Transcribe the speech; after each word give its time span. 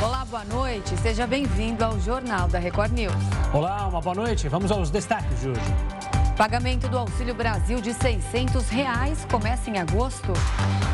Olá, 0.00 0.24
boa 0.24 0.44
noite. 0.44 0.96
Seja 0.98 1.26
bem-vindo 1.26 1.84
ao 1.84 1.98
Jornal 1.98 2.46
da 2.46 2.60
Record 2.60 2.92
News. 2.92 3.12
Olá, 3.52 3.88
uma 3.88 4.00
boa 4.00 4.14
noite. 4.14 4.48
Vamos 4.48 4.70
aos 4.70 4.90
destaques 4.90 5.40
de 5.40 5.48
hoje. 5.48 5.60
Pagamento 6.36 6.88
do 6.88 6.96
Auxílio 6.96 7.34
Brasil 7.34 7.80
de 7.80 7.92
600 7.92 8.68
reais 8.68 9.26
começa 9.28 9.68
em 9.68 9.76
agosto. 9.76 10.32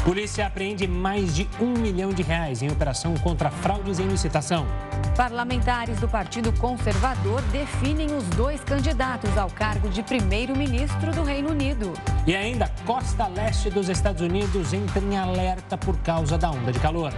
Polícia 0.06 0.46
apreende 0.46 0.88
mais 0.88 1.36
de 1.36 1.46
um 1.60 1.74
milhão 1.74 2.14
de 2.14 2.22
reais 2.22 2.62
em 2.62 2.70
operação 2.72 3.14
contra 3.18 3.50
fraudes 3.50 3.98
em 4.00 4.06
licitação. 4.06 4.66
Parlamentares 5.14 6.00
do 6.00 6.08
Partido 6.08 6.50
Conservador 6.58 7.42
definem 7.52 8.16
os 8.16 8.24
dois 8.30 8.64
candidatos 8.64 9.36
ao 9.36 9.50
cargo 9.50 9.90
de 9.90 10.02
primeiro-ministro 10.02 11.12
do 11.12 11.22
Reino 11.22 11.50
Unido. 11.50 11.92
E 12.26 12.34
ainda, 12.34 12.70
costa 12.86 13.26
leste 13.26 13.68
dos 13.68 13.90
Estados 13.90 14.22
Unidos 14.22 14.72
entra 14.72 14.98
em 14.98 15.18
alerta 15.18 15.76
por 15.76 15.94
causa 15.98 16.38
da 16.38 16.50
onda 16.50 16.72
de 16.72 16.80
calor. 16.80 17.12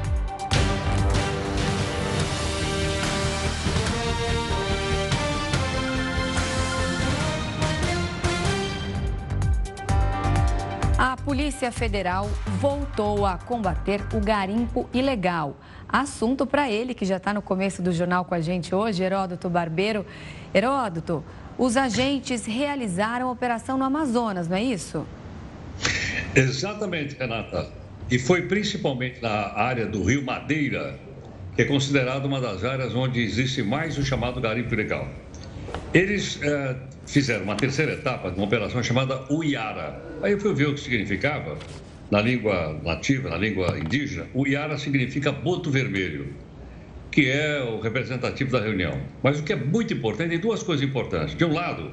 Polícia 11.26 11.72
Federal 11.72 12.30
voltou 12.60 13.26
a 13.26 13.36
combater 13.36 14.00
o 14.14 14.20
garimpo 14.20 14.88
ilegal. 14.94 15.58
Assunto 15.88 16.46
para 16.46 16.70
ele, 16.70 16.94
que 16.94 17.04
já 17.04 17.16
está 17.16 17.34
no 17.34 17.42
começo 17.42 17.82
do 17.82 17.90
jornal 17.90 18.24
com 18.24 18.32
a 18.32 18.40
gente 18.40 18.72
hoje, 18.72 19.02
Heródoto 19.02 19.50
Barbeiro. 19.50 20.06
Heródoto, 20.54 21.24
os 21.58 21.76
agentes 21.76 22.46
realizaram 22.46 23.26
a 23.26 23.32
operação 23.32 23.76
no 23.76 23.82
Amazonas, 23.82 24.46
não 24.46 24.56
é 24.56 24.62
isso? 24.62 25.04
Exatamente, 26.32 27.16
Renata. 27.16 27.72
E 28.08 28.20
foi 28.20 28.42
principalmente 28.42 29.20
na 29.20 29.52
área 29.52 29.84
do 29.84 30.04
Rio 30.04 30.24
Madeira, 30.24 30.96
que 31.56 31.62
é 31.62 31.64
considerada 31.64 32.24
uma 32.24 32.40
das 32.40 32.62
áreas 32.62 32.94
onde 32.94 33.20
existe 33.20 33.64
mais 33.64 33.98
o 33.98 34.04
chamado 34.04 34.40
garimpo 34.40 34.72
ilegal. 34.72 35.08
Eles 35.92 36.38
eh, 36.40 36.76
fizeram 37.06 37.44
uma 37.44 37.56
terceira 37.56 37.92
etapa 37.92 38.30
de 38.30 38.36
uma 38.36 38.46
operação 38.46 38.82
chamada 38.82 39.24
Uiara. 39.32 40.02
Aí 40.22 40.32
eu 40.32 40.40
fui 40.40 40.52
ver 40.54 40.68
o 40.68 40.74
que 40.74 40.80
significava 40.80 41.56
na 42.10 42.20
língua 42.20 42.78
nativa, 42.84 43.30
na 43.30 43.36
língua 43.36 43.78
indígena. 43.78 44.26
Uiara 44.34 44.76
significa 44.78 45.32
boto 45.32 45.70
vermelho, 45.70 46.28
que 47.10 47.28
é 47.30 47.62
o 47.62 47.80
representativo 47.80 48.50
da 48.50 48.60
reunião. 48.60 49.00
Mas 49.22 49.40
o 49.40 49.42
que 49.42 49.52
é 49.52 49.56
muito 49.56 49.94
importante, 49.94 50.30
tem 50.30 50.38
duas 50.38 50.62
coisas 50.62 50.86
importantes. 50.86 51.34
De 51.36 51.44
um 51.44 51.52
lado, 51.52 51.90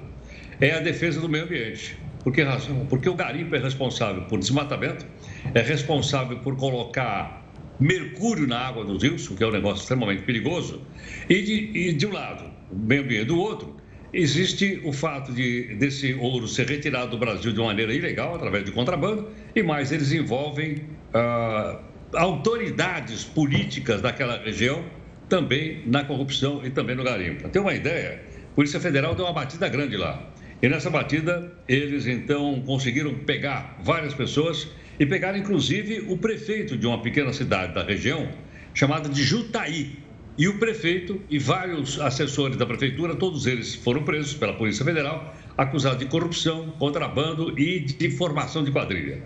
é 0.60 0.72
a 0.72 0.80
defesa 0.80 1.20
do 1.20 1.30
meio 1.30 1.46
ambiente. 1.46 1.98
Por 2.24 2.32
que 2.32 2.42
razão? 2.42 2.86
Porque 2.86 3.10
o 3.10 3.16
garimpo 3.16 3.56
é 3.56 3.60
responsável 3.60 4.24
por 4.24 4.40
desmatamento, 4.40 5.06
é 5.54 5.62
responsável 5.62 6.40
por 6.40 6.56
colocar 6.56 7.44
mercúrio 7.80 8.48
na 8.48 8.60
água 8.60 8.86
dos 8.86 9.04
rios, 9.04 9.30
o 9.30 9.36
que 9.36 9.44
é 9.44 9.48
um 9.48 9.52
negócio 9.52 9.82
extremamente 9.82 10.24
perigoso, 10.24 10.82
e 11.30 11.42
de, 11.42 11.54
e 11.78 11.94
de 11.94 12.06
um 12.06 12.14
lado, 12.14 12.46
o 12.72 12.76
meio 12.78 13.02
ambiente 13.02 13.26
do 13.26 13.38
outro, 13.38 13.76
existe 14.14 14.80
o 14.84 14.94
fato 14.94 15.34
de 15.34 15.76
desse 15.76 16.14
ouro 16.14 16.48
ser 16.48 16.68
retirado 16.68 17.12
do 17.12 17.18
Brasil 17.18 17.52
de 17.52 17.60
maneira 17.60 17.94
ilegal, 17.94 18.36
através 18.36 18.64
de 18.64 18.72
contrabando, 18.72 19.30
e 19.56 19.64
mais 19.64 19.92
eles 19.92 20.12
envolvem 20.12 20.84
ah, 21.14 21.80
autoridades 22.14 23.24
políticas 23.24 24.02
daquela 24.02 24.38
região 24.38 24.84
também 25.28 25.82
na 25.88 26.04
corrupção 26.04 26.62
e 26.64 26.70
também 26.70 26.96
no 26.96 27.04
garimpo. 27.04 27.42
Para 27.42 27.50
ter 27.50 27.60
uma 27.60 27.74
ideia, 27.74 28.22
a 28.52 28.56
Polícia 28.56 28.80
Federal 28.80 29.16
deu 29.16 29.26
uma 29.26 29.34
batida 29.34 29.68
grande 29.68 29.98
lá. 29.98 30.30
E 30.62 30.70
nessa 30.70 30.90
batida, 30.90 31.52
eles 31.68 32.06
então 32.06 32.62
conseguiram 32.66 33.16
pegar 33.16 33.78
várias 33.84 34.14
pessoas 34.14 34.70
e 35.00 35.06
pegaram 35.06 35.38
inclusive 35.38 36.06
o 36.08 36.18
prefeito 36.18 36.78
de 36.78 36.86
uma 36.86 37.02
pequena 37.02 37.34
cidade 37.34 37.74
da 37.74 37.84
região, 37.84 38.30
chamada 38.74 39.10
de 39.10 39.24
Jutaí. 39.24 40.03
E 40.36 40.48
o 40.48 40.58
prefeito 40.58 41.22
e 41.30 41.38
vários 41.38 42.00
assessores 42.00 42.58
da 42.58 42.66
prefeitura, 42.66 43.16
todos 43.16 43.46
eles 43.46 43.76
foram 43.76 44.04
presos 44.04 44.34
pela 44.34 44.54
Polícia 44.54 44.84
Federal, 44.84 45.36
acusados 45.56 46.00
de 46.00 46.06
corrupção, 46.06 46.74
contrabando 46.80 47.58
e 47.60 47.82
de 47.82 48.10
formação 48.10 48.64
de 48.64 48.72
quadrilha. 48.72 49.22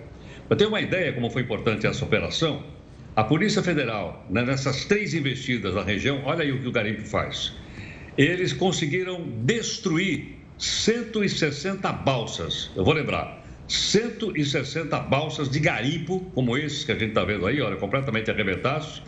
Para 0.50 0.58
ter 0.58 0.66
uma 0.66 0.82
ideia 0.82 1.14
como 1.14 1.30
foi 1.30 1.44
importante 1.44 1.88
essa 1.88 2.04
operação, 2.04 2.62
a 3.16 3.24
Polícia 3.24 3.64
Federal, 3.64 4.26
né, 4.30 4.44
nessas 4.44 4.84
três 4.84 5.14
investidas 5.14 5.74
na 5.76 5.82
região, 5.82 6.24
olha 6.26 6.44
aí 6.44 6.52
o 6.52 6.60
que 6.60 6.68
o 6.68 6.72
garimpo 6.74 7.04
faz. 7.04 7.54
Eles 8.18 8.52
conseguiram 8.52 9.26
destruir 9.46 10.36
160 10.58 11.90
balsas. 11.94 12.70
Eu 12.76 12.84
vou 12.84 12.94
lembrar, 12.94 13.46
160 13.66 15.00
balsas 15.00 15.50
de 15.50 15.60
garimpo, 15.62 16.20
como 16.36 16.58
esses 16.58 16.84
que 16.84 16.92
a 16.92 16.96
gente 16.96 17.10
está 17.10 17.24
vendo 17.24 17.48
aí, 17.48 17.62
olha, 17.62 17.78
completamente 17.78 18.30
arrebentados, 18.30 19.02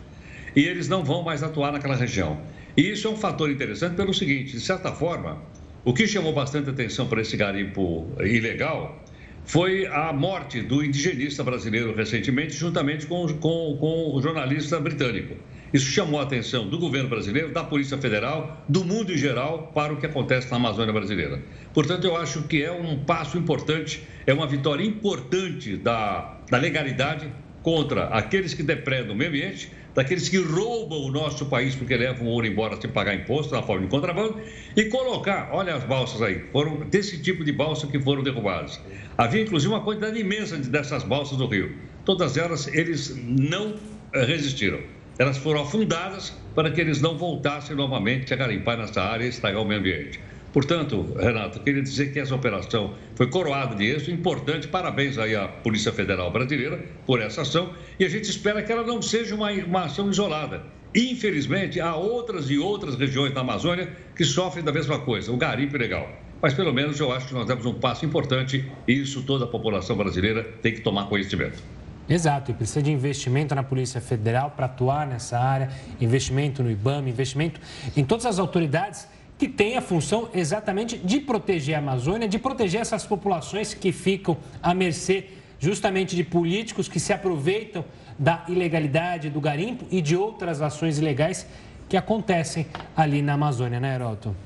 e 0.54 0.64
eles 0.64 0.88
não 0.88 1.04
vão 1.04 1.22
mais 1.22 1.42
atuar 1.42 1.72
naquela 1.72 1.96
região. 1.96 2.40
E 2.76 2.90
isso 2.90 3.08
é 3.08 3.10
um 3.10 3.16
fator 3.16 3.50
interessante 3.50 3.96
pelo 3.96 4.14
seguinte: 4.14 4.52
de 4.52 4.60
certa 4.60 4.92
forma, 4.92 5.42
o 5.84 5.92
que 5.94 6.06
chamou 6.06 6.32
bastante 6.32 6.70
atenção 6.70 7.06
para 7.06 7.20
esse 7.20 7.36
garimpo 7.36 8.10
ilegal 8.20 9.02
foi 9.44 9.86
a 9.86 10.12
morte 10.12 10.60
do 10.60 10.84
indigenista 10.84 11.42
brasileiro 11.42 11.94
recentemente, 11.94 12.54
juntamente 12.54 13.06
com, 13.06 13.26
com, 13.26 13.76
com 13.78 14.14
o 14.14 14.22
jornalista 14.22 14.78
britânico. 14.78 15.34
Isso 15.72 15.86
chamou 15.86 16.20
a 16.20 16.24
atenção 16.24 16.68
do 16.68 16.78
governo 16.78 17.08
brasileiro, 17.08 17.52
da 17.52 17.62
Polícia 17.62 17.96
Federal, 17.96 18.64
do 18.68 18.84
mundo 18.84 19.12
em 19.12 19.16
geral, 19.16 19.70
para 19.74 19.92
o 19.92 19.96
que 19.96 20.06
acontece 20.06 20.50
na 20.50 20.56
Amazônia 20.56 20.92
brasileira. 20.92 21.40
Portanto, 21.72 22.04
eu 22.04 22.16
acho 22.16 22.42
que 22.42 22.62
é 22.62 22.72
um 22.72 23.04
passo 23.04 23.38
importante, 23.38 24.02
é 24.26 24.34
uma 24.34 24.46
vitória 24.46 24.84
importante 24.84 25.76
da, 25.76 26.38
da 26.50 26.58
legalidade 26.58 27.32
contra 27.62 28.04
aqueles 28.06 28.52
que 28.52 28.62
depredam 28.62 29.14
o 29.14 29.16
meio 29.16 29.30
ambiente, 29.30 29.70
daqueles 29.94 30.28
que 30.28 30.38
roubam 30.38 31.00
o 31.02 31.10
nosso 31.10 31.46
país 31.46 31.74
porque 31.74 31.96
levam 31.96 32.26
ouro 32.26 32.46
embora 32.46 32.80
sem 32.80 32.90
pagar 32.90 33.14
imposto 33.14 33.54
na 33.54 33.62
forma 33.62 33.82
de 33.82 33.90
contrabando, 33.90 34.40
e 34.76 34.84
colocar, 34.84 35.50
olha 35.52 35.74
as 35.74 35.84
balsas 35.84 36.22
aí, 36.22 36.40
foram 36.52 36.80
desse 36.88 37.22
tipo 37.22 37.44
de 37.44 37.52
balsa 37.52 37.86
que 37.86 38.00
foram 38.00 38.22
derrubadas. 38.22 38.80
Havia 39.18 39.42
inclusive 39.42 39.72
uma 39.72 39.82
quantidade 39.82 40.18
imensa 40.18 40.56
dessas 40.56 41.02
balsas 41.02 41.38
no 41.38 41.46
rio. 41.46 41.76
Todas 42.04 42.36
elas, 42.36 42.66
eles 42.68 43.14
não 43.16 43.74
eh, 44.12 44.24
resistiram 44.24 44.80
elas 45.20 45.36
foram 45.36 45.60
afundadas 45.60 46.32
para 46.54 46.70
que 46.70 46.80
eles 46.80 47.02
não 47.02 47.18
voltassem 47.18 47.76
novamente 47.76 48.32
a 48.32 48.36
garimpar 48.38 48.78
nessa 48.78 49.02
área 49.02 49.26
e 49.26 49.28
estragar 49.28 49.60
o 49.60 49.66
meio 49.66 49.78
ambiente. 49.78 50.18
Portanto, 50.52 51.14
Renato, 51.16 51.60
queria 51.60 51.82
dizer 51.82 52.12
que 52.12 52.18
essa 52.18 52.34
operação 52.34 52.94
foi 53.14 53.28
coroada 53.28 53.76
de 53.76 53.84
êxito, 53.84 54.10
importante, 54.10 54.66
parabéns 54.66 55.16
aí 55.16 55.36
à 55.36 55.46
Polícia 55.46 55.92
Federal 55.92 56.30
Brasileira 56.32 56.84
por 57.06 57.20
essa 57.20 57.42
ação 57.42 57.72
e 57.98 58.04
a 58.04 58.08
gente 58.08 58.28
espera 58.28 58.60
que 58.62 58.72
ela 58.72 58.82
não 58.82 59.00
seja 59.00 59.34
uma, 59.34 59.52
uma 59.52 59.84
ação 59.84 60.10
isolada. 60.10 60.62
Infelizmente, 60.92 61.80
há 61.80 61.94
outras 61.94 62.50
e 62.50 62.58
outras 62.58 62.96
regiões 62.96 63.32
da 63.32 63.42
Amazônia 63.42 63.96
que 64.16 64.24
sofrem 64.24 64.64
da 64.64 64.72
mesma 64.72 64.98
coisa, 64.98 65.30
o 65.30 65.36
garimpo 65.36 65.76
ilegal. 65.76 66.10
Mas 66.42 66.52
pelo 66.52 66.72
menos 66.72 66.98
eu 66.98 67.12
acho 67.12 67.28
que 67.28 67.34
nós 67.34 67.46
demos 67.46 67.64
um 67.64 67.74
passo 67.74 68.04
importante 68.04 68.68
e 68.88 68.92
isso 68.92 69.22
toda 69.22 69.44
a 69.44 69.48
população 69.48 69.96
brasileira 69.96 70.42
tem 70.60 70.74
que 70.74 70.80
tomar 70.80 71.06
conhecimento. 71.06 71.62
Exato, 72.08 72.50
e 72.50 72.54
precisa 72.54 72.82
de 72.82 72.90
investimento 72.90 73.54
na 73.54 73.62
Polícia 73.62 74.00
Federal 74.00 74.50
para 74.50 74.66
atuar 74.66 75.06
nessa 75.06 75.38
área, 75.38 75.70
investimento 76.00 76.60
no 76.60 76.68
IBAMA, 76.68 77.08
investimento 77.08 77.60
em 77.96 78.04
todas 78.04 78.26
as 78.26 78.40
autoridades 78.40 79.06
que 79.40 79.48
têm 79.48 79.74
a 79.78 79.80
função 79.80 80.28
exatamente 80.34 80.98
de 80.98 81.18
proteger 81.18 81.74
a 81.74 81.78
Amazônia, 81.78 82.28
de 82.28 82.38
proteger 82.38 82.82
essas 82.82 83.06
populações 83.06 83.72
que 83.72 83.90
ficam 83.90 84.36
à 84.62 84.74
mercê 84.74 85.28
justamente 85.58 86.14
de 86.14 86.22
políticos 86.22 86.88
que 86.88 87.00
se 87.00 87.10
aproveitam 87.10 87.82
da 88.18 88.44
ilegalidade 88.48 89.30
do 89.30 89.40
garimpo 89.40 89.86
e 89.90 90.02
de 90.02 90.14
outras 90.14 90.60
ações 90.60 90.98
ilegais 90.98 91.46
que 91.88 91.96
acontecem 91.96 92.66
ali 92.94 93.22
na 93.22 93.32
Amazônia, 93.32 93.80
né, 93.80 93.94
Heroto? 93.94 94.36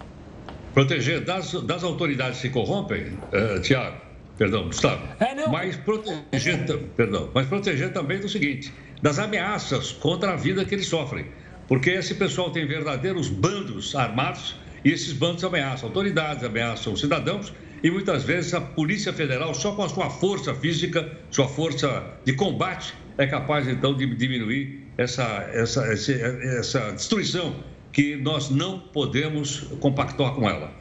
Proteger 0.72 1.24
das, 1.24 1.52
das 1.64 1.82
autoridades 1.82 2.40
que 2.40 2.48
corrompem, 2.48 3.18
uh, 3.32 3.60
Tiago, 3.60 3.96
Perdão, 4.38 4.66
Gustavo. 4.66 5.08
É, 5.18 5.34
não. 5.34 5.50
Mas 5.50 5.74
proteger, 5.74 6.66
perdão, 6.96 7.30
mas 7.34 7.48
proteger 7.48 7.92
também 7.92 8.20
do 8.20 8.28
seguinte, 8.28 8.72
das 9.02 9.18
ameaças 9.18 9.90
contra 9.90 10.34
a 10.34 10.36
vida 10.36 10.64
que 10.64 10.72
eles 10.72 10.86
sofrem. 10.86 11.26
Porque 11.66 11.90
esse 11.90 12.14
pessoal 12.14 12.50
tem 12.50 12.64
verdadeiros 12.64 13.28
bandos 13.28 13.96
armados 13.96 14.54
e 14.84 14.90
esses 14.90 15.12
bandos 15.12 15.42
ameaçam 15.44 15.88
autoridades, 15.88 16.44
ameaçam 16.44 16.96
cidadãos 16.96 17.52
e 17.82 17.90
muitas 17.90 18.24
vezes 18.24 18.52
a 18.54 18.60
Polícia 18.60 19.12
Federal, 19.12 19.54
só 19.54 19.72
com 19.72 19.82
a 19.82 19.88
sua 19.88 20.10
força 20.10 20.54
física, 20.54 21.18
sua 21.30 21.48
força 21.48 22.04
de 22.24 22.32
combate, 22.32 22.94
é 23.18 23.26
capaz 23.26 23.68
então 23.68 23.96
de 23.96 24.06
diminuir 24.14 24.86
essa, 24.96 25.22
essa, 25.52 25.84
essa, 25.86 26.92
destruição 26.92 27.54
que 27.92 28.16
nós 28.16 28.50
não 28.50 28.78
podemos 28.78 29.60
compactuar 29.80 30.34
com 30.34 30.48
ela. 30.48 30.72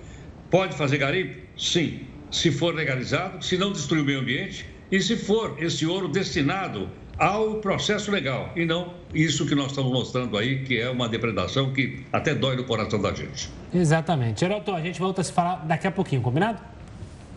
Pode 0.49 0.75
fazer 0.75 0.97
garimpo? 0.97 1.35
Sim 1.57 2.07
se 2.33 2.51
for 2.51 2.73
legalizado, 2.73 3.45
se 3.45 3.55
não 3.57 3.71
destruir 3.71 4.01
o 4.01 4.05
meio 4.05 4.19
ambiente 4.19 4.65
e 4.91 4.99
se 4.99 5.15
for 5.15 5.55
esse 5.59 5.85
ouro 5.85 6.07
destinado 6.07 6.89
ao 7.17 7.55
processo 7.55 8.11
legal 8.11 8.51
e 8.55 8.65
não 8.65 8.93
isso 9.13 9.45
que 9.45 9.53
nós 9.55 9.67
estamos 9.67 9.91
mostrando 9.91 10.37
aí, 10.37 10.63
que 10.63 10.79
é 10.79 10.89
uma 10.89 11.07
depredação 11.07 11.71
que 11.71 12.03
até 12.11 12.33
dói 12.33 12.55
no 12.55 12.63
coração 12.63 13.01
da 13.01 13.13
gente. 13.13 13.49
Exatamente. 13.73 14.39
Geraldo, 14.39 14.73
a 14.73 14.81
gente 14.81 14.99
volta 14.99 15.21
a 15.21 15.23
se 15.23 15.31
falar 15.31 15.57
daqui 15.65 15.87
a 15.87 15.91
pouquinho, 15.91 16.21
combinado? 16.21 16.59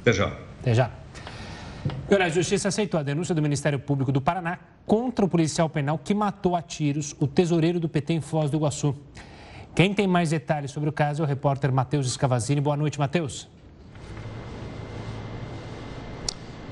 Até 0.00 0.12
já. 0.12 0.32
Até 0.60 0.74
já. 0.74 0.90
a 2.20 2.28
Justiça 2.28 2.68
aceitou 2.68 2.98
a 2.98 3.02
denúncia 3.02 3.34
do 3.34 3.42
Ministério 3.42 3.78
Público 3.78 4.10
do 4.10 4.20
Paraná 4.20 4.58
contra 4.86 5.24
o 5.24 5.28
policial 5.28 5.68
penal 5.68 5.98
que 5.98 6.14
matou 6.14 6.56
a 6.56 6.62
tiros 6.62 7.14
o 7.20 7.26
tesoureiro 7.26 7.78
do 7.78 7.88
PT 7.88 8.14
em 8.14 8.20
Foz 8.20 8.50
do 8.50 8.56
Iguaçu. 8.56 8.96
Quem 9.74 9.92
tem 9.92 10.06
mais 10.06 10.30
detalhes 10.30 10.70
sobre 10.70 10.88
o 10.88 10.92
caso 10.92 11.22
é 11.22 11.26
o 11.26 11.28
repórter 11.28 11.70
Matheus 11.70 12.06
Escavazini. 12.06 12.60
Boa 12.62 12.76
noite, 12.76 12.98
Matheus. 12.98 13.46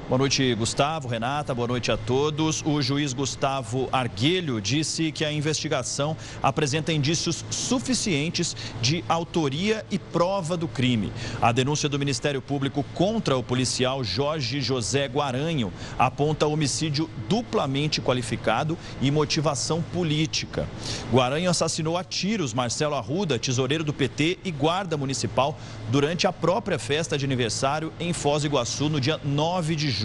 Boa 0.06 0.18
noite, 0.18 0.54
Gustavo, 0.54 1.08
Renata, 1.08 1.54
boa 1.54 1.66
noite 1.66 1.90
a 1.90 1.96
todos. 1.96 2.62
O 2.66 2.82
juiz 2.82 3.14
Gustavo 3.14 3.88
Arguelho 3.90 4.60
disse 4.60 5.10
que 5.10 5.24
a 5.24 5.32
investigação 5.32 6.14
apresenta 6.42 6.92
indícios 6.92 7.42
suficientes 7.48 8.54
de 8.82 9.02
autoria 9.08 9.82
e 9.90 9.98
prova 9.98 10.58
do 10.58 10.68
crime. 10.68 11.10
A 11.40 11.52
denúncia 11.52 11.88
do 11.88 11.98
Ministério 11.98 12.42
Público 12.42 12.84
contra 12.92 13.34
o 13.34 13.42
policial 13.42 14.04
Jorge 14.04 14.60
José 14.60 15.08
Guaranho 15.08 15.72
aponta 15.98 16.46
homicídio 16.46 17.08
duplamente 17.26 18.02
qualificado 18.02 18.76
e 19.00 19.10
motivação 19.10 19.80
política. 19.80 20.68
Guaranho 21.10 21.48
assassinou 21.48 21.96
a 21.96 22.04
tiros 22.04 22.52
Marcelo 22.52 22.94
Arruda, 22.94 23.38
tesoureiro 23.38 23.82
do 23.82 23.94
PT 23.94 24.38
e 24.44 24.50
guarda 24.50 24.98
municipal, 24.98 25.58
durante 25.90 26.26
a 26.26 26.32
própria 26.32 26.78
festa 26.78 27.16
de 27.16 27.24
aniversário 27.24 27.90
em 27.98 28.12
Foz 28.12 28.42
do 28.42 28.48
Iguaçu 28.48 28.90
no 28.90 29.00
dia 29.00 29.18
9 29.24 29.74
de 29.74 29.94
julho. 29.94 30.03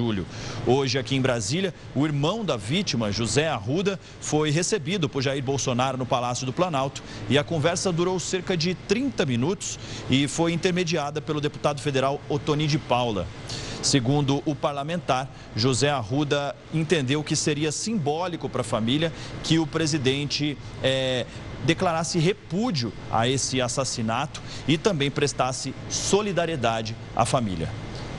Hoje, 0.65 0.97
aqui 0.97 1.15
em 1.15 1.21
Brasília, 1.21 1.73
o 1.93 2.05
irmão 2.05 2.45
da 2.45 2.55
vítima, 2.55 3.11
José 3.11 3.47
Arruda, 3.47 3.99
foi 4.21 4.49
recebido 4.49 5.09
por 5.09 5.21
Jair 5.21 5.43
Bolsonaro 5.43 5.97
no 5.97 6.05
Palácio 6.05 6.45
do 6.45 6.53
Planalto 6.53 7.03
e 7.29 7.37
a 7.37 7.43
conversa 7.43 7.91
durou 7.91 8.19
cerca 8.19 8.55
de 8.55 8.73
30 8.73 9.25
minutos 9.25 9.79
e 10.09 10.27
foi 10.27 10.53
intermediada 10.53 11.21
pelo 11.21 11.41
deputado 11.41 11.81
federal 11.81 12.21
Otoni 12.29 12.67
de 12.67 12.77
Paula. 12.77 13.27
Segundo 13.81 14.43
o 14.45 14.53
parlamentar, 14.53 15.29
José 15.55 15.89
Arruda 15.89 16.55
entendeu 16.73 17.23
que 17.23 17.35
seria 17.35 17.71
simbólico 17.71 18.49
para 18.49 18.61
a 18.61 18.63
família 18.63 19.11
que 19.43 19.57
o 19.57 19.65
presidente 19.65 20.57
é, 20.83 21.25
declarasse 21.65 22.19
repúdio 22.19 22.91
a 23.11 23.27
esse 23.27 23.61
assassinato 23.61 24.41
e 24.67 24.77
também 24.77 25.09
prestasse 25.09 25.73
solidariedade 25.89 26.95
à 27.15 27.25
família. 27.25 27.69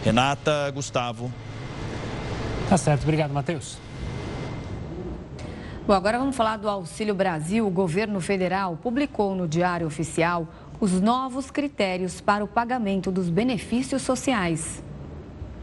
Renata, 0.03 0.71
Gustavo. 0.71 1.31
Tá 2.71 2.77
certo, 2.77 3.03
obrigado, 3.03 3.33
Matheus. 3.33 3.79
Bom, 5.85 5.93
agora 5.93 6.21
vamos 6.21 6.37
falar 6.37 6.57
do 6.57 6.69
Auxílio 6.69 7.13
Brasil. 7.17 7.67
O 7.67 7.71
governo 7.71 8.21
federal 8.21 8.79
publicou 8.81 9.35
no 9.35 9.49
Diário 9.49 9.89
Oficial 9.89 10.47
os 10.79 11.01
novos 11.01 11.51
critérios 11.51 12.21
para 12.21 12.45
o 12.45 12.47
pagamento 12.47 13.11
dos 13.11 13.29
benefícios 13.29 14.03
sociais. 14.03 14.85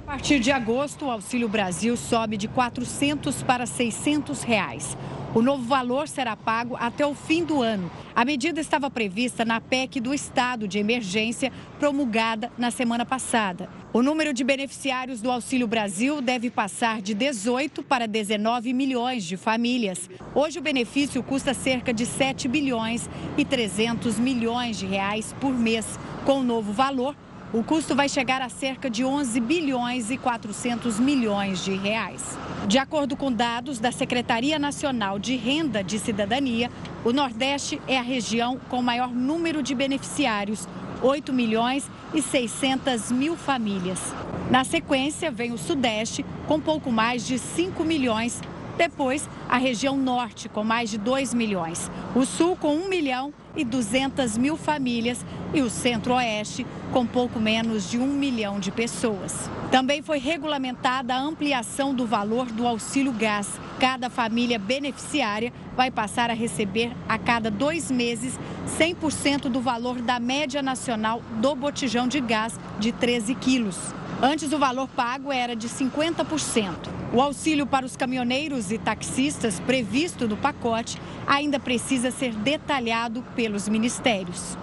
A 0.06 0.12
partir 0.12 0.42
de 0.42 0.52
agosto, 0.52 1.06
o 1.06 1.10
Auxílio 1.10 1.48
Brasil 1.48 1.96
sobe 1.96 2.36
de 2.36 2.50
400 2.50 3.42
para 3.42 3.66
600 3.66 4.44
reais. 4.44 4.98
O 5.38 5.42
novo 5.44 5.62
valor 5.62 6.08
será 6.08 6.36
pago 6.36 6.76
até 6.80 7.06
o 7.06 7.14
fim 7.14 7.44
do 7.44 7.62
ano. 7.62 7.92
A 8.16 8.26
medida 8.26 8.60
estava 8.60 8.90
prevista 8.90 9.46
na 9.46 9.62
PEC 9.62 10.00
do 10.00 10.12
estado 10.12 10.68
de 10.68 10.80
emergência 10.80 11.54
promulgada 11.78 12.52
na 12.58 12.72
semana 12.72 13.06
passada. 13.06 13.70
O 13.94 14.02
número 14.02 14.34
de 14.34 14.44
beneficiários 14.44 15.22
do 15.22 15.30
Auxílio 15.30 15.68
Brasil 15.68 16.24
deve 16.24 16.50
passar 16.50 17.04
de 17.04 17.14
18 17.14 17.84
para 17.84 18.08
19 18.08 18.74
milhões 18.74 19.24
de 19.26 19.38
famílias. 19.38 20.10
Hoje 20.34 20.58
o 20.58 20.62
benefício 20.64 21.22
custa 21.22 21.54
cerca 21.54 21.94
de 21.94 22.08
7 22.08 22.48
bilhões 22.48 23.08
e 23.38 23.46
300 23.46 24.18
milhões 24.18 24.80
de 24.80 24.88
reais 24.88 25.36
por 25.40 25.54
mês. 25.54 26.00
Com 26.26 26.40
o 26.40 26.44
novo 26.44 26.74
valor, 26.74 27.16
o 27.54 27.64
custo 27.64 27.96
vai 27.96 28.10
chegar 28.10 28.42
a 28.42 28.50
cerca 28.50 28.90
de 28.90 29.06
11 29.06 29.40
bilhões 29.40 30.12
e 30.12 30.18
400 30.18 31.00
milhões 31.00 31.64
de 31.64 31.74
reais. 31.74 32.38
De 32.68 32.78
acordo 32.78 33.16
com 33.16 33.32
dados 33.32 33.80
da 33.80 33.92
Secretaria 33.92 34.60
Nacional 34.60 35.18
de 35.18 35.38
Renda 35.38 35.82
de 35.82 35.98
Cidadania, 35.98 36.70
o 37.06 37.14
Nordeste 37.14 37.82
é 37.88 37.98
a 37.98 38.02
região 38.02 38.60
com 38.70 38.82
maior 38.82 39.14
número 39.14 39.64
de 39.64 39.74
beneficiários, 39.74 40.68
8 41.02 41.32
milhões 41.32 41.90
e 42.14 42.22
600 42.22 43.12
mil 43.14 43.38
famílias. 43.38 44.14
Na 44.52 44.66
sequência, 44.66 45.32
vem 45.32 45.54
o 45.54 45.58
Sudeste, 45.58 46.26
com 46.48 46.60
pouco 46.60 46.92
mais 46.92 47.26
de 47.26 47.40
5 47.40 47.82
milhões. 47.86 48.42
Depois, 48.78 49.28
a 49.48 49.58
região 49.58 49.96
Norte, 49.96 50.50
com 50.50 50.64
mais 50.66 50.90
de 50.90 50.98
2 50.98 51.34
milhões. 51.34 51.90
O 52.14 52.26
Sul, 52.26 52.58
com 52.58 52.76
1 52.76 52.90
milhão 52.90 53.34
e 53.56 53.64
200 53.64 54.38
mil 54.38 54.58
famílias 54.58 55.26
e 55.54 55.62
o 55.62 55.70
Centro-Oeste, 55.70 56.66
com 56.92 57.06
pouco 57.06 57.40
menos 57.40 57.90
de 57.90 57.98
um 57.98 58.08
milhão 58.08 58.60
de 58.60 58.72
pessoas. 58.72 59.50
Também 59.72 60.02
foi 60.02 60.20
regulamentada 60.20 61.14
a 61.14 61.20
ampliação 61.20 61.94
do 61.94 62.06
valor 62.06 62.46
do 62.48 62.66
auxílio 62.66 63.12
gás. 63.12 63.60
Cada 63.80 64.10
família 64.10 64.58
beneficiária 64.58 65.52
vai 65.76 65.92
passar 65.92 66.30
a 66.30 66.34
receber 66.34 66.92
a 67.08 67.18
cada 67.18 67.52
dois 67.52 67.92
meses 67.92 68.40
100% 68.80 69.50
do 69.50 69.62
valor 69.62 70.02
da 70.02 70.20
média 70.20 70.62
nacional 70.62 71.22
do 71.42 71.56
botijão 71.56 72.08
de 72.08 72.20
gás 72.20 72.60
de 72.80 72.92
13 72.92 73.36
quilos. 73.36 73.78
Antes, 74.22 74.52
o 74.52 74.58
valor 74.58 74.88
pago 74.88 75.32
era 75.32 75.56
de 75.56 75.70
50%. 75.70 76.74
O 77.14 77.22
auxílio 77.22 77.68
para 77.68 77.86
os 77.86 77.96
caminhoneiros 77.96 78.72
e 78.72 78.78
taxistas 78.80 79.60
previsto 79.60 80.28
no 80.28 80.36
pacote 80.36 81.00
ainda 81.28 81.60
precisa 81.60 82.10
ser 82.10 82.34
detalhado 82.34 83.24
pelos 83.38 83.70
ministérios. 83.70 84.58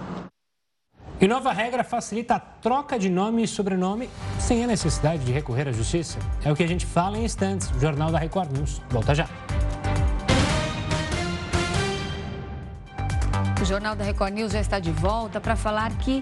E 1.19 1.27
nova 1.29 1.53
regra 1.53 1.81
facilita 1.81 2.35
a 2.35 2.39
troca 2.39 2.99
de 2.99 3.09
nome 3.09 3.41
e 3.41 3.47
sobrenome 3.47 4.09
sem 4.37 4.65
a 4.65 4.67
necessidade 4.67 5.23
de 5.23 5.31
recorrer 5.31 5.65
à 5.69 5.71
justiça. 5.71 6.19
É 6.43 6.51
o 6.51 6.55
que 6.55 6.61
a 6.61 6.67
gente 6.67 6.85
fala 6.85 7.17
em 7.17 7.23
instantes. 7.23 7.71
O 7.71 7.79
Jornal 7.79 8.11
da 8.11 8.19
Record 8.19 8.51
News. 8.51 8.81
Volta 8.89 9.15
já. 9.15 9.29
O 13.61 13.65
Jornal 13.65 13.95
da 13.95 14.03
Record 14.03 14.33
News 14.33 14.51
já 14.51 14.59
está 14.59 14.77
de 14.77 14.91
volta 14.91 15.39
para 15.39 15.55
falar 15.55 15.97
que 15.99 16.21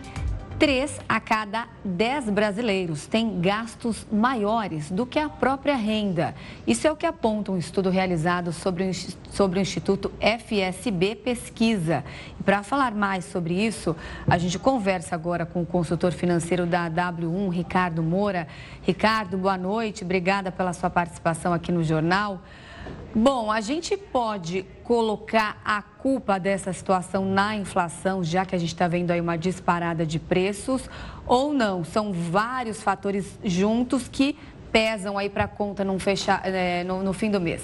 Três 0.59 0.99
a 1.09 1.19
cada 1.19 1.67
dez 1.83 2.29
brasileiros 2.29 3.07
têm 3.07 3.41
gastos 3.41 4.05
maiores 4.11 4.89
do 4.89 5.05
que 5.05 5.19
a 5.19 5.27
própria 5.27 5.75
renda. 5.75 6.33
Isso 6.65 6.87
é 6.87 6.91
o 6.91 6.95
que 6.95 7.05
aponta 7.05 7.51
um 7.51 7.57
estudo 7.57 7.89
realizado 7.89 8.53
sobre 8.53 8.83
o, 8.83 8.93
sobre 9.31 9.59
o 9.59 9.61
Instituto 9.61 10.11
FSB 10.21 11.15
Pesquisa. 11.15 12.05
E 12.39 12.43
para 12.43 12.63
falar 12.63 12.93
mais 12.93 13.25
sobre 13.25 13.53
isso, 13.53 13.95
a 14.27 14.37
gente 14.37 14.57
conversa 14.59 15.15
agora 15.15 15.45
com 15.45 15.63
o 15.63 15.65
consultor 15.65 16.11
financeiro 16.11 16.65
da 16.65 16.89
W1, 16.89 17.49
Ricardo 17.51 18.01
Moura. 18.01 18.47
Ricardo, 18.83 19.37
boa 19.37 19.57
noite. 19.57 20.03
Obrigada 20.03 20.51
pela 20.51 20.71
sua 20.71 20.89
participação 20.89 21.51
aqui 21.51 21.71
no 21.71 21.83
jornal. 21.83 22.39
Bom, 23.15 23.51
a 23.51 23.61
gente 23.61 23.95
pode 23.95 24.65
colocar 24.83 25.61
a 25.63 25.81
culpa 25.83 26.39
dessa 26.39 26.73
situação 26.73 27.25
na 27.25 27.55
inflação, 27.55 28.23
já 28.23 28.43
que 28.43 28.55
a 28.55 28.57
gente 28.57 28.73
está 28.73 28.87
vendo 28.87 29.11
aí 29.11 29.21
uma 29.21 29.37
disparada 29.37 30.03
de 30.03 30.17
preços, 30.17 30.89
ou 31.27 31.53
não? 31.53 31.83
São 31.83 32.11
vários 32.11 32.81
fatores 32.81 33.37
juntos 33.43 34.07
que 34.07 34.35
pesam 34.71 35.15
aí 35.15 35.29
para 35.29 35.43
a 35.43 35.47
conta 35.47 35.83
não 35.83 35.99
fechar, 35.99 36.41
é, 36.43 36.83
no, 36.83 37.03
no 37.03 37.13
fim 37.13 37.29
do 37.29 37.39
mês. 37.39 37.61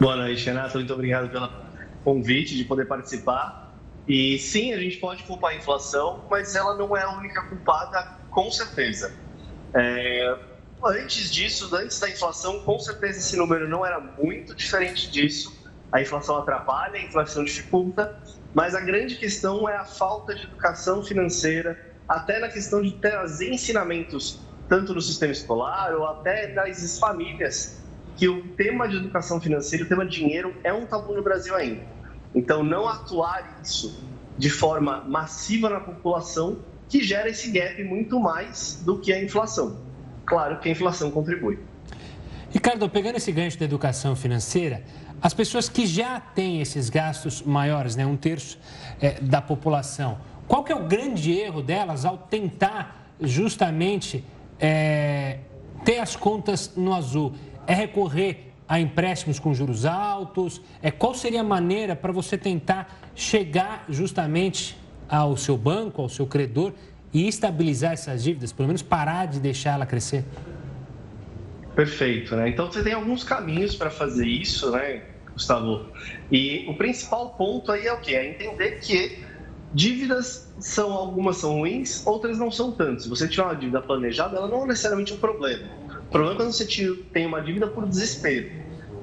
Boa 0.00 0.16
noite, 0.16 0.46
Renato. 0.46 0.78
Muito 0.78 0.94
obrigado 0.94 1.28
pelo 1.28 1.50
convite 2.02 2.56
de 2.56 2.64
poder 2.64 2.86
participar. 2.86 3.74
E 4.08 4.38
sim, 4.38 4.72
a 4.72 4.78
gente 4.78 4.96
pode 4.96 5.22
culpar 5.24 5.50
a 5.50 5.54
inflação, 5.54 6.24
mas 6.30 6.56
ela 6.56 6.74
não 6.78 6.96
é 6.96 7.02
a 7.02 7.10
única 7.10 7.42
culpada, 7.42 8.16
com 8.30 8.50
certeza. 8.50 9.12
É, 9.74 10.36
Antes 10.82 11.30
disso, 11.30 11.68
antes 11.76 12.00
da 12.00 12.08
inflação, 12.08 12.60
com 12.60 12.78
certeza 12.78 13.18
esse 13.18 13.36
número 13.36 13.68
não 13.68 13.84
era 13.84 14.00
muito 14.00 14.54
diferente 14.54 15.10
disso. 15.10 15.54
A 15.92 16.00
inflação 16.00 16.38
atrapalha, 16.38 16.98
a 16.98 17.02
inflação 17.02 17.44
dificulta, 17.44 18.18
mas 18.54 18.74
a 18.74 18.80
grande 18.80 19.16
questão 19.16 19.68
é 19.68 19.76
a 19.76 19.84
falta 19.84 20.34
de 20.34 20.44
educação 20.44 21.04
financeira, 21.04 21.78
até 22.08 22.38
na 22.38 22.48
questão 22.48 22.80
de 22.80 22.92
trazer 22.92 23.52
ensinamentos, 23.52 24.40
tanto 24.70 24.94
no 24.94 25.02
sistema 25.02 25.32
escolar 25.32 25.94
ou 25.94 26.06
até 26.06 26.46
das 26.46 26.98
famílias, 26.98 27.82
que 28.16 28.26
o 28.26 28.48
tema 28.54 28.88
de 28.88 28.96
educação 28.96 29.38
financeira, 29.38 29.84
o 29.84 29.88
tema 29.88 30.06
de 30.06 30.16
dinheiro, 30.16 30.56
é 30.64 30.72
um 30.72 30.86
tabu 30.86 31.12
no 31.12 31.22
Brasil 31.22 31.54
ainda. 31.54 31.82
Então, 32.34 32.64
não 32.64 32.88
atuar 32.88 33.60
isso 33.62 34.02
de 34.38 34.48
forma 34.48 35.04
massiva 35.06 35.68
na 35.68 35.80
população, 35.80 36.64
que 36.88 37.02
gera 37.04 37.28
esse 37.28 37.50
gap 37.50 37.84
muito 37.84 38.18
mais 38.18 38.80
do 38.82 38.98
que 38.98 39.12
a 39.12 39.22
inflação 39.22 39.89
claro 40.30 40.60
que 40.60 40.68
a 40.68 40.72
inflação 40.72 41.10
contribui. 41.10 41.58
Ricardo, 42.50 42.88
pegando 42.88 43.16
esse 43.16 43.32
gancho 43.32 43.58
da 43.58 43.64
educação 43.64 44.14
financeira, 44.14 44.82
as 45.20 45.34
pessoas 45.34 45.68
que 45.68 45.86
já 45.86 46.20
têm 46.20 46.60
esses 46.60 46.88
gastos 46.88 47.42
maiores, 47.42 47.96
né, 47.96 48.06
um 48.06 48.16
terço 48.16 48.58
é, 49.00 49.20
da 49.20 49.42
população, 49.42 50.18
qual 50.46 50.62
que 50.64 50.72
é 50.72 50.74
o 50.74 50.86
grande 50.86 51.32
erro 51.32 51.62
delas 51.62 52.04
ao 52.04 52.16
tentar 52.16 53.12
justamente 53.20 54.24
é, 54.58 55.38
ter 55.84 55.98
as 55.98 56.16
contas 56.16 56.72
no 56.76 56.94
azul? 56.94 57.34
É 57.66 57.74
recorrer 57.74 58.52
a 58.68 58.80
empréstimos 58.80 59.38
com 59.38 59.52
juros 59.52 59.84
altos? 59.84 60.60
É, 60.80 60.90
qual 60.90 61.12
seria 61.12 61.40
a 61.40 61.44
maneira 61.44 61.94
para 61.94 62.12
você 62.12 62.38
tentar 62.38 63.00
chegar 63.14 63.84
justamente 63.88 64.78
ao 65.08 65.36
seu 65.36 65.56
banco, 65.56 66.00
ao 66.00 66.08
seu 66.08 66.26
credor 66.26 66.72
e 67.12 67.26
estabilizar 67.26 67.92
essas 67.92 68.22
dívidas, 68.22 68.52
pelo 68.52 68.68
menos 68.68 68.82
parar 68.82 69.26
de 69.26 69.40
deixar 69.40 69.72
ela 69.72 69.86
crescer? 69.86 70.24
Perfeito, 71.74 72.36
né? 72.36 72.48
Então 72.48 72.70
você 72.70 72.82
tem 72.82 72.92
alguns 72.92 73.24
caminhos 73.24 73.74
para 73.74 73.90
fazer 73.90 74.26
isso, 74.26 74.70
né, 74.70 75.02
Gustavo? 75.32 75.86
E 76.30 76.66
o 76.68 76.74
principal 76.74 77.30
ponto 77.30 77.72
aí 77.72 77.86
é 77.86 77.92
o 77.92 78.00
quê? 78.00 78.14
É 78.14 78.30
entender 78.30 78.80
que 78.80 79.24
dívidas 79.72 80.52
são 80.58 80.92
algumas 80.92 81.38
são 81.38 81.58
ruins, 81.58 82.04
outras 82.06 82.38
não 82.38 82.50
são 82.50 82.72
tanto. 82.72 83.02
Se 83.02 83.08
você 83.08 83.28
tiver 83.28 83.44
uma 83.44 83.54
dívida 83.54 83.80
planejada, 83.80 84.36
ela 84.36 84.48
não 84.48 84.64
é 84.64 84.66
necessariamente 84.68 85.12
um 85.12 85.18
problema. 85.18 85.68
O 86.00 86.10
problema 86.10 86.34
é 86.34 86.36
quando 86.36 86.52
você 86.52 86.94
tem 87.12 87.26
uma 87.26 87.40
dívida 87.40 87.66
por 87.66 87.86
desespero. 87.86 88.50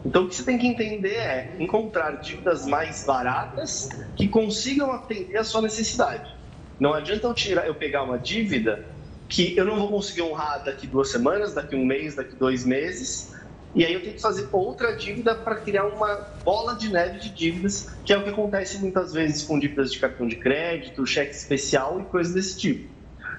Então, 0.06 0.26
o 0.26 0.30
que 0.30 0.36
você 0.36 0.44
tem 0.44 0.58
que 0.58 0.68
entender 0.68 1.16
é 1.16 1.56
encontrar 1.60 2.12
dívidas 2.22 2.66
mais 2.66 3.06
baratas 3.06 3.90
que 4.16 4.28
consigam 4.28 4.92
atender 4.92 5.38
a 5.38 5.44
sua 5.44 5.62
necessidade. 5.62 6.37
Não 6.80 6.94
adianta 6.94 7.28
eu, 7.28 7.34
tirar, 7.34 7.68
eu 7.68 7.76
pegar 7.76 8.04
uma 8.04 8.18
dívida 8.18 8.86
que 9.30 9.58
eu 9.58 9.66
não 9.66 9.78
vou 9.78 9.90
conseguir 9.90 10.22
honrar 10.22 10.64
daqui 10.64 10.88
duas 10.88 11.10
semanas, 11.12 11.54
daqui 11.54 11.76
um 11.76 11.86
mês, 11.86 12.16
daqui 12.16 12.36
dois 12.36 12.66
meses, 12.66 13.32
e 13.76 13.86
aí 13.86 13.94
eu 13.94 14.02
tenho 14.02 14.16
que 14.16 14.22
fazer 14.22 14.48
outra 14.52 14.96
dívida 14.96 15.36
para 15.36 15.58
criar 15.58 15.86
uma 15.86 16.16
bola 16.44 16.76
de 16.76 16.90
neve 16.90 17.20
de 17.20 17.30
dívidas, 17.30 17.86
que 18.04 18.14
é 18.14 18.18
o 18.18 18.24
que 18.24 18.30
acontece 18.30 18.80
muitas 18.80 19.14
vezes 19.14 19.44
com 19.44 19.60
dívidas 19.60 19.92
de 19.92 20.00
cartão 20.00 20.28
de 20.28 20.36
crédito, 20.38 21.06
cheque 21.06 21.36
especial 21.36 22.00
e 22.00 22.06
coisas 22.06 22.34
desse 22.34 22.58
tipo. 22.58 22.92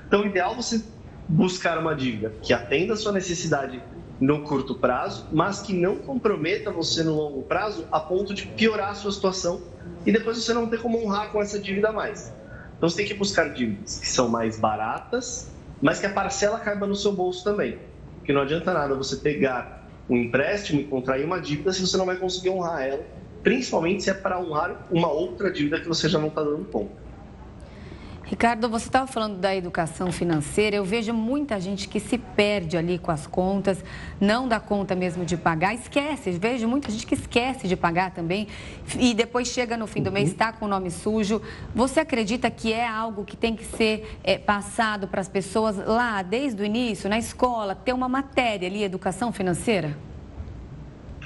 Então, 0.06 0.22
o 0.22 0.26
ideal 0.26 0.52
é 0.52 0.56
você 0.56 0.80
buscar 1.28 1.78
uma 1.78 1.94
dívida 1.94 2.30
que 2.42 2.52
atenda 2.52 2.92
a 2.92 2.96
sua 2.96 3.12
necessidade 3.12 3.82
no 4.20 4.44
curto 4.44 4.74
prazo, 4.74 5.28
mas 5.32 5.60
que 5.60 5.72
não 5.72 5.96
comprometa 5.96 6.70
você 6.70 7.02
no 7.02 7.14
longo 7.14 7.42
prazo 7.42 7.86
a 7.90 8.00
ponto 8.00 8.32
de 8.34 8.44
piorar 8.44 8.90
a 8.90 8.94
sua 8.94 9.12
situação 9.12 9.60
e 10.06 10.12
depois 10.12 10.38
você 10.38 10.52
não 10.54 10.68
ter 10.68 10.80
como 10.80 11.04
honrar 11.04 11.30
com 11.32 11.42
essa 11.42 11.58
dívida 11.58 11.92
mais. 11.92 12.32
Então 12.78 12.88
você 12.88 12.98
tem 12.98 13.06
que 13.06 13.14
buscar 13.14 13.52
dívidas 13.52 13.98
que 13.98 14.08
são 14.08 14.28
mais 14.28 14.58
baratas, 14.58 15.52
mas 15.82 15.98
que 15.98 16.06
a 16.06 16.12
parcela 16.12 16.60
caiba 16.60 16.86
no 16.86 16.94
seu 16.94 17.12
bolso 17.12 17.44
também. 17.44 17.78
Porque 18.18 18.32
não 18.32 18.42
adianta 18.42 18.72
nada 18.72 18.94
você 18.94 19.16
pegar 19.16 19.76
um 20.08 20.16
empréstimo 20.16 20.80
e 20.80 20.84
contrair 20.84 21.24
uma 21.24 21.40
dívida 21.40 21.72
se 21.72 21.80
você 21.80 21.96
não 21.96 22.06
vai 22.06 22.16
conseguir 22.16 22.50
honrar 22.50 22.82
ela, 22.82 23.04
principalmente 23.42 24.04
se 24.04 24.10
é 24.10 24.14
para 24.14 24.40
honrar 24.40 24.86
uma 24.90 25.10
outra 25.10 25.50
dívida 25.50 25.80
que 25.80 25.88
você 25.88 26.08
já 26.08 26.18
não 26.18 26.28
está 26.28 26.42
dando 26.42 26.64
conta. 26.66 27.07
Ricardo, 28.28 28.68
você 28.68 28.84
estava 28.84 29.06
falando 29.06 29.38
da 29.38 29.56
educação 29.56 30.12
financeira. 30.12 30.76
Eu 30.76 30.84
vejo 30.84 31.14
muita 31.14 31.58
gente 31.58 31.88
que 31.88 31.98
se 31.98 32.18
perde 32.18 32.76
ali 32.76 32.98
com 32.98 33.10
as 33.10 33.26
contas, 33.26 33.82
não 34.20 34.46
dá 34.46 34.60
conta 34.60 34.94
mesmo 34.94 35.24
de 35.24 35.34
pagar, 35.34 35.74
esquece. 35.74 36.32
Vejo 36.32 36.68
muita 36.68 36.90
gente 36.90 37.06
que 37.06 37.14
esquece 37.14 37.66
de 37.66 37.74
pagar 37.74 38.10
também 38.10 38.46
e 38.98 39.14
depois 39.14 39.48
chega 39.48 39.78
no 39.78 39.86
fim 39.86 40.02
do 40.02 40.12
mês, 40.12 40.28
está 40.28 40.52
com 40.52 40.66
o 40.66 40.68
nome 40.68 40.90
sujo. 40.90 41.40
Você 41.74 42.00
acredita 42.00 42.50
que 42.50 42.70
é 42.70 42.86
algo 42.86 43.24
que 43.24 43.34
tem 43.34 43.56
que 43.56 43.64
ser 43.64 44.18
é, 44.22 44.36
passado 44.36 45.08
para 45.08 45.22
as 45.22 45.28
pessoas 45.28 45.78
lá, 45.78 46.20
desde 46.20 46.60
o 46.60 46.66
início, 46.66 47.08
na 47.08 47.18
escola, 47.18 47.74
ter 47.74 47.94
uma 47.94 48.10
matéria 48.10 48.68
ali, 48.68 48.82
educação 48.82 49.32
financeira? 49.32 49.96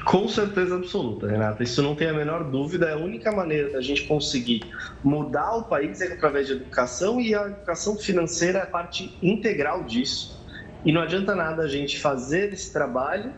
Com 0.04 0.28
certeza 0.28 0.76
absoluta, 0.76 1.28
Renata. 1.28 1.62
Isso 1.62 1.82
não 1.82 1.94
tem 1.94 2.08
a 2.08 2.12
menor 2.12 2.44
dúvida. 2.44 2.86
É 2.86 2.94
a 2.94 2.96
única 2.96 3.30
maneira 3.30 3.70
da 3.70 3.80
gente 3.80 4.04
conseguir 4.04 4.62
mudar 5.02 5.56
o 5.56 5.64
país 5.64 6.00
é 6.00 6.12
através 6.12 6.46
de 6.48 6.54
educação 6.54 7.20
e 7.20 7.34
a 7.34 7.46
educação 7.46 7.96
financeira 7.96 8.60
é 8.60 8.66
parte 8.66 9.16
integral 9.22 9.84
disso. 9.84 10.40
E 10.84 10.92
não 10.92 11.02
adianta 11.02 11.34
nada 11.34 11.62
a 11.62 11.68
gente 11.68 12.00
fazer 12.00 12.52
esse 12.52 12.72
trabalho 12.72 13.32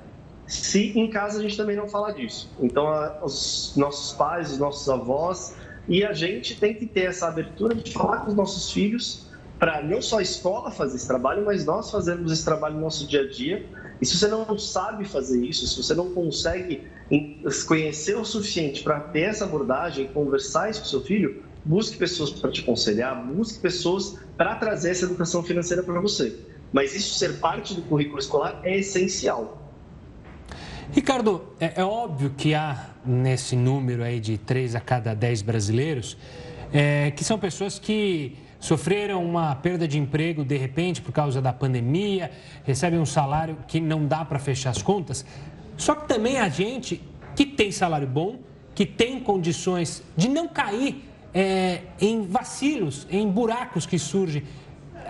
se 0.46 0.98
em 0.98 1.08
casa 1.08 1.38
a 1.38 1.42
gente 1.42 1.56
também 1.56 1.76
não 1.76 1.88
fala 1.88 2.12
disso. 2.12 2.50
Então, 2.60 2.86
os 3.22 3.74
nossos 3.76 4.16
pais, 4.16 4.52
os 4.52 4.58
nossos 4.58 4.88
avós 4.88 5.56
e 5.88 6.04
a 6.04 6.12
gente 6.12 6.58
tem 6.58 6.74
que 6.74 6.86
ter 6.86 7.04
essa 7.04 7.28
abertura 7.28 7.74
de 7.74 7.92
falar 7.92 8.18
com 8.18 8.28
os 8.28 8.34
nossos 8.34 8.72
filhos 8.72 9.26
para 9.58 9.82
não 9.82 10.02
só 10.02 10.18
a 10.18 10.22
escola 10.22 10.70
fazer 10.70 10.96
esse 10.96 11.06
trabalho, 11.06 11.44
mas 11.44 11.64
nós 11.64 11.90
fazermos 11.90 12.32
esse 12.32 12.44
trabalho 12.44 12.74
no 12.74 12.80
nosso 12.80 13.06
dia 13.06 13.22
a 13.22 13.28
dia 13.28 13.64
e 14.00 14.06
se 14.06 14.16
você 14.16 14.28
não 14.28 14.58
sabe 14.58 15.04
fazer 15.04 15.44
isso, 15.44 15.66
se 15.66 15.82
você 15.82 15.94
não 15.94 16.10
consegue 16.10 16.82
conhecer 17.66 18.16
o 18.16 18.24
suficiente 18.24 18.82
para 18.82 19.00
ter 19.00 19.22
essa 19.22 19.44
abordagem, 19.44 20.08
conversar 20.08 20.70
isso 20.70 20.80
com 20.80 20.86
seu 20.86 21.00
filho, 21.02 21.42
busque 21.64 21.96
pessoas 21.96 22.30
para 22.30 22.50
te 22.50 22.62
aconselhar, 22.62 23.24
busque 23.26 23.58
pessoas 23.60 24.18
para 24.36 24.56
trazer 24.56 24.90
essa 24.90 25.04
educação 25.04 25.42
financeira 25.42 25.82
para 25.82 26.00
você. 26.00 26.36
Mas 26.72 26.94
isso 26.94 27.14
ser 27.14 27.38
parte 27.38 27.74
do 27.74 27.82
currículo 27.82 28.18
escolar 28.18 28.60
é 28.64 28.78
essencial. 28.78 29.60
Ricardo, 30.90 31.44
é, 31.60 31.80
é 31.80 31.84
óbvio 31.84 32.30
que 32.36 32.54
há 32.54 32.90
nesse 33.04 33.56
número 33.56 34.02
aí 34.02 34.20
de 34.20 34.38
3 34.38 34.74
a 34.74 34.80
cada 34.80 35.14
10 35.14 35.42
brasileiros 35.42 36.16
é, 36.72 37.12
que 37.12 37.22
são 37.22 37.38
pessoas 37.38 37.78
que 37.78 38.36
sofreram 38.64 39.22
uma 39.22 39.54
perda 39.54 39.86
de 39.86 39.98
emprego 39.98 40.42
de 40.42 40.56
repente 40.56 41.02
por 41.02 41.12
causa 41.12 41.42
da 41.42 41.52
pandemia, 41.52 42.30
recebem 42.64 42.98
um 42.98 43.04
salário 43.04 43.58
que 43.68 43.78
não 43.78 44.06
dá 44.06 44.24
para 44.24 44.38
fechar 44.38 44.70
as 44.70 44.80
contas. 44.80 45.22
Só 45.76 45.94
que 45.94 46.08
também 46.08 46.38
a 46.38 46.48
gente 46.48 47.02
que 47.36 47.44
tem 47.44 47.70
salário 47.70 48.06
bom, 48.06 48.38
que 48.74 48.86
tem 48.86 49.20
condições 49.20 50.02
de 50.16 50.30
não 50.30 50.48
cair 50.48 51.04
é, 51.34 51.82
em 52.00 52.26
vacilos, 52.26 53.06
em 53.10 53.28
buracos 53.28 53.84
que 53.84 53.98
surgem. 53.98 54.44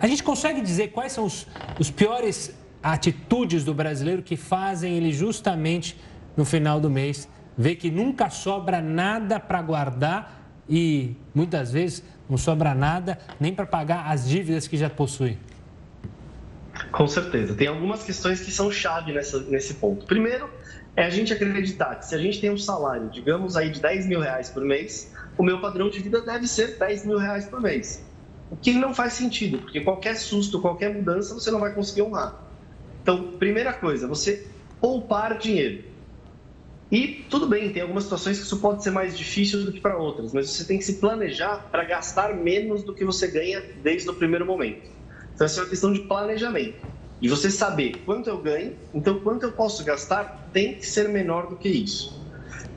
A 0.00 0.08
gente 0.08 0.24
consegue 0.24 0.60
dizer 0.60 0.88
quais 0.88 1.12
são 1.12 1.24
os, 1.24 1.46
os 1.78 1.92
piores 1.92 2.52
atitudes 2.82 3.62
do 3.62 3.72
brasileiro 3.72 4.20
que 4.20 4.36
fazem 4.36 4.96
ele 4.96 5.12
justamente 5.12 5.96
no 6.36 6.44
final 6.44 6.80
do 6.80 6.90
mês 6.90 7.28
ver 7.56 7.76
que 7.76 7.88
nunca 7.88 8.30
sobra 8.30 8.82
nada 8.82 9.38
para 9.38 9.62
guardar 9.62 10.42
e 10.68 11.14
muitas 11.32 11.70
vezes 11.70 12.02
não 12.28 12.36
sobra 12.36 12.74
nada 12.74 13.18
nem 13.38 13.54
para 13.54 13.66
pagar 13.66 14.10
as 14.10 14.28
dívidas 14.28 14.66
que 14.66 14.76
já 14.76 14.88
possui. 14.88 15.38
Com 16.90 17.06
certeza. 17.06 17.54
Tem 17.54 17.66
algumas 17.66 18.02
questões 18.02 18.40
que 18.40 18.50
são 18.50 18.70
chave 18.70 19.12
nessa, 19.12 19.40
nesse 19.40 19.74
ponto. 19.74 20.06
Primeiro, 20.06 20.48
é 20.96 21.04
a 21.04 21.10
gente 21.10 21.32
acreditar 21.32 21.96
que 21.96 22.06
se 22.06 22.14
a 22.14 22.18
gente 22.18 22.40
tem 22.40 22.50
um 22.50 22.58
salário, 22.58 23.08
digamos 23.10 23.56
aí 23.56 23.70
de 23.70 23.80
10 23.80 24.06
mil 24.06 24.20
reais 24.20 24.50
por 24.50 24.64
mês, 24.64 25.12
o 25.36 25.42
meu 25.42 25.60
padrão 25.60 25.90
de 25.90 25.98
vida 26.00 26.20
deve 26.20 26.46
ser 26.46 26.78
10 26.78 27.06
mil 27.06 27.18
reais 27.18 27.46
por 27.46 27.60
mês. 27.60 28.04
O 28.50 28.56
que 28.56 28.72
não 28.72 28.94
faz 28.94 29.14
sentido, 29.14 29.58
porque 29.58 29.80
qualquer 29.80 30.16
susto, 30.16 30.60
qualquer 30.60 30.94
mudança, 30.94 31.34
você 31.34 31.50
não 31.50 31.58
vai 31.58 31.74
conseguir 31.74 32.02
honrar. 32.02 32.40
Então, 33.02 33.32
primeira 33.38 33.72
coisa, 33.72 34.06
você 34.06 34.46
poupar 34.80 35.36
dinheiro. 35.38 35.82
E 36.90 37.26
tudo 37.30 37.46
bem, 37.46 37.72
tem 37.72 37.82
algumas 37.82 38.04
situações 38.04 38.38
que 38.38 38.44
isso 38.44 38.60
pode 38.60 38.82
ser 38.82 38.90
mais 38.90 39.16
difícil 39.16 39.64
do 39.64 39.72
que 39.72 39.80
para 39.80 39.96
outras, 39.96 40.32
mas 40.32 40.50
você 40.50 40.64
tem 40.64 40.78
que 40.78 40.84
se 40.84 41.00
planejar 41.00 41.68
para 41.70 41.84
gastar 41.84 42.34
menos 42.34 42.84
do 42.84 42.94
que 42.94 43.04
você 43.04 43.26
ganha 43.26 43.62
desde 43.82 44.08
o 44.08 44.14
primeiro 44.14 44.46
momento. 44.46 44.90
Então, 45.34 45.44
essa 45.44 45.60
é 45.60 45.62
uma 45.62 45.70
questão 45.70 45.92
de 45.92 46.00
planejamento. 46.00 46.78
E 47.20 47.28
você 47.28 47.50
saber 47.50 48.02
quanto 48.04 48.28
eu 48.28 48.40
ganho, 48.40 48.76
então 48.92 49.20
quanto 49.20 49.44
eu 49.44 49.52
posso 49.52 49.82
gastar 49.84 50.50
tem 50.52 50.74
que 50.74 50.86
ser 50.86 51.08
menor 51.08 51.48
do 51.48 51.56
que 51.56 51.68
isso. 51.68 52.22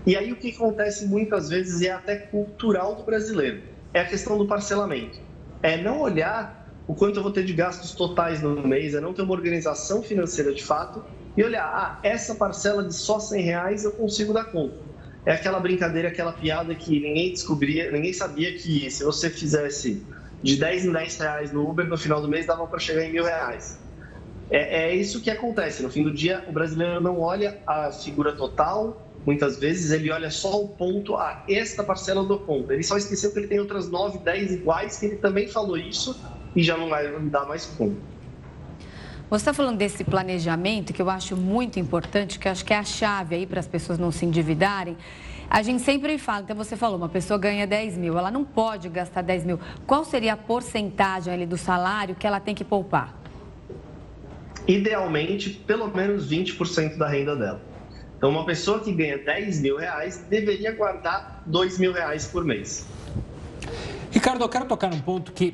E 0.06 0.16
aí 0.16 0.32
o 0.32 0.38
que 0.38 0.52
acontece 0.52 1.06
muitas 1.06 1.50
vezes 1.50 1.82
é 1.82 1.92
até 1.92 2.16
cultural 2.16 2.96
do 2.96 3.04
brasileiro, 3.04 3.62
é 3.94 4.00
a 4.00 4.06
questão 4.06 4.38
do 4.38 4.48
parcelamento. 4.48 5.20
É 5.62 5.76
não 5.76 6.00
olhar 6.00 6.82
o 6.88 6.96
quanto 6.96 7.20
eu 7.20 7.24
vou 7.24 7.32
ter 7.32 7.44
de 7.44 7.54
gastos 7.54 7.92
totais 7.92 8.42
no 8.42 8.66
mês, 8.66 8.96
é 8.96 9.02
não 9.02 9.14
ter 9.14 9.24
uma 9.24 9.34
organização 9.34 10.02
financeira 10.02 10.54
de 10.54 10.64
fato 10.64 11.04
e 11.38 11.44
olhar, 11.44 11.64
ah, 11.64 12.00
essa 12.02 12.34
parcela 12.34 12.84
de 12.84 12.96
só 12.96 13.20
100 13.20 13.42
reais 13.44 13.84
eu 13.86 13.92
consigo 13.92 14.34
dar 14.34 14.46
conta. 14.46 14.76
É 15.24 15.34
aquela 15.34 15.60
brincadeira, 15.60 16.08
aquela 16.08 16.34
piada 16.34 16.74
que 16.74 17.00
ninguém 17.00 17.32
descobria, 17.32 17.92
ninguém 17.92 18.12
sabia 18.12 18.52
que 18.54 18.90
se 18.90 19.04
você 19.04 19.30
fizesse 19.30 20.04
de 20.42 20.56
10 20.56 20.86
em 20.86 20.92
10 20.92 21.18
reais 21.18 21.52
no 21.52 21.70
Uber, 21.70 21.86
no 21.86 21.98
final 21.98 22.20
do 22.22 22.28
mês 22.28 22.48
dava 22.48 22.66
para 22.66 22.80
chegar 22.80 23.04
em 23.04 23.12
mil 23.12 23.24
reais. 23.24 23.78
É, 24.50 24.90
é 24.90 24.96
isso 24.96 25.22
que 25.22 25.30
acontece. 25.30 25.84
No 25.84 25.92
fim 25.92 26.04
do 26.04 26.12
dia, 26.12 26.44
o 26.48 26.52
brasileiro 26.52 27.00
não 27.02 27.20
olha 27.20 27.62
a 27.68 27.92
figura 27.92 28.34
total, 28.34 29.06
muitas 29.24 29.60
vezes 29.60 29.92
ele 29.92 30.10
olha 30.10 30.32
só 30.32 30.60
o 30.60 30.70
ponto, 30.70 31.16
ah, 31.16 31.44
esta 31.48 31.84
parcela 31.84 32.24
do 32.24 32.40
ponto. 32.40 32.72
Ele 32.72 32.82
só 32.82 32.98
esqueceu 32.98 33.32
que 33.32 33.38
ele 33.38 33.48
tem 33.48 33.60
outras 33.60 33.90
9, 33.90 34.20
10 34.20 34.54
iguais, 34.54 34.98
que 34.98 35.06
ele 35.06 35.18
também 35.18 35.48
falou 35.48 35.78
isso 35.78 36.20
e 36.56 36.64
já 36.64 36.76
não 36.76 36.90
vai 36.90 37.12
dar 37.30 37.46
mais 37.46 37.66
conta. 37.66 38.17
Você 39.30 39.42
está 39.42 39.54
falando 39.54 39.78
desse 39.78 40.06
planejamento 40.06 40.94
que 40.94 41.02
eu 41.02 41.10
acho 41.10 41.36
muito 41.36 41.78
importante, 41.78 42.40
que 42.40 42.48
eu 42.48 42.52
acho 42.54 42.64
que 42.64 42.72
é 42.72 42.78
a 42.78 42.84
chave 42.86 43.36
aí 43.36 43.46
para 43.46 43.60
as 43.60 43.68
pessoas 43.68 44.00
não 44.00 44.10
se 44.10 44.26
endividarem. 44.26 44.96
A 45.50 45.62
gente 45.62 45.82
sempre 45.82 46.18
fala, 46.18 46.44
então 46.44 46.56
você 46.56 46.78
falou, 46.78 46.96
uma 46.96 47.10
pessoa 47.10 47.38
ganha 47.38 47.68
10 47.68 47.98
mil, 47.98 48.18
ela 48.18 48.32
não 48.32 48.46
pode 48.46 48.88
gastar 48.88 49.22
10 49.22 49.44
mil. 49.44 49.60
Qual 49.86 50.06
seria 50.06 50.32
a 50.32 50.38
porcentagem 50.38 51.34
ali 51.34 51.46
do 51.46 51.58
salário 51.58 52.16
que 52.16 52.26
ela 52.26 52.40
tem 52.40 52.56
que 52.56 52.64
poupar? 52.64 53.18
Idealmente, 54.66 55.50
pelo 55.50 55.94
menos 55.94 56.32
20% 56.32 56.98
da 56.98 57.10
renda 57.10 57.36
dela. 57.36 57.62
Então, 58.18 58.30
uma 58.30 58.46
pessoa 58.46 58.80
que 58.80 58.94
ganha 58.94 59.18
10 59.18 59.60
mil 59.60 59.76
reais 59.76 60.26
deveria 60.30 60.72
guardar 60.72 61.44
2 61.46 61.80
mil 61.80 61.92
reais 61.92 62.28
por 62.28 62.46
mês. 62.46 62.86
Ricardo, 64.10 64.42
eu 64.42 64.48
quero 64.48 64.66
tocar 64.66 64.90
num 64.90 65.02
ponto 65.02 65.34
que 65.34 65.54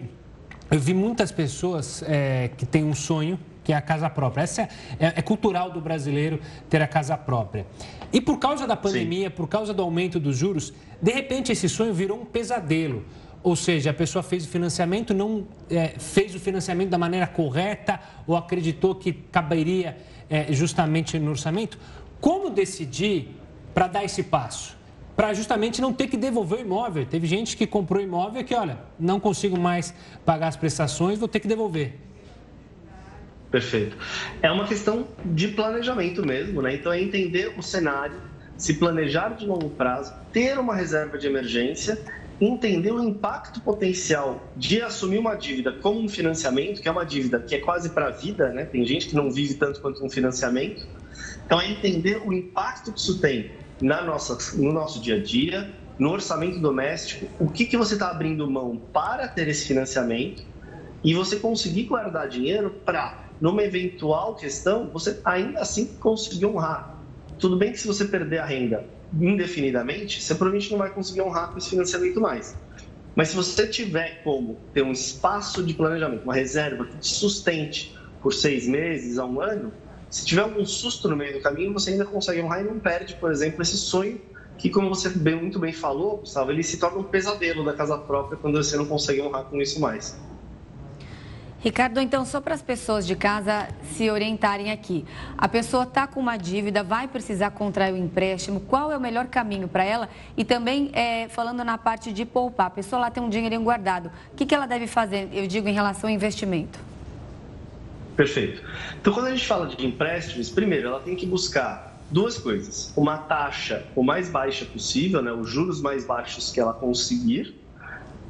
eu 0.70 0.80
vi 0.80 0.94
muitas 0.94 1.32
pessoas 1.32 2.04
é, 2.06 2.52
que 2.56 2.68
têm 2.68 2.84
um 2.84 2.94
sonho 2.94 3.40
que 3.64 3.72
é 3.72 3.76
a 3.76 3.82
casa 3.82 4.10
própria. 4.10 4.44
Essa 4.44 4.64
é, 4.64 4.68
é, 5.00 5.14
é, 5.16 5.22
cultural 5.22 5.72
do 5.72 5.80
brasileiro 5.80 6.40
ter 6.70 6.82
a 6.82 6.88
casa 6.88 7.18
própria. 7.18 7.66
E 8.12 8.20
por 8.20 8.38
causa 8.38 8.68
da 8.68 8.76
pandemia, 8.76 9.30
Sim. 9.30 9.36
por 9.36 9.48
causa 9.48 9.74
do 9.74 9.82
aumento 9.82 10.20
dos 10.20 10.38
juros, 10.38 10.74
de 11.02 11.12
repente 11.12 11.52
esse 11.52 11.70
sonho 11.70 11.94
virou 11.94 12.20
um 12.20 12.26
pesadelo. 12.26 13.06
Ou 13.42 13.56
seja, 13.56 13.90
a 13.90 13.94
pessoa 13.94 14.24
fez 14.24 14.46
o 14.46 14.48
financiamento, 14.48 15.14
não 15.14 15.46
é, 15.70 15.90
fez 16.00 16.34
o 16.34 16.40
financiamento 16.40 16.90
da 16.90 16.98
maneira 16.98 17.28
correta 17.28 18.00
ou 18.26 18.38
acreditou 18.38 18.96
que 18.96 19.12
caberia 19.12 19.98
é, 20.30 20.52
justamente 20.54 21.20
no 21.20 21.32
orçamento. 21.32 21.78
Como 22.22 22.50
decidir 22.50 23.36
para 23.74 23.88
dar 23.88 24.04
esse 24.06 24.24
passo? 24.24 24.78
Para 25.14 25.34
justamente 25.34 25.82
não 25.82 25.92
ter 25.92 26.08
que 26.08 26.16
devolver 26.16 26.60
o 26.60 26.62
imóvel. 26.62 27.06
Teve 27.06 27.28
gente 27.28 27.58
que 27.58 27.68
comprou 27.68 28.02
imóvel 28.02 28.44
que, 28.46 28.56
olha, 28.56 28.80
não 28.98 29.20
consigo 29.20 29.60
mais 29.60 29.94
pagar 30.26 30.48
as 30.48 30.56
prestações, 30.56 31.20
vou 31.20 31.28
ter 31.28 31.42
que 31.42 31.48
devolver. 31.48 32.00
Perfeito. 33.54 33.96
É 34.42 34.52
uma 34.52 34.68
questão 34.68 35.08
de 35.24 35.50
planejamento 35.50 36.26
mesmo, 36.26 36.60
né? 36.60 36.74
Então 36.74 36.92
é 36.92 37.00
entender 37.00 37.54
o 37.56 37.62
cenário, 37.62 38.20
se 38.58 38.74
planejar 38.74 39.36
de 39.36 39.46
longo 39.46 39.70
prazo, 39.70 40.12
ter 40.32 40.58
uma 40.58 40.74
reserva 40.74 41.20
de 41.20 41.28
emergência, 41.28 42.02
entender 42.42 42.92
o 42.92 43.04
impacto 43.04 43.62
potencial 43.62 44.44
de 44.58 44.82
assumir 44.82 45.20
uma 45.20 45.36
dívida 45.36 45.72
como 45.72 46.00
um 46.00 46.10
financiamento, 46.10 46.82
que 46.82 46.88
é 46.88 46.92
uma 46.92 47.06
dívida 47.06 47.40
que 47.40 47.54
é 47.54 47.60
quase 47.60 47.92
para 47.92 48.08
a 48.08 48.10
vida, 48.10 48.50
né? 48.50 48.66
Tem 48.66 48.84
gente 48.88 49.10
que 49.10 49.16
não 49.16 49.30
vive 49.30 49.54
tanto 49.54 49.80
quanto 49.82 50.04
um 50.04 50.10
financiamento. 50.10 50.88
Então 51.46 51.62
é 51.62 51.70
entender 51.70 52.24
o 52.26 52.34
impacto 52.34 52.92
que 52.92 53.00
isso 53.00 53.20
tem 53.20 53.52
na 53.80 54.02
nossa, 54.02 54.36
no 54.58 54.74
nosso 54.74 55.00
dia 55.00 55.18
a 55.18 55.22
dia, 55.22 55.70
no 56.00 56.10
orçamento 56.10 56.58
doméstico, 56.58 57.28
o 57.40 57.48
que, 57.52 57.66
que 57.66 57.78
você 57.78 57.94
está 57.94 58.10
abrindo 58.10 58.50
mão 58.50 58.82
para 58.92 59.28
ter 59.28 59.48
esse 59.48 59.68
financiamento 59.68 60.44
e 61.04 61.14
você 61.14 61.36
conseguir 61.36 61.84
guardar 61.84 62.28
dinheiro 62.28 62.72
para, 62.84 63.23
numa 63.44 63.62
eventual 63.62 64.36
questão, 64.36 64.90
você 64.94 65.20
ainda 65.26 65.60
assim 65.60 65.86
conseguir 66.00 66.46
honrar. 66.46 67.04
Tudo 67.38 67.58
bem 67.58 67.74
que 67.74 67.78
se 67.78 67.86
você 67.86 68.06
perder 68.06 68.38
a 68.38 68.46
renda 68.46 68.88
indefinidamente, 69.12 70.24
você 70.24 70.34
provavelmente 70.34 70.72
não 70.72 70.78
vai 70.78 70.90
conseguir 70.90 71.24
honrar 71.24 71.52
com 71.52 71.58
esse 71.58 71.72
financiamento 71.72 72.22
mais. 72.22 72.56
Mas 73.14 73.28
se 73.28 73.36
você 73.36 73.68
tiver 73.68 74.24
como 74.24 74.62
ter 74.74 74.82
um 74.82 74.94
espaço 74.94 75.62
de 75.62 75.74
planejamento, 75.74 76.24
uma 76.24 76.34
reserva 76.34 76.86
que 76.86 76.98
te 77.00 77.14
sustente 77.14 77.94
por 78.22 78.34
seis 78.34 78.66
meses 78.66 79.18
a 79.18 79.26
um 79.26 79.42
ano, 79.42 79.74
se 80.10 80.26
tiver 80.26 80.44
algum 80.44 80.66
susto 80.66 81.10
no 81.10 81.18
meio 81.18 81.34
do 81.34 81.42
caminho, 81.42 81.74
você 81.74 81.90
ainda 81.90 82.06
consegue 82.06 82.40
honrar 82.40 82.62
e 82.62 82.64
não 82.64 82.80
perde, 82.80 83.16
por 83.16 83.30
exemplo, 83.30 83.62
esse 83.62 83.76
sonho 83.76 84.22
que, 84.58 84.70
como 84.70 84.88
você 84.88 85.10
bem, 85.10 85.36
muito 85.36 85.60
bem 85.60 85.74
falou, 85.74 86.20
Gustavo, 86.20 86.50
ele 86.50 86.64
se 86.64 86.80
torna 86.80 87.00
um 87.00 87.04
pesadelo 87.04 87.66
da 87.66 87.74
casa 87.74 87.98
própria 87.98 88.38
quando 88.38 88.56
você 88.56 88.78
não 88.78 88.86
consegue 88.86 89.22
honrar 89.22 89.44
com 89.44 89.62
isso 89.62 89.82
mais. 89.82 90.18
Ricardo, 91.64 92.02
então, 92.02 92.26
só 92.26 92.42
para 92.42 92.54
as 92.54 92.62
pessoas 92.62 93.08
de 93.08 93.16
casa 93.16 93.70
se 93.94 94.12
orientarem 94.12 94.70
aqui. 94.70 95.06
A 95.38 95.48
pessoa 95.48 95.84
está 95.84 96.06
com 96.06 96.20
uma 96.20 96.36
dívida, 96.36 96.84
vai 96.84 97.08
precisar 97.08 97.52
contrair 97.52 97.94
o 97.94 97.98
empréstimo. 97.98 98.60
Qual 98.60 98.92
é 98.92 98.98
o 98.98 99.00
melhor 99.00 99.28
caminho 99.28 99.70
para 99.70 99.86
ela? 99.86 100.10
E 100.36 100.44
também, 100.44 100.92
é, 100.92 101.30
falando 101.30 101.64
na 101.64 101.78
parte 101.78 102.12
de 102.12 102.26
poupar, 102.26 102.68
a 102.68 102.70
pessoa 102.70 103.04
lá 103.04 103.10
tem 103.10 103.24
um 103.24 103.30
dinheirinho 103.30 103.62
guardado. 103.62 104.12
O 104.34 104.36
que, 104.36 104.46
que 104.46 104.54
ela 104.54 104.66
deve 104.66 104.88
fazer, 104.88 105.30
eu 105.32 105.48
digo, 105.48 105.70
em 105.70 105.74
relação 105.74 106.10
ao 106.10 106.14
investimento? 106.14 106.78
Perfeito. 108.18 108.62
Então, 109.00 109.14
quando 109.14 109.28
a 109.28 109.32
gente 109.32 109.48
fala 109.48 109.66
de 109.66 109.86
empréstimos, 109.86 110.50
primeiro, 110.50 110.90
ela 110.90 111.00
tem 111.00 111.16
que 111.16 111.26
buscar 111.26 111.98
duas 112.12 112.38
coisas: 112.38 112.92
uma 112.94 113.18
taxa 113.20 113.86
o 113.96 114.04
mais 114.04 114.30
baixa 114.30 114.66
possível, 114.66 115.22
né, 115.22 115.32
os 115.32 115.50
juros 115.50 115.82
mais 115.82 116.06
baixos 116.06 116.52
que 116.52 116.60
ela 116.60 116.74
conseguir, 116.74 117.56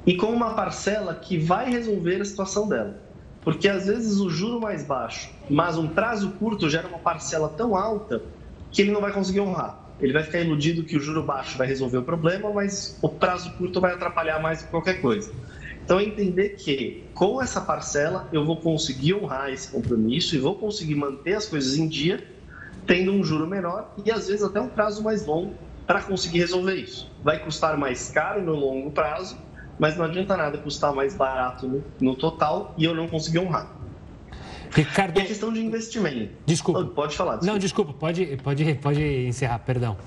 e 0.05 0.15
com 0.15 0.27
uma 0.27 0.53
parcela 0.53 1.15
que 1.15 1.35
vai 1.35 1.67
resolver 1.71 2.21
a 2.21 2.25
situação 2.25 2.69
dela. 2.69 3.02
Porque 3.43 3.67
às 3.67 3.85
vezes 3.85 4.19
o 4.19 4.29
juro 4.29 4.59
mais 4.59 4.83
baixo, 4.83 5.29
mas 5.49 5.77
um 5.77 5.87
prazo 5.87 6.31
curto 6.31 6.69
gera 6.69 6.87
uma 6.87 6.99
parcela 6.99 7.49
tão 7.49 7.75
alta 7.75 8.21
que 8.71 8.81
ele 8.81 8.91
não 8.91 9.01
vai 9.01 9.11
conseguir 9.11 9.41
honrar. 9.41 9.79
Ele 9.99 10.13
vai 10.13 10.23
ficar 10.23 10.39
iludido 10.39 10.83
que 10.83 10.97
o 10.97 10.99
juro 10.99 11.23
baixo 11.23 11.57
vai 11.57 11.67
resolver 11.67 11.97
o 11.97 12.03
problema, 12.03 12.51
mas 12.51 12.97
o 13.01 13.09
prazo 13.09 13.51
curto 13.53 13.79
vai 13.79 13.93
atrapalhar 13.93 14.41
mais 14.41 14.61
que 14.63 14.69
qualquer 14.69 15.01
coisa. 15.01 15.31
Então, 15.83 15.99
entender 15.99 16.49
que 16.49 17.03
com 17.13 17.41
essa 17.41 17.59
parcela 17.59 18.27
eu 18.31 18.45
vou 18.45 18.57
conseguir 18.57 19.13
honrar 19.15 19.51
esse 19.51 19.69
compromisso 19.69 20.35
e 20.35 20.39
vou 20.39 20.55
conseguir 20.55 20.95
manter 20.95 21.33
as 21.33 21.45
coisas 21.45 21.75
em 21.75 21.87
dia, 21.87 22.25
tendo 22.87 23.11
um 23.11 23.23
juro 23.23 23.45
menor 23.45 23.93
e 24.03 24.09
às 24.09 24.27
vezes 24.27 24.43
até 24.43 24.61
um 24.61 24.69
prazo 24.69 25.03
mais 25.03 25.25
longo 25.25 25.53
para 25.85 26.01
conseguir 26.01 26.39
resolver 26.39 26.75
isso. 26.75 27.11
Vai 27.21 27.39
custar 27.43 27.77
mais 27.77 28.09
caro 28.09 28.41
no 28.41 28.53
longo 28.53 28.91
prazo, 28.91 29.37
mas 29.83 29.97
não 29.97 30.05
adianta 30.05 30.37
nada 30.37 30.57
custar 30.57 30.95
mais 30.95 31.13
barato 31.13 31.67
no, 31.67 31.83
no 31.99 32.15
total 32.15 32.73
e 32.77 32.85
eu 32.85 32.95
não 32.95 33.05
conseguir 33.05 33.39
honrar. 33.39 33.69
Ricardo... 34.71 35.19
A 35.19 35.25
questão 35.25 35.51
de 35.51 35.59
investimento. 35.59 36.31
Desculpa. 36.45 36.85
Pode 36.85 37.17
falar. 37.17 37.31
Desculpa. 37.31 37.51
Não, 37.51 37.59
desculpa, 37.59 37.91
pode, 37.91 38.37
pode, 38.37 38.75
pode 38.75 39.03
encerrar, 39.27 39.59
perdão. 39.59 39.97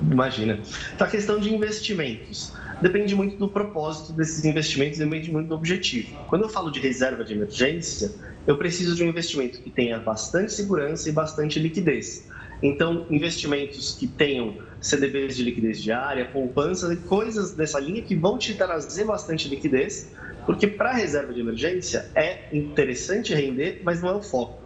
Imagina. 0.00 0.60
Então, 0.94 1.06
a 1.06 1.10
questão 1.10 1.38
de 1.38 1.52
investimentos 1.52 2.54
depende 2.80 3.14
muito 3.14 3.36
do 3.36 3.50
propósito 3.50 4.14
desses 4.14 4.42
investimentos, 4.46 4.98
depende 4.98 5.30
muito 5.30 5.48
do 5.48 5.54
objetivo. 5.54 6.16
Quando 6.26 6.44
eu 6.44 6.48
falo 6.48 6.70
de 6.70 6.80
reserva 6.80 7.22
de 7.24 7.34
emergência, 7.34 8.14
eu 8.46 8.56
preciso 8.56 8.96
de 8.96 9.04
um 9.04 9.08
investimento 9.08 9.60
que 9.60 9.68
tenha 9.68 9.98
bastante 9.98 10.54
segurança 10.54 11.06
e 11.06 11.12
bastante 11.12 11.58
liquidez. 11.58 12.26
Então, 12.62 13.06
investimentos 13.10 13.94
que 13.94 14.06
tenham 14.06 14.58
CDBs 14.80 15.36
de 15.36 15.42
liquidez 15.42 15.82
diária, 15.82 16.24
poupança, 16.24 16.94
coisas 16.96 17.54
dessa 17.54 17.78
linha 17.78 18.02
que 18.02 18.14
vão 18.14 18.38
te 18.38 18.54
trazer 18.54 19.04
bastante 19.04 19.48
liquidez, 19.48 20.12
porque 20.44 20.66
para 20.66 20.92
reserva 20.92 21.32
de 21.32 21.40
emergência 21.40 22.10
é 22.14 22.48
interessante 22.52 23.34
render, 23.34 23.82
mas 23.84 24.02
não 24.02 24.10
é 24.10 24.14
o 24.14 24.22
foco. 24.22 24.62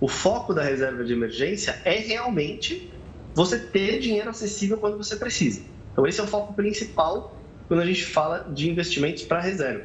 O 0.00 0.08
foco 0.08 0.54
da 0.54 0.62
reserva 0.62 1.04
de 1.04 1.12
emergência 1.12 1.80
é 1.84 1.94
realmente 1.98 2.90
você 3.34 3.58
ter 3.58 3.98
dinheiro 4.00 4.30
acessível 4.30 4.78
quando 4.78 4.96
você 4.96 5.14
precisa. 5.16 5.62
Então, 5.92 6.06
esse 6.06 6.20
é 6.20 6.22
o 6.22 6.26
foco 6.26 6.54
principal 6.54 7.36
quando 7.68 7.80
a 7.80 7.86
gente 7.86 8.04
fala 8.04 8.50
de 8.52 8.68
investimentos 8.68 9.22
para 9.22 9.40
reserva. 9.40 9.84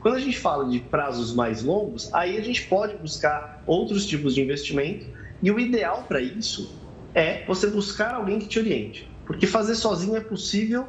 Quando 0.00 0.16
a 0.16 0.20
gente 0.20 0.36
fala 0.36 0.68
de 0.68 0.80
prazos 0.80 1.32
mais 1.32 1.62
longos, 1.62 2.12
aí 2.12 2.36
a 2.36 2.40
gente 2.40 2.66
pode 2.66 2.96
buscar 2.96 3.62
outros 3.66 4.04
tipos 4.04 4.34
de 4.34 4.40
investimento 4.40 5.06
e 5.42 5.50
o 5.50 5.58
ideal 5.58 6.04
para 6.06 6.20
isso 6.20 6.74
é 7.14 7.44
você 7.46 7.66
buscar 7.66 8.14
alguém 8.14 8.38
que 8.38 8.46
te 8.46 8.58
oriente. 8.58 9.08
Porque 9.26 9.46
fazer 9.46 9.74
sozinho 9.74 10.16
é 10.16 10.20
possível, 10.20 10.86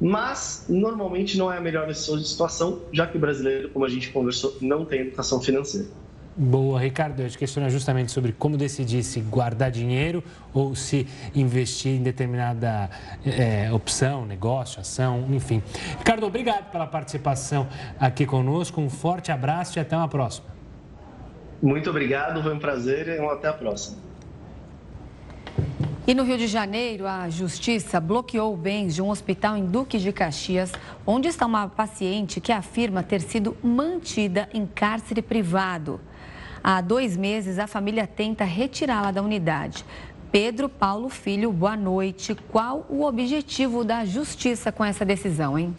mas 0.00 0.66
normalmente 0.68 1.38
não 1.38 1.52
é 1.52 1.58
a 1.58 1.60
melhor 1.60 1.92
situação, 1.94 2.82
já 2.92 3.06
que 3.06 3.16
o 3.16 3.20
brasileiro, 3.20 3.70
como 3.70 3.84
a 3.84 3.88
gente 3.88 4.10
conversou, 4.10 4.56
não 4.60 4.84
tem 4.84 5.00
educação 5.00 5.40
financeira. 5.40 5.86
Boa, 6.36 6.80
Ricardo, 6.80 7.22
eu 7.22 7.30
te 7.30 7.38
questiono 7.38 7.70
justamente 7.70 8.10
sobre 8.10 8.32
como 8.32 8.56
decidir 8.56 9.04
se 9.04 9.20
guardar 9.20 9.70
dinheiro 9.70 10.22
ou 10.52 10.74
se 10.74 11.06
investir 11.32 11.92
em 11.92 12.02
determinada 12.02 12.90
é, 13.24 13.72
opção, 13.72 14.26
negócio, 14.26 14.80
ação, 14.80 15.28
enfim. 15.30 15.62
Ricardo, 15.96 16.26
obrigado 16.26 16.72
pela 16.72 16.88
participação 16.88 17.68
aqui 18.00 18.26
conosco, 18.26 18.80
um 18.80 18.90
forte 18.90 19.30
abraço 19.30 19.78
e 19.78 19.80
até 19.80 19.96
uma 19.96 20.08
próxima. 20.08 20.53
Muito 21.64 21.88
obrigado, 21.88 22.42
foi 22.42 22.52
um 22.52 22.58
prazer 22.58 23.08
e 23.08 23.18
até 23.24 23.48
a 23.48 23.52
próxima. 23.54 23.96
E 26.06 26.12
no 26.12 26.22
Rio 26.22 26.36
de 26.36 26.46
Janeiro, 26.46 27.06
a 27.06 27.30
Justiça 27.30 27.98
bloqueou 27.98 28.54
bens 28.54 28.94
de 28.94 29.00
um 29.00 29.08
hospital 29.08 29.56
em 29.56 29.64
Duque 29.64 29.98
de 29.98 30.12
Caxias, 30.12 30.70
onde 31.06 31.28
está 31.28 31.46
uma 31.46 31.66
paciente 31.66 32.38
que 32.38 32.52
afirma 32.52 33.02
ter 33.02 33.22
sido 33.22 33.56
mantida 33.62 34.46
em 34.52 34.66
cárcere 34.66 35.22
privado. 35.22 35.98
Há 36.62 36.82
dois 36.82 37.16
meses, 37.16 37.58
a 37.58 37.66
família 37.66 38.06
tenta 38.06 38.44
retirá-la 38.44 39.10
da 39.10 39.22
unidade. 39.22 39.86
Pedro 40.30 40.68
Paulo 40.68 41.08
Filho, 41.08 41.50
boa 41.50 41.78
noite. 41.78 42.34
Qual 42.52 42.84
o 42.90 43.04
objetivo 43.04 43.82
da 43.82 44.04
justiça 44.04 44.70
com 44.70 44.84
essa 44.84 45.02
decisão, 45.02 45.58
hein? 45.58 45.74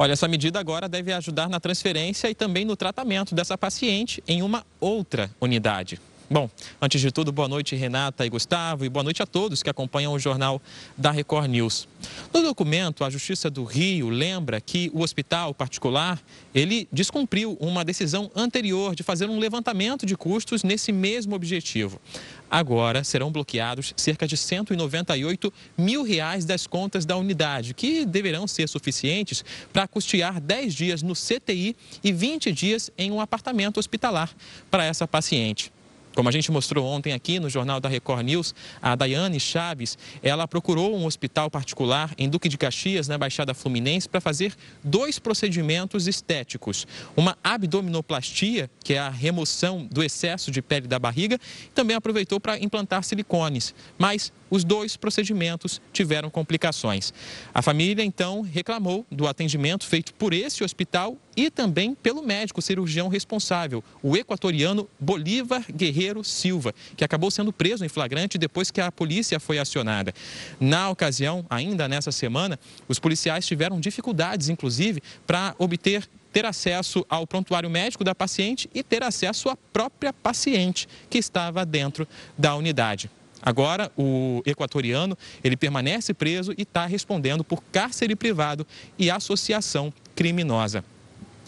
Olha, 0.00 0.14
essa 0.14 0.26
medida 0.26 0.58
agora 0.58 0.88
deve 0.88 1.12
ajudar 1.12 1.46
na 1.46 1.60
transferência 1.60 2.30
e 2.30 2.34
também 2.34 2.64
no 2.64 2.74
tratamento 2.74 3.34
dessa 3.34 3.58
paciente 3.58 4.24
em 4.26 4.40
uma 4.40 4.64
outra 4.80 5.30
unidade. 5.38 6.00
Bom, 6.32 6.48
antes 6.80 7.00
de 7.00 7.10
tudo, 7.10 7.32
boa 7.32 7.48
noite 7.48 7.74
Renata 7.74 8.24
e 8.24 8.28
Gustavo 8.28 8.84
e 8.84 8.88
boa 8.88 9.02
noite 9.02 9.20
a 9.20 9.26
todos 9.26 9.64
que 9.64 9.68
acompanham 9.68 10.12
o 10.12 10.18
jornal 10.18 10.62
da 10.96 11.10
Record 11.10 11.50
News. 11.50 11.88
No 12.32 12.40
documento, 12.40 13.02
a 13.02 13.10
Justiça 13.10 13.50
do 13.50 13.64
Rio 13.64 14.08
lembra 14.08 14.60
que 14.60 14.92
o 14.94 15.02
hospital 15.02 15.52
particular, 15.52 16.22
ele 16.54 16.86
descumpriu 16.92 17.58
uma 17.60 17.84
decisão 17.84 18.30
anterior 18.32 18.94
de 18.94 19.02
fazer 19.02 19.28
um 19.28 19.40
levantamento 19.40 20.06
de 20.06 20.16
custos 20.16 20.62
nesse 20.62 20.92
mesmo 20.92 21.34
objetivo. 21.34 22.00
Agora 22.48 23.02
serão 23.02 23.32
bloqueados 23.32 23.92
cerca 23.96 24.24
de 24.24 24.36
198 24.36 25.52
mil 25.76 26.04
reais 26.04 26.44
das 26.44 26.64
contas 26.64 27.04
da 27.04 27.16
unidade, 27.16 27.74
que 27.74 28.06
deverão 28.06 28.46
ser 28.46 28.68
suficientes 28.68 29.44
para 29.72 29.88
custear 29.88 30.40
10 30.40 30.74
dias 30.74 31.02
no 31.02 31.14
CTI 31.14 31.74
e 32.04 32.12
20 32.12 32.52
dias 32.52 32.88
em 32.96 33.10
um 33.10 33.20
apartamento 33.20 33.80
hospitalar 33.80 34.30
para 34.70 34.84
essa 34.84 35.08
paciente. 35.08 35.72
Como 36.14 36.28
a 36.28 36.32
gente 36.32 36.50
mostrou 36.50 36.84
ontem 36.86 37.12
aqui 37.12 37.38
no 37.38 37.48
Jornal 37.48 37.78
da 37.78 37.88
Record 37.88 38.24
News, 38.24 38.54
a 38.82 38.96
Daiane 38.96 39.38
Chaves, 39.38 39.96
ela 40.22 40.46
procurou 40.48 40.96
um 40.96 41.06
hospital 41.06 41.48
particular 41.48 42.12
em 42.18 42.28
Duque 42.28 42.48
de 42.48 42.58
Caxias, 42.58 43.06
na 43.06 43.16
Baixada 43.16 43.54
Fluminense, 43.54 44.08
para 44.08 44.20
fazer 44.20 44.54
dois 44.82 45.18
procedimentos 45.18 46.08
estéticos. 46.08 46.86
Uma 47.16 47.38
abdominoplastia, 47.44 48.68
que 48.82 48.94
é 48.94 48.98
a 48.98 49.08
remoção 49.08 49.86
do 49.90 50.02
excesso 50.02 50.50
de 50.50 50.60
pele 50.60 50.88
da 50.88 50.98
barriga, 50.98 51.38
e 51.64 51.68
também 51.68 51.96
aproveitou 51.96 52.40
para 52.40 52.58
implantar 52.58 53.04
silicones. 53.04 53.72
Mas 53.96 54.32
os 54.50 54.64
dois 54.64 54.96
procedimentos 54.96 55.80
tiveram 55.92 56.28
complicações. 56.28 57.14
A 57.54 57.62
família, 57.62 58.04
então, 58.04 58.40
reclamou 58.40 59.06
do 59.10 59.28
atendimento 59.28 59.86
feito 59.86 60.12
por 60.14 60.34
esse 60.34 60.64
hospital 60.64 61.16
e 61.36 61.50
também 61.50 61.94
pelo 61.94 62.22
médico 62.22 62.60
cirurgião 62.60 63.08
responsável, 63.08 63.82
o 64.02 64.16
equatoriano 64.16 64.88
Bolívar 64.98 65.64
Guerreiro 65.72 65.99
Silva, 66.24 66.74
que 66.96 67.04
acabou 67.04 67.30
sendo 67.30 67.52
preso 67.52 67.84
em 67.84 67.88
flagrante 67.88 68.38
depois 68.38 68.70
que 68.70 68.80
a 68.80 68.90
polícia 68.90 69.38
foi 69.38 69.58
acionada. 69.58 70.14
Na 70.58 70.88
ocasião, 70.90 71.44
ainda 71.50 71.88
nessa 71.88 72.12
semana, 72.12 72.58
os 72.88 72.98
policiais 72.98 73.46
tiveram 73.46 73.80
dificuldades, 73.80 74.48
inclusive, 74.48 75.02
para 75.26 75.54
obter 75.58 76.08
ter 76.32 76.46
acesso 76.46 77.04
ao 77.08 77.26
prontuário 77.26 77.68
médico 77.68 78.04
da 78.04 78.14
paciente 78.14 78.70
e 78.72 78.84
ter 78.84 79.02
acesso 79.02 79.48
à 79.48 79.56
própria 79.56 80.12
paciente 80.12 80.88
que 81.08 81.18
estava 81.18 81.66
dentro 81.66 82.06
da 82.38 82.54
unidade. 82.54 83.10
Agora, 83.42 83.90
o 83.96 84.42
equatoriano, 84.44 85.16
ele 85.42 85.56
permanece 85.56 86.12
preso 86.12 86.52
e 86.56 86.62
está 86.62 86.84
respondendo 86.86 87.42
por 87.42 87.62
cárcere 87.72 88.14
privado 88.14 88.66
e 88.98 89.10
associação 89.10 89.92
criminosa. 90.14 90.84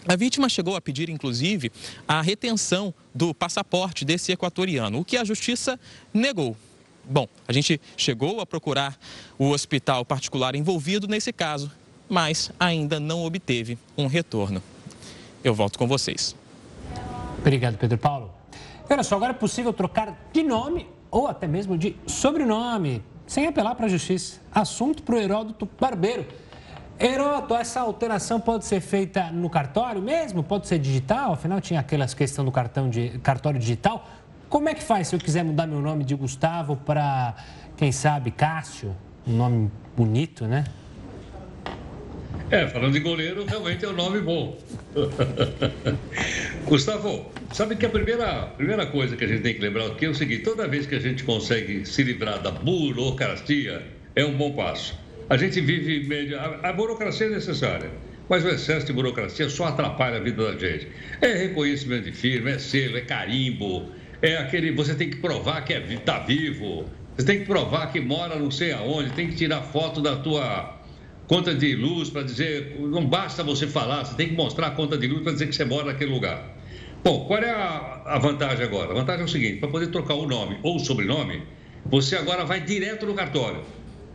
A 0.07 0.15
vítima 0.15 0.49
chegou 0.49 0.75
a 0.75 0.81
pedir, 0.81 1.09
inclusive, 1.09 1.71
a 2.07 2.21
retenção 2.21 2.93
do 3.15 3.33
passaporte 3.33 4.03
desse 4.03 4.31
equatoriano, 4.31 4.99
o 4.99 5.05
que 5.05 5.15
a 5.15 5.23
justiça 5.23 5.79
negou. 6.13 6.57
Bom, 7.05 7.27
a 7.47 7.53
gente 7.53 7.79
chegou 7.97 8.39
a 8.39 8.45
procurar 8.45 8.97
o 9.37 9.49
hospital 9.49 10.05
particular 10.05 10.55
envolvido 10.55 11.07
nesse 11.07 11.31
caso, 11.31 11.71
mas 12.09 12.51
ainda 12.59 12.99
não 12.99 13.23
obteve 13.23 13.77
um 13.97 14.07
retorno. 14.07 14.61
Eu 15.43 15.53
volto 15.53 15.77
com 15.77 15.87
vocês. 15.87 16.35
Obrigado, 17.39 17.77
Pedro 17.77 17.97
Paulo. 17.97 18.33
Olha 18.89 19.03
só, 19.03 19.15
agora 19.15 19.31
é 19.31 19.35
possível 19.35 19.73
trocar 19.73 20.29
de 20.31 20.43
nome 20.43 20.87
ou 21.09 21.27
até 21.27 21.47
mesmo 21.47 21.77
de 21.77 21.95
sobrenome, 22.05 23.01
sem 23.25 23.47
apelar 23.47 23.75
para 23.75 23.85
a 23.85 23.89
justiça. 23.89 24.39
Assunto 24.51 25.03
para 25.03 25.15
o 25.15 25.17
Heródoto 25.17 25.67
Barbeiro. 25.79 26.25
Heródoto, 26.99 27.55
essa 27.55 27.81
alteração 27.81 28.39
pode 28.39 28.65
ser 28.65 28.79
feita 28.79 29.31
no 29.31 29.49
cartório 29.49 30.01
mesmo? 30.01 30.43
Pode 30.43 30.67
ser 30.67 30.79
digital? 30.79 31.33
Afinal, 31.33 31.59
tinha 31.59 31.79
aquelas 31.79 32.13
questão 32.13 32.45
do 32.45 32.51
cartão 32.51 32.89
de 32.89 33.19
cartório 33.19 33.59
digital. 33.59 34.07
Como 34.47 34.69
é 34.69 34.73
que 34.73 34.83
faz 34.83 35.07
se 35.07 35.15
eu 35.15 35.19
quiser 35.19 35.43
mudar 35.43 35.65
meu 35.65 35.81
nome 35.81 36.03
de 36.03 36.13
Gustavo 36.13 36.75
para, 36.77 37.35
quem 37.75 37.91
sabe, 37.91 38.31
Cássio? 38.31 38.95
Um 39.25 39.35
nome 39.35 39.71
bonito, 39.97 40.45
né? 40.45 40.63
É, 42.51 42.67
falando 42.67 42.93
de 42.93 42.99
goleiro, 42.99 43.45
realmente 43.45 43.83
é 43.83 43.89
um 43.89 43.93
nome 43.93 44.21
bom. 44.21 44.55
Gustavo, 46.65 47.31
sabe 47.51 47.75
que 47.75 47.85
a 47.85 47.89
primeira, 47.89 48.43
primeira 48.55 48.85
coisa 48.85 49.17
que 49.17 49.23
a 49.23 49.27
gente 49.27 49.41
tem 49.41 49.55
que 49.55 49.59
lembrar 49.59 49.87
aqui 49.87 50.05
é 50.05 50.09
o 50.09 50.13
seguinte: 50.13 50.43
toda 50.43 50.67
vez 50.67 50.85
que 50.85 50.93
a 50.93 50.99
gente 50.99 51.23
consegue 51.23 51.83
se 51.85 52.03
livrar 52.03 52.39
da 52.39 52.51
burocracia, 52.51 53.81
é 54.15 54.23
um 54.23 54.37
bom 54.37 54.51
passo. 54.51 55.02
A 55.29 55.37
gente 55.37 55.61
vive. 55.61 56.35
A, 56.35 56.69
a 56.69 56.73
burocracia 56.73 57.27
é 57.27 57.29
necessária, 57.29 57.89
mas 58.29 58.43
o 58.43 58.49
excesso 58.49 58.85
de 58.85 58.93
burocracia 58.93 59.49
só 59.49 59.65
atrapalha 59.65 60.17
a 60.17 60.19
vida 60.19 60.51
da 60.51 60.57
gente. 60.57 60.87
É 61.21 61.33
reconhecimento 61.33 62.05
de 62.05 62.11
firma, 62.11 62.51
é 62.51 62.59
selo, 62.59 62.97
é 62.97 63.01
carimbo, 63.01 63.89
é 64.21 64.37
aquele. 64.37 64.71
Você 64.71 64.95
tem 64.95 65.09
que 65.09 65.17
provar 65.17 65.63
que 65.63 65.73
está 65.73 65.93
é, 65.93 65.97
tá 65.97 66.19
vivo, 66.19 66.85
você 67.17 67.25
tem 67.25 67.39
que 67.39 67.45
provar 67.45 67.91
que 67.91 67.99
mora 67.99 68.35
não 68.37 68.51
sei 68.51 68.71
aonde, 68.71 69.11
tem 69.11 69.27
que 69.29 69.35
tirar 69.35 69.61
foto 69.61 70.01
da 70.01 70.15
tua 70.17 70.79
conta 71.27 71.53
de 71.53 71.75
luz 71.75 72.09
para 72.09 72.23
dizer. 72.23 72.75
Não 72.79 73.05
basta 73.05 73.43
você 73.43 73.67
falar, 73.67 74.03
você 74.03 74.15
tem 74.15 74.29
que 74.29 74.35
mostrar 74.35 74.67
a 74.67 74.71
conta 74.71 74.97
de 74.97 75.07
luz 75.07 75.21
para 75.23 75.33
dizer 75.33 75.47
que 75.47 75.55
você 75.55 75.65
mora 75.65 75.85
naquele 75.85 76.11
lugar. 76.11 76.57
Bom, 77.03 77.25
qual 77.25 77.39
é 77.39 77.51
a, 77.51 78.01
a 78.05 78.19
vantagem 78.19 78.65
agora? 78.65 78.91
A 78.91 78.93
vantagem 78.93 79.21
é 79.21 79.25
o 79.25 79.29
seguinte: 79.29 79.59
para 79.59 79.69
poder 79.69 79.87
trocar 79.87 80.15
o 80.15 80.25
nome 80.25 80.57
ou 80.63 80.77
o 80.77 80.79
sobrenome, 80.79 81.43
você 81.85 82.15
agora 82.15 82.45
vai 82.45 82.61
direto 82.61 83.05
no 83.05 83.13
cartório. 83.13 83.61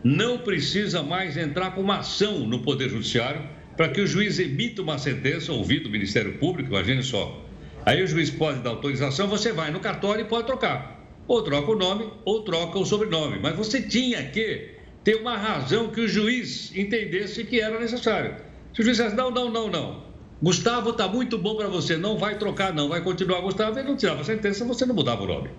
Não 0.03 0.37
precisa 0.37 1.03
mais 1.03 1.35
entrar 1.35 1.71
com 1.71 1.81
uma 1.81 1.99
ação 1.99 2.39
no 2.47 2.59
Poder 2.59 2.89
Judiciário 2.89 3.41
para 3.75 3.89
que 3.89 3.99
o 3.99 4.07
juiz 4.07 4.39
emita 4.39 4.81
uma 4.81 4.97
sentença, 4.97 5.51
ouvido 5.51 5.87
o 5.87 5.91
Ministério 5.91 6.37
Público, 6.37 6.69
imagine 6.69 7.03
só. 7.03 7.45
Aí 7.85 8.01
o 8.01 8.07
juiz 8.07 8.29
pode 8.29 8.59
dar 8.59 8.71
autorização, 8.71 9.27
você 9.27 9.51
vai 9.51 9.71
no 9.71 9.79
cartório 9.79 10.21
e 10.21 10.27
pode 10.27 10.47
trocar. 10.47 11.05
Ou 11.27 11.41
troca 11.41 11.71
o 11.71 11.77
nome, 11.77 12.09
ou 12.23 12.43
troca 12.43 12.79
o 12.79 12.85
sobrenome. 12.85 13.39
Mas 13.41 13.55
você 13.55 13.81
tinha 13.81 14.23
que 14.23 14.71
ter 15.03 15.15
uma 15.15 15.37
razão 15.37 15.89
que 15.89 16.01
o 16.01 16.07
juiz 16.07 16.75
entendesse 16.75 17.43
que 17.43 17.59
era 17.59 17.79
necessário. 17.79 18.35
Se 18.73 18.81
o 18.81 18.83
juiz 18.83 18.97
dissesse, 18.97 19.15
não, 19.15 19.31
não, 19.31 19.51
não, 19.51 19.69
não. 19.69 20.03
Gustavo 20.41 20.91
está 20.91 21.07
muito 21.07 21.37
bom 21.37 21.55
para 21.55 21.67
você, 21.67 21.97
não 21.97 22.17
vai 22.17 22.37
trocar, 22.37 22.73
não, 22.73 22.87
vai 22.87 23.01
continuar 23.01 23.41
Gustavo, 23.41 23.77
ele 23.77 23.89
não 23.89 23.97
tirava 23.97 24.21
a 24.21 24.23
sentença, 24.23 24.63
você 24.63 24.85
não 24.85 24.95
mudava 24.95 25.23
o 25.23 25.27
nome. 25.27 25.49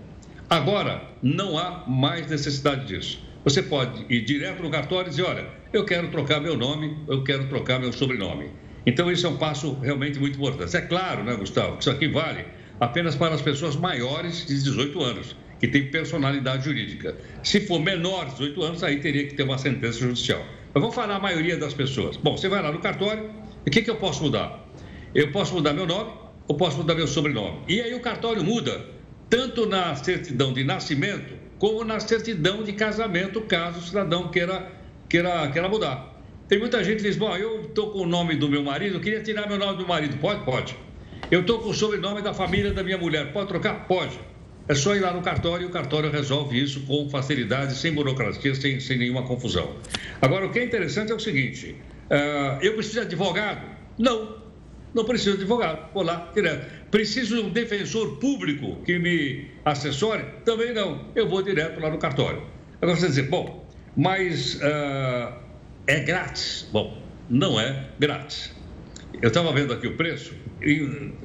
Agora, 0.49 1.03
não 1.21 1.57
há 1.57 1.83
mais 1.87 2.27
necessidade 2.27 2.87
disso. 2.87 3.21
Você 3.43 3.63
pode 3.63 4.05
ir 4.07 4.21
direto 4.21 4.61
no 4.61 4.69
cartório 4.69 5.07
e 5.07 5.09
dizer, 5.09 5.23
olha, 5.23 5.47
eu 5.73 5.83
quero 5.83 6.09
trocar 6.09 6.39
meu 6.39 6.55
nome, 6.55 6.95
eu 7.07 7.23
quero 7.23 7.47
trocar 7.47 7.79
meu 7.79 7.91
sobrenome. 7.91 8.49
Então, 8.85 9.11
isso 9.11 9.25
é 9.25 9.29
um 9.29 9.37
passo 9.37 9.73
realmente 9.79 10.19
muito 10.19 10.37
importante. 10.37 10.75
É 10.75 10.81
claro, 10.81 11.23
né, 11.23 11.35
Gustavo, 11.35 11.77
que 11.77 11.81
isso 11.81 11.89
aqui 11.89 12.07
vale 12.07 12.45
apenas 12.79 13.15
para 13.15 13.33
as 13.33 13.41
pessoas 13.41 13.75
maiores 13.75 14.45
de 14.45 14.55
18 14.61 15.01
anos 15.01 15.35
que 15.59 15.67
tem 15.67 15.91
personalidade 15.91 16.65
jurídica. 16.65 17.15
Se 17.43 17.61
for 17.61 17.79
menor 17.79 18.25
de 18.25 18.31
18 18.31 18.63
anos, 18.63 18.83
aí 18.83 18.99
teria 18.99 19.27
que 19.27 19.35
ter 19.35 19.43
uma 19.43 19.59
sentença 19.59 19.99
judicial. 19.99 20.43
Mas 20.73 20.81
vamos 20.81 20.95
falar 20.95 21.15
a 21.15 21.19
maioria 21.19 21.55
das 21.55 21.73
pessoas. 21.73 22.17
Bom, 22.17 22.35
você 22.35 22.49
vai 22.49 22.63
lá 22.63 22.71
no 22.71 22.79
cartório, 22.79 23.29
o 23.65 23.69
que, 23.69 23.83
que 23.83 23.89
eu 23.89 23.97
posso 23.97 24.23
mudar? 24.23 24.67
Eu 25.13 25.31
posso 25.31 25.53
mudar 25.53 25.73
meu 25.73 25.85
nome 25.85 26.11
ou 26.47 26.57
posso 26.57 26.77
mudar 26.77 26.95
meu 26.95 27.05
sobrenome. 27.05 27.59
E 27.67 27.79
aí 27.79 27.93
o 27.93 27.99
cartório 27.99 28.43
muda, 28.43 28.83
tanto 29.29 29.67
na 29.67 29.95
certidão 29.95 30.51
de 30.51 30.63
nascimento, 30.63 31.35
como 31.61 31.83
na 31.83 31.99
certidão 31.99 32.63
de 32.63 32.73
casamento, 32.73 33.39
caso 33.41 33.77
o 33.77 33.83
cidadão 33.83 34.29
queira, 34.29 34.71
queira, 35.07 35.47
queira 35.51 35.69
mudar. 35.69 36.19
Tem 36.47 36.57
muita 36.57 36.83
gente 36.83 36.97
que 36.97 37.03
diz, 37.03 37.15
bom, 37.15 37.37
eu 37.37 37.65
estou 37.65 37.91
com 37.91 37.99
o 37.99 38.07
nome 38.07 38.35
do 38.35 38.49
meu 38.49 38.63
marido, 38.63 38.99
queria 38.99 39.21
tirar 39.21 39.47
meu 39.47 39.59
nome 39.59 39.77
do 39.77 39.87
marido. 39.87 40.17
Pode? 40.17 40.43
Pode. 40.43 40.75
Eu 41.29 41.41
estou 41.41 41.59
com 41.59 41.69
o 41.69 41.73
sobrenome 41.75 42.23
da 42.23 42.33
família 42.33 42.73
da 42.73 42.83
minha 42.83 42.97
mulher. 42.97 43.31
Pode 43.31 43.47
trocar? 43.47 43.85
Pode. 43.85 44.19
É 44.67 44.73
só 44.73 44.95
ir 44.95 45.01
lá 45.01 45.13
no 45.13 45.21
cartório 45.21 45.65
e 45.65 45.67
o 45.67 45.69
cartório 45.69 46.09
resolve 46.09 46.59
isso 46.59 46.81
com 46.87 47.07
facilidade, 47.11 47.75
sem 47.75 47.93
burocracia, 47.93 48.55
sem, 48.55 48.79
sem 48.79 48.97
nenhuma 48.97 49.21
confusão. 49.21 49.75
Agora, 50.19 50.47
o 50.47 50.51
que 50.51 50.57
é 50.57 50.65
interessante 50.65 51.11
é 51.11 51.15
o 51.15 51.19
seguinte: 51.19 51.75
uh, 52.09 52.57
eu 52.63 52.73
preciso 52.73 53.01
de 53.01 53.05
advogado? 53.05 53.69
Não, 53.99 54.35
não 54.95 55.05
preciso 55.05 55.37
de 55.37 55.43
advogado, 55.43 55.93
vou 55.93 56.01
lá 56.01 56.31
direto. 56.33 56.80
Preciso 56.91 57.37
de 57.37 57.41
um 57.41 57.49
defensor 57.49 58.19
público 58.19 58.81
que 58.83 58.99
me 58.99 59.49
assessore? 59.63 60.23
Também 60.43 60.73
não, 60.73 61.07
eu 61.15 61.27
vou 61.27 61.41
direto 61.41 61.79
lá 61.79 61.89
no 61.89 61.97
cartório. 61.97 62.43
Agora 62.81 62.99
você 62.99 63.07
dizer, 63.07 63.29
bom, 63.29 63.65
mas 63.95 64.55
uh, 64.55 65.33
é 65.87 66.01
grátis? 66.01 66.67
Bom, 66.69 67.01
não 67.29 67.57
é 67.57 67.91
grátis. 67.97 68.53
Eu 69.21 69.29
estava 69.29 69.53
vendo 69.53 69.71
aqui 69.71 69.87
o 69.87 69.95
preço, 69.95 70.35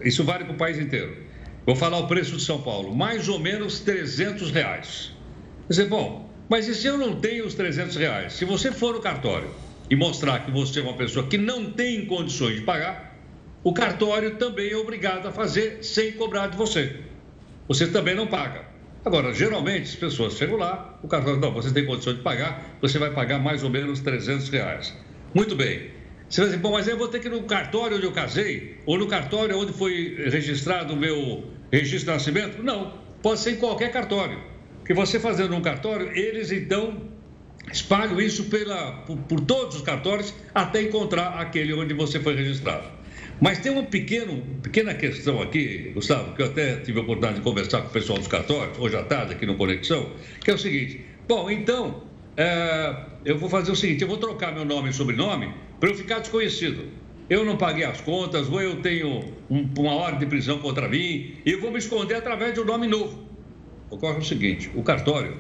isso 0.05 0.23
vale 0.23 0.45
para 0.45 0.55
o 0.55 0.57
país 0.57 0.79
inteiro. 0.79 1.17
Vou 1.65 1.75
falar 1.75 1.99
o 1.99 2.07
preço 2.07 2.37
de 2.37 2.43
São 2.43 2.63
Paulo, 2.63 2.95
mais 2.95 3.29
ou 3.29 3.41
menos 3.41 3.81
300 3.81 4.53
reais. 4.53 5.13
Você 5.69 5.85
bom, 5.85 6.31
mas 6.49 6.69
e 6.69 6.75
se 6.77 6.87
eu 6.87 6.97
não 6.97 7.17
tenho 7.17 7.45
os 7.45 7.55
300 7.55 7.97
reais? 7.97 8.35
Se 8.35 8.45
você 8.45 8.71
for 8.71 8.95
no 8.95 9.01
cartório 9.01 9.51
e 9.91 9.97
mostrar 9.97 10.45
que 10.45 10.51
você 10.53 10.79
é 10.79 10.83
uma 10.83 10.95
pessoa 10.95 11.27
que 11.27 11.37
não 11.37 11.73
tem 11.73 12.07
condições 12.07 12.57
de 12.57 12.63
pagar, 12.63 13.06
o 13.67 13.73
cartório 13.73 14.37
também 14.37 14.71
é 14.71 14.77
obrigado 14.77 15.27
a 15.27 15.33
fazer 15.33 15.83
sem 15.83 16.13
cobrar 16.13 16.47
de 16.47 16.57
você. 16.57 17.01
Você 17.67 17.89
também 17.89 18.15
não 18.15 18.29
paga. 18.29 18.65
Agora, 19.05 19.35
geralmente 19.35 19.83
as 19.83 19.97
pessoas 19.97 20.35
chegam 20.35 20.57
lá, 20.57 20.97
o 21.03 21.09
cartório, 21.09 21.41
não, 21.41 21.53
você 21.53 21.73
tem 21.73 21.85
condições 21.85 22.19
de 22.19 22.23
pagar, 22.23 22.79
você 22.81 22.97
vai 22.97 23.11
pagar 23.11 23.41
mais 23.41 23.65
ou 23.65 23.69
menos 23.69 23.99
300 23.99 24.51
reais. 24.51 24.95
Muito 25.35 25.57
bem. 25.57 25.91
Você 26.29 26.43
vai 26.43 26.51
dizer, 26.51 26.63
bom, 26.63 26.71
mas 26.75 26.87
eu 26.87 26.97
vou 26.97 27.09
ter 27.09 27.19
que 27.19 27.27
ir 27.27 27.31
no 27.33 27.43
cartório 27.43 27.97
onde 27.97 28.07
eu 28.07 28.13
casei, 28.13 28.77
ou 28.87 28.97
no 28.97 29.09
cartório 29.09 29.59
onde 29.59 29.73
foi 29.73 30.15
registrado 30.31 30.95
o 30.95 30.97
meu 30.97 31.51
registro 31.73 32.13
de 32.13 32.19
nascimento? 32.19 32.63
Não, 32.63 32.93
pode 33.21 33.41
ser 33.41 33.55
em 33.55 33.57
qualquer 33.57 33.91
cartório. 33.91 34.39
Que 34.85 34.95
você 34.95 35.19
fazendo 35.19 35.57
um 35.57 35.61
cartório, 35.61 36.17
eles 36.17 36.53
então 36.53 37.03
espalham 37.73 38.21
isso 38.21 38.45
pela, 38.45 38.93
por, 38.99 39.17
por, 39.23 39.41
todos 39.41 39.75
os 39.75 39.83
cartórios 39.83 40.33
até 40.55 40.83
encontrar 40.83 41.41
aquele 41.41 41.75
onde 41.75 41.95
você 41.95 42.21
foi 42.21 42.37
registrado. 42.37 42.96
Mas 43.41 43.59
tem 43.59 43.71
uma 43.71 43.83
pequeno, 43.83 44.43
pequena 44.63 44.95
questão 44.95 45.43
aqui, 45.43 45.91
Gustavo, 45.95 46.35
que 46.35 46.43
eu 46.43 46.47
até 46.47 46.77
tive 46.77 46.99
a 46.99 47.03
oportunidade 47.03 47.37
de 47.37 47.43
conversar 47.43 47.83
com 47.83 47.89
o 47.89 47.91
pessoal 47.91 48.19
dos 48.19 48.29
cartórios, 48.29 48.79
hoje 48.79 48.97
à 48.97 49.03
tarde, 49.03 49.35
aqui 49.35 49.45
no 49.45 49.57
Conexão, 49.57 50.11
que 50.43 50.51
é 50.51 50.55
o 50.55 50.59
seguinte: 50.59 51.05
bom, 51.29 51.51
então, 51.51 52.03
é, 52.37 52.97
eu 53.25 53.39
vou 53.39 53.49
fazer 53.51 53.71
o 53.71 53.77
seguinte, 53.77 54.03
eu 54.03 54.09
vou 54.09 54.17
trocar 54.17 54.55
meu 54.55 54.65
nome 54.65 54.89
e 54.89 54.93
sobrenome 54.93 55.53
para 55.79 55.91
eu 55.91 55.95
ficar 55.95 56.21
desconhecido. 56.21 56.85
Eu 57.29 57.45
não 57.45 57.57
paguei 57.57 57.85
as 57.85 58.01
contas, 58.01 58.49
ou 58.49 58.63
eu 58.63 58.81
tenho 58.81 59.25
um, 59.51 59.69
uma 59.79 59.95
ordem 59.95 60.21
de 60.21 60.27
prisão 60.27 60.59
contra 60.61 60.89
mim, 60.89 61.35
e 61.45 61.51
eu 61.53 61.61
vou 61.61 61.71
me 61.71 61.79
esconder 61.79 62.15
através 62.15 62.55
de 62.55 62.61
um 62.61 62.65
nome 62.65 62.87
novo. 62.87 63.27
Ocorre 63.91 64.19
o 64.19 64.25
seguinte: 64.25 64.71
o 64.75 64.83
cartório 64.83 65.39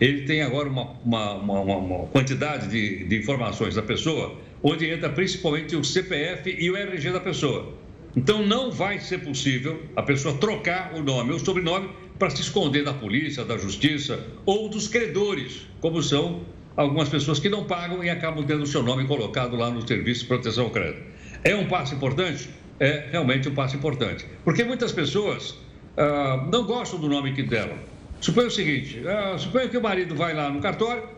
ele 0.00 0.22
tem 0.22 0.42
agora 0.42 0.68
uma, 0.68 0.92
uma, 1.04 1.34
uma, 1.34 1.60
uma 1.76 2.06
quantidade 2.08 2.68
de, 2.68 3.04
de 3.04 3.18
informações 3.18 3.74
da 3.74 3.82
pessoa, 3.82 4.36
onde 4.68 4.90
entra 4.90 5.08
principalmente 5.08 5.76
o 5.76 5.84
CPF 5.84 6.56
e 6.58 6.68
o 6.68 6.76
RG 6.76 7.12
da 7.12 7.20
pessoa. 7.20 7.72
Então 8.16 8.44
não 8.44 8.72
vai 8.72 8.98
ser 8.98 9.18
possível 9.18 9.80
a 9.94 10.02
pessoa 10.02 10.36
trocar 10.38 10.92
o 10.94 11.02
nome 11.02 11.32
ou 11.32 11.38
sobrenome 11.38 11.88
para 12.18 12.30
se 12.30 12.40
esconder 12.40 12.82
da 12.82 12.92
polícia, 12.92 13.44
da 13.44 13.56
justiça 13.56 14.26
ou 14.44 14.68
dos 14.68 14.88
credores, 14.88 15.68
como 15.80 16.02
são 16.02 16.40
algumas 16.76 17.08
pessoas 17.08 17.38
que 17.38 17.48
não 17.48 17.64
pagam 17.64 18.02
e 18.02 18.10
acabam 18.10 18.44
tendo 18.44 18.64
o 18.64 18.66
seu 18.66 18.82
nome 18.82 19.06
colocado 19.06 19.54
lá 19.54 19.70
no 19.70 19.86
Serviço 19.86 20.22
de 20.22 20.26
Proteção 20.26 20.64
ao 20.64 20.70
Crédito. 20.70 21.02
É 21.44 21.54
um 21.54 21.68
passo 21.68 21.94
importante? 21.94 22.48
É 22.80 23.06
realmente 23.12 23.48
um 23.48 23.54
passo 23.54 23.76
importante. 23.76 24.26
Porque 24.44 24.64
muitas 24.64 24.90
pessoas 24.90 25.56
ah, 25.96 26.44
não 26.50 26.64
gostam 26.64 26.98
do 26.98 27.08
nome 27.08 27.34
que 27.34 27.42
deram. 27.44 27.76
Suponha 28.20 28.48
o 28.48 28.50
seguinte: 28.50 29.00
ah, 29.06 29.38
suponha 29.38 29.68
que 29.68 29.76
o 29.76 29.82
marido 29.82 30.16
vai 30.16 30.34
lá 30.34 30.50
no 30.50 30.60
cartório 30.60 31.15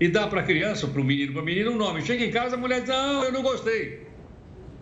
e 0.00 0.08
dá 0.08 0.26
para 0.26 0.40
a 0.40 0.44
criança, 0.44 0.86
para 0.86 1.00
o 1.00 1.04
menino, 1.04 1.32
para 1.32 1.42
a 1.42 1.44
menina, 1.44 1.70
um 1.70 1.76
nome. 1.76 2.02
Chega 2.02 2.24
em 2.24 2.30
casa, 2.30 2.56
a 2.56 2.58
mulher 2.58 2.80
diz: 2.80 2.88
Não, 2.88 3.24
eu 3.24 3.32
não 3.32 3.42
gostei. 3.42 4.06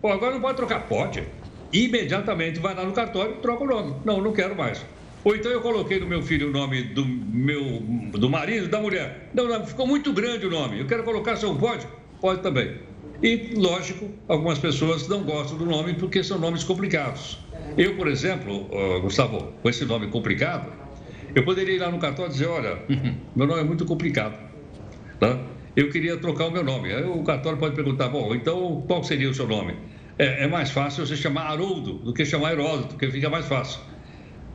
Pô, 0.01 0.11
agora 0.11 0.33
não 0.33 0.41
pode 0.41 0.57
trocar. 0.57 0.87
Pode. 0.87 1.23
Imediatamente 1.71 2.59
vai 2.59 2.75
lá 2.75 2.83
no 2.83 2.93
cartório 2.93 3.35
e 3.35 3.41
troca 3.41 3.63
o 3.63 3.67
nome. 3.67 3.95
Não, 4.05 4.21
não 4.21 4.33
quero 4.33 4.55
mais. 4.55 4.85
Ou 5.23 5.35
então 5.35 5.51
eu 5.51 5.61
coloquei 5.61 5.99
no 5.99 6.05
meu 6.05 6.21
filho 6.21 6.49
o 6.49 6.51
nome 6.51 6.83
do 6.83 7.03
meu 7.03 7.79
do 8.13 8.29
marido, 8.29 8.67
da 8.67 8.79
mulher. 8.79 9.31
Não, 9.33 9.47
não, 9.47 9.65
ficou 9.65 9.87
muito 9.87 10.13
grande 10.13 10.45
o 10.45 10.49
nome. 10.49 10.79
Eu 10.79 10.85
quero 10.85 11.03
colocar, 11.03 11.35
seu 11.35 11.55
pode? 11.55 11.87
Pode 12.21 12.41
também. 12.41 12.77
E, 13.23 13.55
lógico, 13.55 14.09
algumas 14.27 14.59
pessoas 14.59 15.07
não 15.07 15.23
gostam 15.23 15.57
do 15.57 15.65
nome 15.65 15.95
porque 15.95 16.23
são 16.23 16.37
nomes 16.37 16.63
complicados. 16.63 17.39
Eu, 17.75 17.95
por 17.95 18.07
exemplo, 18.07 18.69
uh, 18.71 19.01
Gustavo, 19.01 19.53
com 19.61 19.69
esse 19.69 19.83
nome 19.85 20.07
complicado, 20.07 20.71
eu 21.33 21.43
poderia 21.43 21.75
ir 21.75 21.79
lá 21.79 21.89
no 21.89 21.97
cartório 21.97 22.29
e 22.29 22.33
dizer, 22.33 22.47
olha, 22.47 22.83
meu 23.35 23.47
nome 23.47 23.61
é 23.61 23.63
muito 23.63 23.85
complicado. 23.85 24.44
Tá? 25.19 25.39
Eu 25.75 25.89
queria 25.89 26.17
trocar 26.17 26.45
o 26.45 26.51
meu 26.51 26.63
nome. 26.63 26.93
Aí 26.93 27.03
o 27.03 27.23
cartório 27.23 27.57
pode 27.57 27.75
perguntar, 27.75 28.07
bom, 28.07 28.33
então 28.33 28.83
qual 28.87 29.03
seria 29.03 29.29
o 29.29 29.33
seu 29.33 29.47
nome? 29.47 29.75
É, 30.17 30.45
é 30.45 30.47
mais 30.47 30.71
fácil 30.71 31.05
você 31.05 31.15
chamar 31.17 31.47
Haroldo 31.47 31.95
do 31.95 32.13
que 32.13 32.23
chamar 32.25 32.53
Heródoto, 32.53 32.89
porque 32.89 33.11
fica 33.11 33.29
mais 33.29 33.45
fácil. 33.45 33.81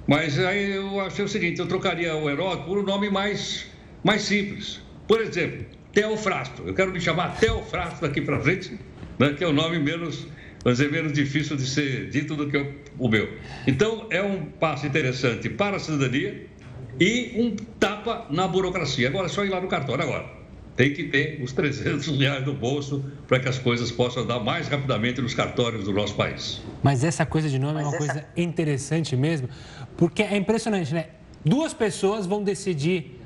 Mas 0.06 0.38
aí 0.38 0.72
eu 0.72 0.98
achei 1.00 1.24
o 1.24 1.28
seguinte, 1.28 1.60
eu 1.60 1.66
trocaria 1.66 2.16
o 2.16 2.28
Heródoto 2.28 2.64
por 2.64 2.78
um 2.78 2.82
nome 2.82 3.10
mais, 3.10 3.66
mais 4.02 4.22
simples. 4.22 4.80
Por 5.06 5.20
exemplo, 5.20 5.66
Teofrasto. 5.92 6.62
Eu 6.66 6.74
quero 6.74 6.90
me 6.90 7.00
chamar 7.00 7.36
Teofrasto 7.38 8.00
daqui 8.00 8.22
para 8.22 8.40
frente, 8.40 8.78
né, 9.18 9.34
que 9.36 9.44
é 9.44 9.46
o 9.46 9.52
nome 9.52 9.78
menos, 9.78 10.26
mas 10.64 10.80
é 10.80 10.88
menos 10.88 11.12
difícil 11.12 11.56
de 11.56 11.66
ser 11.66 12.08
dito 12.08 12.34
do 12.34 12.48
que 12.48 12.56
o, 12.56 12.74
o 12.98 13.08
meu. 13.08 13.28
Então, 13.66 14.06
é 14.10 14.22
um 14.22 14.46
passo 14.46 14.86
interessante 14.86 15.50
para 15.50 15.76
a 15.76 15.78
cidadania 15.78 16.46
e 16.98 17.32
um 17.36 17.54
tapa 17.78 18.26
na 18.30 18.48
burocracia. 18.48 19.08
Agora 19.08 19.26
é 19.26 19.28
só 19.28 19.44
ir 19.44 19.50
lá 19.50 19.60
no 19.60 19.68
cartório 19.68 20.04
agora. 20.04 20.39
Tem 20.80 20.94
que 20.94 21.04
ter 21.04 21.38
os 21.42 21.52
300 21.52 22.06
reais 22.16 22.46
no 22.46 22.54
bolso 22.54 23.04
para 23.28 23.38
que 23.38 23.46
as 23.46 23.58
coisas 23.58 23.92
possam 23.92 24.22
andar 24.22 24.40
mais 24.40 24.66
rapidamente 24.66 25.20
nos 25.20 25.34
cartórios 25.34 25.84
do 25.84 25.92
nosso 25.92 26.14
país. 26.14 26.62
Mas 26.82 27.04
essa 27.04 27.26
coisa 27.26 27.50
de 27.50 27.58
nome 27.58 27.74
Mas 27.74 27.84
é 27.84 27.86
uma 27.86 27.96
essa... 27.96 28.06
coisa 28.06 28.26
interessante 28.34 29.14
mesmo, 29.14 29.46
porque 29.98 30.22
é 30.22 30.34
impressionante, 30.38 30.94
né? 30.94 31.08
Duas 31.44 31.74
pessoas 31.74 32.24
vão 32.24 32.42
decidir 32.42 33.20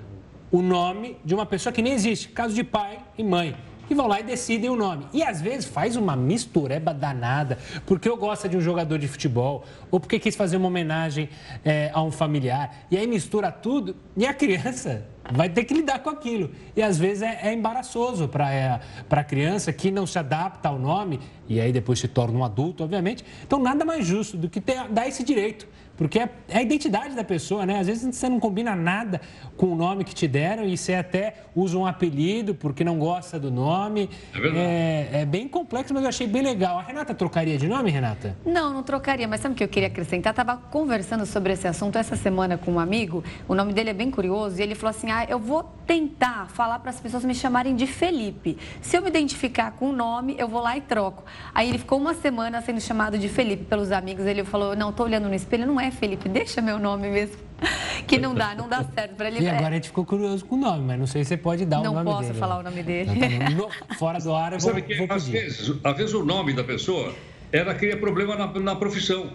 o 0.50 0.60
nome 0.60 1.16
de 1.24 1.32
uma 1.32 1.46
pessoa 1.46 1.72
que 1.72 1.80
nem 1.80 1.92
existe, 1.92 2.26
caso 2.30 2.56
de 2.56 2.64
pai 2.64 2.98
e 3.16 3.22
mãe. 3.22 3.54
E 3.88 3.94
vão 3.94 4.08
lá 4.08 4.18
e 4.18 4.24
decidem 4.24 4.68
o 4.68 4.74
nome. 4.74 5.06
E 5.12 5.22
às 5.22 5.40
vezes 5.40 5.64
faz 5.64 5.94
uma 5.94 6.16
mistureba 6.16 6.92
danada, 6.92 7.56
porque 7.86 8.08
eu 8.08 8.16
gosto 8.16 8.48
de 8.48 8.56
um 8.56 8.60
jogador 8.60 8.98
de 8.98 9.06
futebol, 9.06 9.64
ou 9.92 10.00
porque 10.00 10.18
quis 10.18 10.34
fazer 10.34 10.56
uma 10.56 10.66
homenagem 10.66 11.28
é, 11.64 11.88
a 11.94 12.02
um 12.02 12.10
familiar. 12.10 12.84
E 12.90 12.96
aí 12.96 13.06
mistura 13.06 13.52
tudo, 13.52 13.94
e 14.16 14.26
a 14.26 14.34
criança 14.34 15.13
vai 15.32 15.48
ter 15.48 15.64
que 15.64 15.74
lidar 15.74 16.00
com 16.00 16.10
aquilo. 16.10 16.50
E 16.76 16.82
às 16.82 16.98
vezes 16.98 17.22
é, 17.22 17.40
é 17.42 17.52
embaraçoso 17.52 18.28
para 18.28 18.52
é, 18.52 18.80
a 19.08 19.24
criança 19.24 19.72
que 19.72 19.90
não 19.90 20.06
se 20.06 20.18
adapta 20.18 20.68
ao 20.68 20.78
nome, 20.78 21.20
e 21.48 21.60
aí 21.60 21.72
depois 21.72 21.98
se 21.98 22.08
torna 22.08 22.38
um 22.38 22.44
adulto, 22.44 22.84
obviamente. 22.84 23.24
Então 23.46 23.58
nada 23.58 23.84
mais 23.84 24.06
justo 24.06 24.36
do 24.36 24.48
que 24.48 24.60
ter, 24.60 24.88
dar 24.88 25.08
esse 25.08 25.22
direito 25.22 25.66
porque 25.96 26.18
é, 26.18 26.28
é, 26.48 26.58
a 26.58 26.62
identidade 26.62 27.14
da 27.14 27.24
pessoa, 27.24 27.64
né? 27.64 27.78
Às 27.78 27.86
vezes 27.86 28.14
você 28.14 28.28
não 28.28 28.40
combina 28.40 28.74
nada 28.74 29.20
com 29.56 29.66
o 29.66 29.76
nome 29.76 30.04
que 30.04 30.14
te 30.14 30.26
deram 30.26 30.64
e 30.64 30.76
você 30.76 30.94
até 30.94 31.34
usa 31.54 31.78
um 31.78 31.86
apelido 31.86 32.54
porque 32.54 32.82
não 32.82 32.98
gosta 32.98 33.38
do 33.38 33.50
nome. 33.50 34.10
É 34.32 34.40
verdade. 34.40 34.58
É, 34.58 35.08
é 35.12 35.26
bem 35.26 35.46
complexo, 35.48 35.94
mas 35.94 36.02
eu 36.02 36.08
achei 36.08 36.26
bem 36.26 36.42
legal. 36.42 36.78
A 36.78 36.82
Renata 36.82 37.14
trocaria 37.14 37.56
de 37.56 37.68
nome, 37.68 37.90
Renata? 37.90 38.36
Não, 38.44 38.72
não 38.72 38.82
trocaria, 38.82 39.28
mas 39.28 39.40
sabe 39.40 39.54
o 39.54 39.56
que 39.56 39.64
eu 39.64 39.68
queria 39.68 39.88
acrescentar? 39.88 40.32
Estava 40.32 40.56
conversando 40.56 41.24
sobre 41.26 41.52
esse 41.52 41.66
assunto 41.68 41.96
essa 41.96 42.16
semana 42.16 42.58
com 42.58 42.72
um 42.72 42.80
amigo, 42.80 43.22
o 43.46 43.54
nome 43.54 43.72
dele 43.72 43.90
é 43.90 43.94
bem 43.94 44.10
curioso, 44.10 44.58
e 44.58 44.62
ele 44.62 44.74
falou 44.74 44.90
assim: 44.90 45.10
ah, 45.18 45.26
eu 45.28 45.38
vou 45.38 45.62
tentar 45.86 46.48
falar 46.48 46.80
para 46.80 46.90
as 46.90 46.98
pessoas 46.98 47.24
me 47.24 47.34
chamarem 47.34 47.76
de 47.76 47.86
Felipe. 47.86 48.58
Se 48.80 48.96
eu 48.96 49.02
me 49.02 49.08
identificar 49.08 49.70
com 49.72 49.90
o 49.90 49.92
nome, 49.92 50.34
eu 50.38 50.48
vou 50.48 50.60
lá 50.60 50.76
e 50.76 50.80
troco. 50.80 51.24
Aí 51.54 51.68
ele 51.68 51.78
ficou 51.78 51.98
uma 51.98 52.14
semana 52.14 52.60
sendo 52.62 52.80
chamado 52.80 53.16
de 53.16 53.28
Felipe 53.28 53.64
pelos 53.64 53.92
amigos, 53.92 54.26
ele 54.26 54.42
falou: 54.44 54.74
não, 54.74 54.90
estou 54.90 55.06
olhando 55.06 55.28
no 55.28 55.34
espelho, 55.34 55.66
não 55.66 55.80
é 55.80 55.84
é, 55.84 55.90
Felipe, 55.90 56.28
deixa 56.28 56.62
meu 56.62 56.78
nome 56.78 57.10
mesmo. 57.10 57.36
Que 58.06 58.18
não 58.18 58.34
dá, 58.34 58.54
não 58.54 58.68
dá 58.68 58.84
certo 58.84 59.14
para 59.14 59.28
ele. 59.28 59.40
E 59.40 59.48
agora 59.48 59.68
a 59.68 59.74
gente 59.74 59.88
ficou 59.88 60.04
curioso 60.04 60.44
com 60.44 60.56
o 60.56 60.58
nome, 60.58 60.84
mas 60.84 60.98
não 60.98 61.06
sei 61.06 61.24
se 61.24 61.28
você 61.28 61.36
pode 61.38 61.64
dar 61.64 61.80
não 61.80 61.92
o 61.92 61.94
nome 61.94 62.04
dele. 62.04 62.16
Não 62.16 62.26
posso 62.26 62.34
falar 62.34 62.58
o 62.58 62.62
nome 62.62 62.82
dele. 62.82 63.10
Então, 63.14 63.68
tá 63.88 63.94
fora 63.94 64.18
do 64.18 64.34
ar, 64.34 64.52
eu 64.52 64.58
vou, 64.58 64.68
Sabe 64.68 64.82
que, 64.82 64.94
vou 64.94 65.06
às 65.08 65.26
vezes, 65.26 65.72
às 65.82 65.96
vezes 65.96 66.12
o 66.12 66.22
nome 66.22 66.52
da 66.52 66.62
pessoa 66.62 67.14
ela 67.50 67.74
cria 67.74 67.96
problema 67.96 68.36
na, 68.36 68.46
na 68.60 68.76
profissão. 68.76 69.22
Eu 69.22 69.32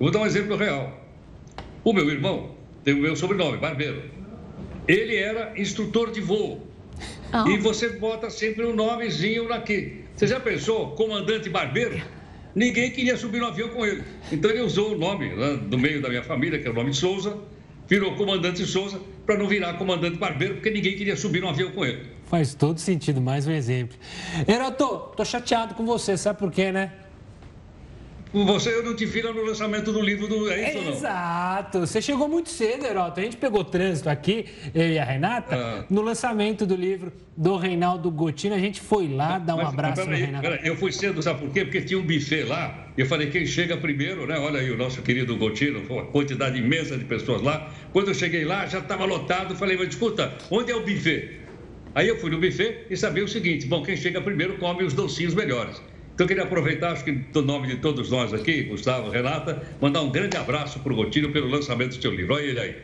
vou 0.00 0.10
dar 0.10 0.18
um 0.18 0.26
exemplo 0.26 0.54
real. 0.56 0.92
O 1.82 1.92
meu 1.94 2.10
irmão 2.10 2.50
tem 2.84 2.92
o 2.92 2.98
meu 2.98 3.16
sobrenome, 3.16 3.56
Barbeiro. 3.56 4.21
Ele 4.86 5.16
era 5.16 5.52
instrutor 5.60 6.10
de 6.10 6.20
voo. 6.20 6.66
Oh. 7.32 7.48
E 7.48 7.58
você 7.58 7.88
bota 7.90 8.30
sempre 8.30 8.64
um 8.66 8.74
nomezinho 8.74 9.52
aqui. 9.52 10.04
Você 10.16 10.26
já 10.26 10.38
pensou, 10.38 10.90
comandante 10.90 11.48
Barbeiro? 11.48 12.02
ninguém 12.54 12.90
queria 12.90 13.16
subir 13.16 13.40
no 13.40 13.46
avião 13.46 13.68
com 13.70 13.84
ele. 13.84 14.04
Então 14.30 14.50
ele 14.50 14.60
usou 14.60 14.94
o 14.94 14.98
nome 14.98 15.34
né, 15.34 15.56
do 15.56 15.78
meio 15.78 16.00
da 16.00 16.08
minha 16.08 16.22
família, 16.22 16.58
que 16.58 16.66
é 16.66 16.70
o 16.70 16.74
nome 16.74 16.90
de 16.90 16.96
Souza, 16.96 17.38
virou 17.88 18.14
comandante 18.14 18.64
Souza, 18.66 19.00
para 19.26 19.36
não 19.36 19.46
virar 19.46 19.74
comandante 19.74 20.18
Barbeiro, 20.18 20.54
porque 20.54 20.70
ninguém 20.70 20.96
queria 20.96 21.16
subir 21.16 21.40
no 21.40 21.48
avião 21.48 21.70
com 21.70 21.84
ele. 21.84 22.06
Faz 22.26 22.54
todo 22.54 22.78
sentido, 22.78 23.20
mais 23.20 23.46
um 23.46 23.52
exemplo. 23.52 23.96
Heroto, 24.48 25.12
tô 25.16 25.24
chateado 25.24 25.74
com 25.74 25.84
você, 25.84 26.16
sabe 26.16 26.38
por 26.38 26.50
quê, 26.50 26.72
né? 26.72 26.92
Você 28.32 28.70
eu 28.70 28.82
não 28.82 28.96
te 28.96 29.04
vira 29.04 29.30
no 29.32 29.44
lançamento 29.44 29.92
do 29.92 30.00
livro 30.00 30.26
do. 30.26 30.50
É 30.50 30.70
isso 30.70 30.78
Exato. 30.78 30.84
não? 30.84 30.92
Exato. 30.92 31.80
Você 31.80 32.00
chegou 32.00 32.28
muito 32.28 32.48
cedo, 32.48 32.86
Heroto. 32.86 33.20
A 33.20 33.22
gente 33.22 33.36
pegou 33.36 33.62
trânsito 33.62 34.08
aqui, 34.08 34.46
eu 34.74 34.88
e 34.88 34.98
a 34.98 35.04
Renata, 35.04 35.54
ah. 35.54 35.84
no 35.90 36.00
lançamento 36.00 36.64
do 36.64 36.74
livro 36.74 37.12
do 37.36 37.56
Reinaldo 37.56 38.10
Gotino. 38.10 38.54
A 38.54 38.58
gente 38.58 38.80
foi 38.80 39.06
lá 39.06 39.38
dar 39.38 39.54
um 39.54 39.58
mas, 39.58 39.68
abraço 39.68 40.06
mas, 40.06 40.20
peraí. 40.20 40.40
Peraí, 40.40 40.60
eu 40.64 40.76
fui 40.76 40.92
cedo, 40.92 41.22
sabe 41.22 41.40
por 41.40 41.50
quê? 41.50 41.64
Porque 41.64 41.82
tinha 41.82 41.98
um 41.98 42.06
buffet 42.06 42.44
lá. 42.44 42.86
Eu 42.96 43.04
falei, 43.06 43.28
quem 43.28 43.44
chega 43.44 43.76
primeiro, 43.76 44.26
né? 44.26 44.38
Olha 44.38 44.60
aí 44.60 44.70
o 44.70 44.76
nosso 44.76 45.02
querido 45.02 45.36
Gotino, 45.36 45.82
uma 45.90 46.04
quantidade 46.06 46.58
imensa 46.58 46.96
de 46.96 47.04
pessoas 47.04 47.42
lá. 47.42 47.70
Quando 47.92 48.08
eu 48.08 48.14
cheguei 48.14 48.44
lá, 48.44 48.66
já 48.66 48.78
estava 48.78 49.04
lotado. 49.04 49.54
Falei, 49.56 49.76
mas 49.76 49.88
escuta, 49.88 50.32
onde 50.50 50.72
é 50.72 50.76
o 50.76 50.80
buffet? 50.80 51.42
Aí 51.94 52.08
eu 52.08 52.18
fui 52.18 52.30
no 52.30 52.40
buffet 52.40 52.86
e 52.88 52.96
sabia 52.96 53.24
o 53.24 53.28
seguinte: 53.28 53.66
bom, 53.66 53.82
quem 53.82 53.96
chega 53.96 54.22
primeiro 54.22 54.56
come 54.56 54.84
os 54.84 54.94
docinhos 54.94 55.34
melhores. 55.34 55.82
Então, 56.14 56.24
eu 56.24 56.28
queria 56.28 56.44
aproveitar, 56.44 56.92
acho 56.92 57.04
que 57.04 57.12
do 57.12 57.42
nome 57.42 57.68
de 57.68 57.76
todos 57.76 58.10
nós 58.10 58.34
aqui, 58.34 58.64
Gustavo, 58.64 59.10
Renata, 59.10 59.62
mandar 59.80 60.02
um 60.02 60.10
grande 60.10 60.36
abraço 60.36 60.78
para 60.80 60.92
o 60.92 60.96
Gotino 60.96 61.30
pelo 61.32 61.48
lançamento 61.48 61.96
do 61.96 62.02
seu 62.02 62.14
livro. 62.14 62.34
Olha 62.34 62.42
ele 62.42 62.60
aí. 62.60 62.76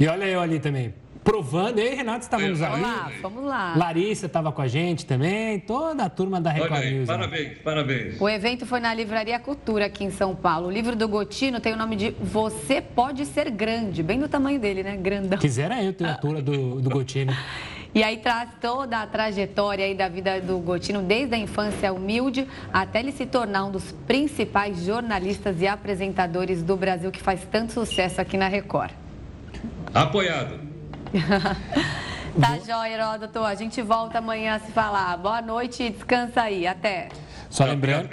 E 0.00 0.06
olha 0.06 0.24
eu 0.24 0.40
ali 0.40 0.58
também. 0.58 0.92
Provando, 1.22 1.78
eu 1.78 1.92
e 1.92 1.94
Renato 1.94 2.24
estávamos 2.24 2.60
ali. 2.60 2.80
Vamos 2.80 2.96
lá, 2.96 3.12
vamos 3.22 3.44
lá. 3.44 3.74
Larissa 3.76 4.26
estava 4.26 4.50
com 4.50 4.60
a 4.60 4.66
gente 4.66 5.06
também, 5.06 5.60
toda 5.60 6.02
a 6.02 6.10
turma 6.10 6.40
da 6.40 6.50
Record 6.50 6.72
aí, 6.72 6.94
News. 6.94 7.06
Parabéns, 7.06 7.48
né? 7.50 7.54
parabéns. 7.62 8.20
O 8.20 8.28
evento 8.28 8.66
foi 8.66 8.80
na 8.80 8.92
Livraria 8.92 9.38
Cultura, 9.38 9.86
aqui 9.86 10.02
em 10.02 10.10
São 10.10 10.34
Paulo. 10.34 10.66
O 10.66 10.70
livro 10.70 10.96
do 10.96 11.06
Gotino 11.06 11.60
tem 11.60 11.74
o 11.74 11.76
nome 11.76 11.94
de 11.94 12.10
Você 12.20 12.80
Pode 12.80 13.24
Ser 13.24 13.48
Grande, 13.52 14.02
bem 14.02 14.18
do 14.18 14.28
tamanho 14.28 14.58
dele, 14.58 14.82
né? 14.82 14.96
Grandão. 14.96 15.38
Quisera 15.38 15.80
eu 15.80 15.92
ter 15.92 16.06
a 16.06 16.14
altura 16.14 16.42
do, 16.42 16.80
do 16.80 16.90
Gotino. 16.90 17.32
E 17.94 18.02
aí 18.02 18.16
traz 18.16 18.48
toda 18.58 19.02
a 19.02 19.06
trajetória 19.06 19.84
aí 19.84 19.94
da 19.94 20.08
vida 20.08 20.40
do 20.40 20.58
Gotino, 20.58 21.02
desde 21.02 21.34
a 21.34 21.38
infância 21.38 21.92
humilde 21.92 22.48
até 22.72 23.00
ele 23.00 23.12
se 23.12 23.26
tornar 23.26 23.66
um 23.66 23.70
dos 23.70 23.92
principais 24.06 24.82
jornalistas 24.82 25.60
e 25.60 25.66
apresentadores 25.66 26.62
do 26.62 26.74
Brasil 26.74 27.10
que 27.10 27.22
faz 27.22 27.46
tanto 27.50 27.72
sucesso 27.72 28.18
aqui 28.18 28.38
na 28.38 28.48
Record. 28.48 28.92
Apoiado. 29.92 30.58
tá 32.40 32.58
jóia, 32.66 32.94
Heródoto. 32.94 33.40
A 33.40 33.54
gente 33.54 33.82
volta 33.82 34.18
amanhã 34.18 34.54
a 34.54 34.58
se 34.58 34.72
falar. 34.72 35.14
Boa 35.18 35.42
noite 35.42 35.82
e 35.82 35.90
descansa 35.90 36.40
aí. 36.40 36.66
Até. 36.66 37.10
Só 37.50 37.66
lembrando, 37.66 38.08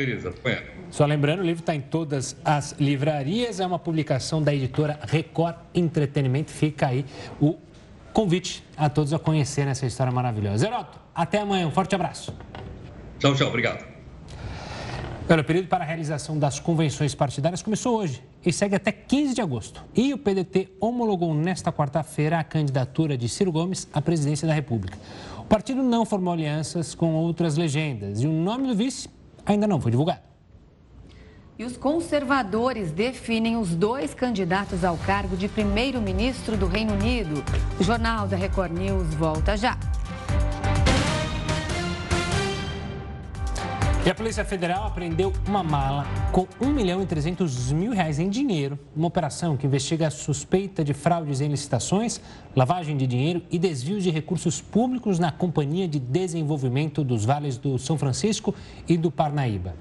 só 0.91 1.05
lembrando, 1.05 1.39
o 1.39 1.45
livro 1.45 1.61
está 1.61 1.73
em 1.73 1.79
todas 1.79 2.35
as 2.43 2.73
livrarias. 2.77 3.61
É 3.61 3.65
uma 3.65 3.79
publicação 3.79 4.43
da 4.43 4.53
editora 4.53 4.99
Record 5.07 5.55
Entretenimento. 5.73 6.51
Fica 6.51 6.87
aí 6.87 7.05
o 7.39 7.57
convite 8.13 8.63
a 8.75 8.89
todos 8.89 9.13
a 9.13 9.19
conhecerem 9.19 9.71
essa 9.71 9.85
história 9.85 10.11
maravilhosa. 10.11 10.57
Zeroto, 10.57 10.99
até 11.13 11.39
amanhã. 11.39 11.67
Um 11.67 11.71
forte 11.71 11.95
abraço. 11.95 12.33
Tchau, 13.19 13.35
tchau. 13.35 13.47
Obrigado. 13.47 13.85
o 15.29 15.43
período 15.43 15.67
para 15.67 15.83
a 15.83 15.87
realização 15.87 16.37
das 16.37 16.59
convenções 16.59 17.13
partidárias 17.13 17.61
começou 17.61 17.97
hoje 17.97 18.23
e 18.45 18.53
segue 18.53 18.75
até 18.75 18.91
15 18.91 19.35
de 19.35 19.41
agosto. 19.41 19.83
E 19.95 20.13
o 20.13 20.17
PDT 20.17 20.69
homologou 20.79 21.33
nesta 21.33 21.71
quarta-feira 21.71 22.39
a 22.39 22.43
candidatura 22.43 23.17
de 23.17 23.27
Ciro 23.27 23.51
Gomes 23.51 23.87
à 23.93 24.01
presidência 24.01 24.47
da 24.47 24.53
República. 24.53 24.97
O 25.37 25.45
partido 25.45 25.83
não 25.83 26.05
formou 26.05 26.33
alianças 26.33 26.95
com 26.95 27.13
outras 27.15 27.57
legendas 27.57 28.21
e 28.21 28.27
o 28.27 28.31
nome 28.31 28.67
do 28.67 28.75
vice 28.75 29.09
ainda 29.45 29.67
não 29.67 29.81
foi 29.81 29.91
divulgado. 29.91 30.28
E 31.59 31.65
os 31.65 31.75
conservadores 31.75 32.89
definem 32.89 33.57
os 33.57 33.75
dois 33.75 34.13
candidatos 34.13 34.85
ao 34.85 34.95
cargo 34.95 35.35
de 35.35 35.49
primeiro-ministro 35.49 36.55
do 36.55 36.65
Reino 36.65 36.93
Unido. 36.93 37.43
O 37.77 37.83
Jornal 37.83 38.29
da 38.29 38.37
Record 38.37 38.71
News 38.71 39.13
volta 39.13 39.57
já. 39.57 39.77
E 44.05 44.09
a 44.09 44.15
Polícia 44.15 44.45
Federal 44.45 44.87
apreendeu 44.87 45.33
uma 45.45 45.61
mala 45.61 46.05
com 46.31 46.47
1 46.61 46.69
milhão 46.69 47.03
e 47.03 47.05
300 47.05 47.73
mil 47.73 47.91
reais 47.91 48.19
em 48.19 48.29
dinheiro, 48.29 48.79
uma 48.95 49.07
operação 49.07 49.57
que 49.57 49.67
investiga 49.67 50.07
a 50.07 50.11
suspeita 50.11 50.81
de 50.81 50.93
fraudes 50.93 51.41
em 51.41 51.49
licitações, 51.49 52.21
lavagem 52.55 52.95
de 52.95 53.05
dinheiro 53.05 53.43
e 53.51 53.59
desvios 53.59 54.01
de 54.01 54.09
recursos 54.09 54.61
públicos 54.61 55.19
na 55.19 55.29
Companhia 55.29 55.89
de 55.89 55.99
Desenvolvimento 55.99 57.03
dos 57.03 57.25
Vales 57.25 57.57
do 57.57 57.77
São 57.77 57.97
Francisco 57.97 58.55
e 58.87 58.95
do 58.95 59.11
Parnaíba. 59.11 59.75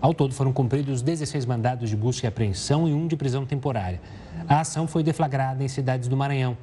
Ao 0.00 0.12
todo 0.12 0.34
foram 0.34 0.52
cumpridos 0.52 1.02
16 1.02 1.46
mandados 1.46 1.88
de 1.88 1.96
busca 1.96 2.26
e 2.26 2.28
apreensão 2.28 2.88
e 2.88 2.92
um 2.92 3.06
de 3.06 3.16
prisão 3.16 3.46
temporária. 3.46 4.00
A 4.48 4.60
ação 4.60 4.86
foi 4.86 5.02
deflagrada 5.02 5.64
em 5.64 5.68
cidades 5.68 6.08
do 6.08 6.16
Maranhão. 6.16 6.56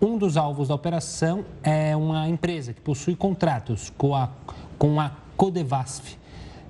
Um 0.00 0.16
dos 0.16 0.36
alvos 0.36 0.68
da 0.68 0.74
operação 0.74 1.44
é 1.62 1.94
uma 1.94 2.28
empresa 2.28 2.72
que 2.72 2.80
possui 2.80 3.16
contratos 3.16 3.92
com 3.96 4.14
a, 4.14 4.30
com 4.78 5.00
a 5.00 5.10
Codevasf 5.36 6.18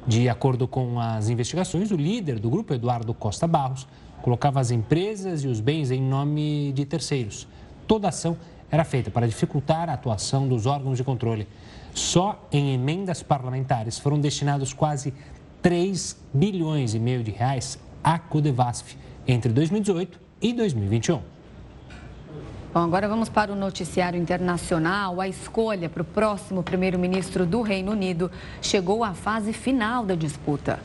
de 0.09 0.27
acordo 0.27 0.67
com 0.67 0.99
as 0.99 1.29
investigações, 1.29 1.91
o 1.91 1.97
líder 1.97 2.39
do 2.39 2.49
grupo, 2.49 2.73
Eduardo 2.73 3.13
Costa 3.13 3.47
Barros, 3.47 3.87
colocava 4.23 4.59
as 4.59 4.71
empresas 4.71 5.45
e 5.45 5.49
os 5.49 5.61
bens 5.61 5.91
em 5.91 6.01
nome 6.01 6.73
de 6.73 6.87
terceiros. 6.87 7.47
Toda 7.87 8.09
ação 8.09 8.35
era 8.71 8.85
feita 8.85 9.11
para 9.11 9.29
dificultar 9.29 9.91
a 9.91 9.93
atuação 9.93 10.49
dos 10.49 10.65
órgãos 10.65 10.97
de 10.97 11.05
controle. 11.05 11.47
Só 11.93 12.43
em 12.51 12.73
emendas 12.73 13.23
parlamentares 13.23 13.99
foram 13.99 14.19
destinados 14.19 14.73
quase 14.73 15.13
3 15.63 16.17
bilhões 16.33 16.95
e 16.95 16.99
meio 16.99 17.23
de 17.23 17.31
reais 17.31 17.79
à 18.03 18.19
Codevasf 18.19 18.97
entre 19.27 19.53
2018 19.53 20.21
e 20.41 20.53
2021. 20.53 21.21
Bom, 22.73 22.81
agora 22.81 23.09
vamos 23.09 23.29
para 23.29 23.53
o 23.53 23.57
noticiário 23.57 24.21
internacional. 24.21 25.21
A 25.21 25.29
escolha 25.29 25.89
para 25.89 26.03
o 26.03 26.05
próximo 26.05 26.63
primeiro-ministro 26.63 27.47
do 27.47 27.63
Reino 27.63 27.93
Unido 27.93 28.31
chegou 28.61 29.03
à 29.03 29.15
fase 29.15 29.53
final 29.53 30.05
da 30.05 30.15
disputa. 30.15 30.79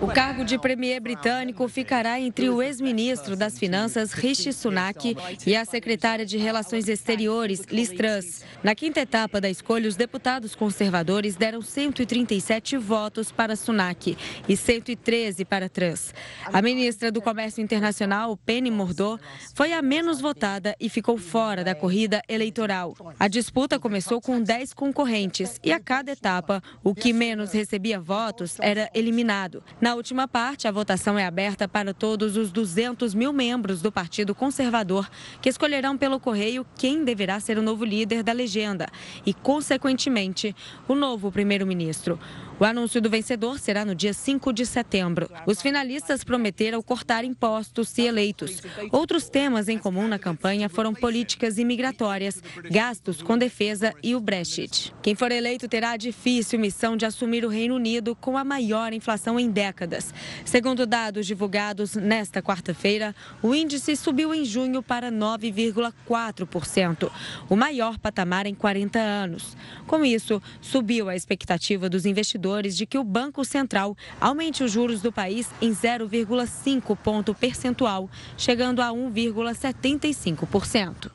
O 0.00 0.06
cargo 0.06 0.46
de 0.46 0.58
premier 0.58 0.98
britânico 0.98 1.68
ficará 1.68 2.18
entre 2.18 2.48
o 2.48 2.62
ex-ministro 2.62 3.36
das 3.36 3.58
Finanças, 3.58 4.12
Rishi 4.12 4.50
Sunak, 4.50 5.14
e 5.46 5.54
a 5.54 5.62
secretária 5.66 6.24
de 6.24 6.38
Relações 6.38 6.88
Exteriores, 6.88 7.64
Liz 7.70 7.90
Truss. 7.90 8.42
Na 8.62 8.74
quinta 8.74 9.00
etapa 9.00 9.42
da 9.42 9.50
escolha, 9.50 9.86
os 9.86 9.96
deputados 9.96 10.54
conservadores 10.54 11.36
deram 11.36 11.60
137 11.60 12.78
votos 12.78 13.30
para 13.30 13.54
Sunak 13.54 14.16
e 14.48 14.56
113 14.56 15.44
para 15.44 15.68
Truss. 15.68 16.14
A 16.46 16.62
ministra 16.62 17.12
do 17.12 17.20
Comércio 17.20 17.62
Internacional, 17.62 18.38
Penny 18.38 18.70
Mordor, 18.70 19.20
foi 19.54 19.74
a 19.74 19.82
menos 19.82 20.18
votada 20.18 20.74
e 20.80 20.88
ficou 20.88 21.18
fora 21.18 21.62
da 21.62 21.74
corrida 21.74 22.22
eleitoral. 22.26 22.96
A 23.18 23.28
disputa 23.28 23.78
começou 23.78 24.18
com 24.18 24.40
10 24.42 24.72
concorrentes 24.72 25.60
e 25.62 25.70
a 25.70 25.78
cada 25.78 26.12
etapa, 26.12 26.62
o 26.82 26.94
que 26.94 27.12
menos 27.12 27.52
recebia 27.52 28.00
votos 28.00 28.56
era 28.60 28.88
eliminado. 28.94 29.62
Na 29.78 29.89
na 29.90 29.96
última 29.96 30.28
parte, 30.28 30.68
a 30.68 30.70
votação 30.70 31.18
é 31.18 31.26
aberta 31.26 31.66
para 31.66 31.92
todos 31.92 32.36
os 32.36 32.52
200 32.52 33.12
mil 33.12 33.32
membros 33.32 33.82
do 33.82 33.90
Partido 33.90 34.36
Conservador, 34.36 35.10
que 35.42 35.48
escolherão 35.48 35.98
pelo 35.98 36.20
correio 36.20 36.64
quem 36.78 37.02
deverá 37.02 37.40
ser 37.40 37.58
o 37.58 37.62
novo 37.62 37.84
líder 37.84 38.22
da 38.22 38.32
legenda 38.32 38.86
e, 39.26 39.34
consequentemente, 39.34 40.54
o 40.86 40.94
novo 40.94 41.32
primeiro-ministro. 41.32 42.20
O 42.60 42.64
anúncio 42.66 43.00
do 43.00 43.08
vencedor 43.08 43.58
será 43.58 43.86
no 43.86 43.94
dia 43.94 44.12
5 44.12 44.52
de 44.52 44.66
setembro. 44.66 45.30
Os 45.46 45.62
finalistas 45.62 46.22
prometeram 46.22 46.82
cortar 46.82 47.24
impostos 47.24 47.88
se 47.88 48.02
eleitos. 48.02 48.60
Outros 48.92 49.30
temas 49.30 49.66
em 49.66 49.78
comum 49.78 50.06
na 50.06 50.18
campanha 50.18 50.68
foram 50.68 50.92
políticas 50.92 51.56
imigratórias, 51.56 52.42
gastos 52.70 53.22
com 53.22 53.38
defesa 53.38 53.94
e 54.02 54.14
o 54.14 54.20
Brexit. 54.20 54.92
Quem 55.00 55.14
for 55.14 55.32
eleito 55.32 55.66
terá 55.68 55.92
a 55.92 55.96
difícil 55.96 56.60
missão 56.60 56.98
de 56.98 57.06
assumir 57.06 57.46
o 57.46 57.48
Reino 57.48 57.76
Unido 57.76 58.14
com 58.14 58.36
a 58.36 58.44
maior 58.44 58.92
inflação 58.92 59.40
em 59.40 59.50
décadas. 59.50 60.12
Segundo 60.44 60.86
dados 60.86 61.26
divulgados 61.26 61.94
nesta 61.94 62.42
quarta-feira, 62.42 63.16
o 63.42 63.54
índice 63.54 63.96
subiu 63.96 64.34
em 64.34 64.44
junho 64.44 64.82
para 64.82 65.10
9,4%, 65.10 67.10
o 67.48 67.56
maior 67.56 67.98
patamar 67.98 68.44
em 68.44 68.54
40 68.54 68.98
anos. 68.98 69.56
Com 69.86 70.04
isso, 70.04 70.42
subiu 70.60 71.08
a 71.08 71.16
expectativa 71.16 71.88
dos 71.88 72.04
investidores 72.04 72.49
de 72.76 72.86
que 72.86 72.98
o 72.98 73.04
Banco 73.04 73.44
Central 73.44 73.96
aumente 74.20 74.64
os 74.64 74.72
juros 74.72 75.00
do 75.00 75.12
país 75.12 75.48
em 75.62 75.70
0,5 75.70 76.96
ponto 76.96 77.32
percentual, 77.34 78.10
chegando 78.36 78.82
a 78.82 78.88
1,75%. 78.88 81.12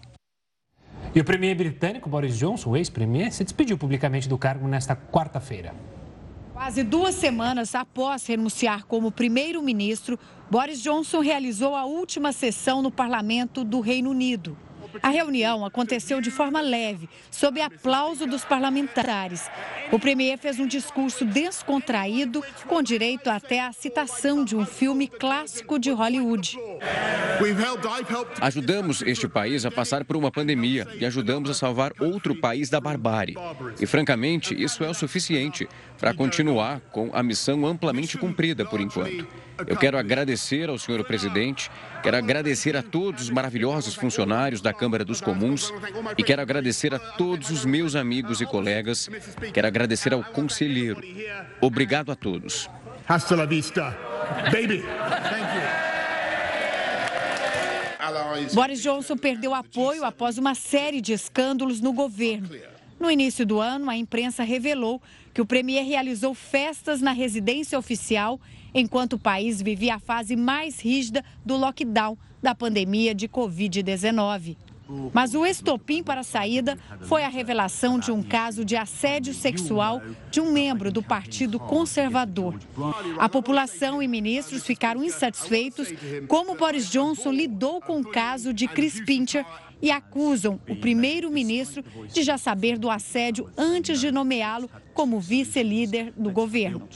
E 1.13 1.19
o 1.19 1.25
premier 1.25 1.55
britânico 1.55 2.09
Boris 2.09 2.37
Johnson, 2.37 2.71
o 2.71 2.77
ex-premier, 2.77 3.31
se 3.31 3.43
despediu 3.43 3.77
publicamente 3.77 4.27
do 4.27 4.37
cargo 4.37 4.67
nesta 4.67 4.95
quarta-feira. 4.95 5.73
Quase 6.53 6.83
duas 6.83 7.15
semanas 7.15 7.75
após 7.75 8.25
renunciar 8.25 8.85
como 8.85 9.11
primeiro-ministro, 9.11 10.17
Boris 10.49 10.81
Johnson 10.81 11.19
realizou 11.19 11.75
a 11.75 11.85
última 11.85 12.31
sessão 12.31 12.81
no 12.81 12.89
parlamento 12.89 13.63
do 13.63 13.81
Reino 13.81 14.09
Unido. 14.09 14.57
A 15.01 15.09
reunião 15.09 15.65
aconteceu 15.65 16.21
de 16.21 16.31
forma 16.31 16.61
leve, 16.61 17.09
sob 17.31 17.61
aplauso 17.61 18.25
dos 18.25 18.43
parlamentares. 18.43 19.49
O 19.91 19.99
premier 19.99 20.37
fez 20.37 20.59
um 20.59 20.67
discurso 20.67 21.25
descontraído, 21.25 22.43
com 22.67 22.81
direito 22.81 23.29
até 23.29 23.61
à 23.61 23.71
citação 23.71 24.43
de 24.43 24.55
um 24.55 24.65
filme 24.65 25.07
clássico 25.07 25.77
de 25.77 25.91
Hollywood. 25.91 26.57
Ajudamos 28.41 29.01
este 29.01 29.27
país 29.27 29.65
a 29.65 29.71
passar 29.71 30.05
por 30.05 30.15
uma 30.15 30.31
pandemia 30.31 30.87
e 30.99 31.05
ajudamos 31.05 31.49
a 31.49 31.53
salvar 31.53 31.91
outro 31.99 32.35
país 32.35 32.69
da 32.69 32.79
barbárie. 32.79 33.35
E, 33.79 33.85
francamente, 33.85 34.55
isso 34.59 34.83
é 34.83 34.89
o 34.89 34.93
suficiente 34.93 35.67
para 35.99 36.13
continuar 36.13 36.79
com 36.91 37.09
a 37.13 37.23
missão 37.23 37.65
amplamente 37.65 38.17
cumprida 38.17 38.65
por 38.65 38.79
enquanto. 38.79 39.27
Eu 39.65 39.77
quero 39.77 39.97
agradecer 39.97 40.69
ao 40.69 40.77
senhor 40.77 41.03
presidente, 41.05 41.71
quero 42.03 42.17
agradecer 42.17 42.75
a 42.75 42.83
todos 42.83 43.23
os 43.23 43.29
maravilhosos 43.29 43.95
funcionários 43.95 44.61
da 44.61 44.73
Câmara 44.73 45.05
dos 45.05 45.21
Comuns 45.21 45.73
e 46.17 46.23
quero 46.23 46.41
agradecer 46.41 46.93
a 46.93 46.99
todos 46.99 47.49
os 47.49 47.65
meus 47.65 47.95
amigos 47.95 48.41
e 48.41 48.45
colegas, 48.45 49.09
quero 49.53 49.67
agradecer 49.67 50.13
ao 50.13 50.23
conselheiro. 50.23 51.01
Obrigado 51.61 52.11
a 52.11 52.15
todos. 52.15 52.69
Hasta 53.07 53.35
la 53.35 53.45
vista, 53.45 53.95
baby. 54.51 54.83
Boris 58.53 58.81
Johnson 58.81 59.17
perdeu 59.17 59.53
apoio 59.53 60.03
após 60.03 60.37
uma 60.37 60.53
série 60.53 61.01
de 61.01 61.13
escândalos 61.13 61.81
no 61.81 61.93
governo. 61.93 62.49
No 62.99 63.11
início 63.11 63.45
do 63.45 63.59
ano, 63.59 63.89
a 63.89 63.97
imprensa 63.97 64.43
revelou 64.43 65.01
que 65.33 65.41
o 65.41 65.45
premier 65.45 65.85
realizou 65.85 66.33
festas 66.33 67.01
na 67.01 67.11
residência 67.11 67.77
oficial 67.77 68.39
enquanto 68.73 69.13
o 69.13 69.19
país 69.19 69.61
vivia 69.61 69.95
a 69.95 69.99
fase 69.99 70.35
mais 70.35 70.79
rígida 70.79 71.23
do 71.45 71.55
lockdown 71.55 72.17
da 72.41 72.55
pandemia 72.55 73.13
de 73.13 73.27
Covid-19. 73.27 74.57
Mas 75.13 75.33
o 75.33 75.45
estopim 75.45 76.03
para 76.03 76.21
a 76.21 76.23
saída 76.23 76.77
foi 77.01 77.23
a 77.23 77.27
revelação 77.27 77.97
de 77.97 78.11
um 78.11 78.21
caso 78.21 78.63
de 78.63 78.75
assédio 78.75 79.33
sexual 79.33 80.01
de 80.29 80.39
um 80.39 80.51
membro 80.51 80.91
do 80.91 81.01
Partido 81.01 81.59
Conservador. 81.59 82.59
A 83.17 83.27
população 83.27 84.01
e 84.01 84.07
ministros 84.07 84.63
ficaram 84.63 85.03
insatisfeitos 85.03 85.91
como 86.27 86.55
Boris 86.55 86.89
Johnson 86.89 87.31
lidou 87.31 87.81
com 87.81 87.99
o 87.99 88.05
caso 88.05 88.53
de 88.53 88.67
Chris 88.67 89.01
Pincher 89.01 89.45
e 89.81 89.91
acusam 89.91 90.59
o 90.69 90.75
primeiro-ministro 90.75 91.83
de 92.11 92.23
já 92.23 92.37
saber 92.37 92.77
do 92.77 92.89
assédio 92.89 93.49
antes 93.57 93.99
de 93.99 94.11
nomeá-lo 94.11 94.69
como 94.93 95.19
vice-líder 95.19 96.13
do 96.15 96.31
governo. 96.31 96.87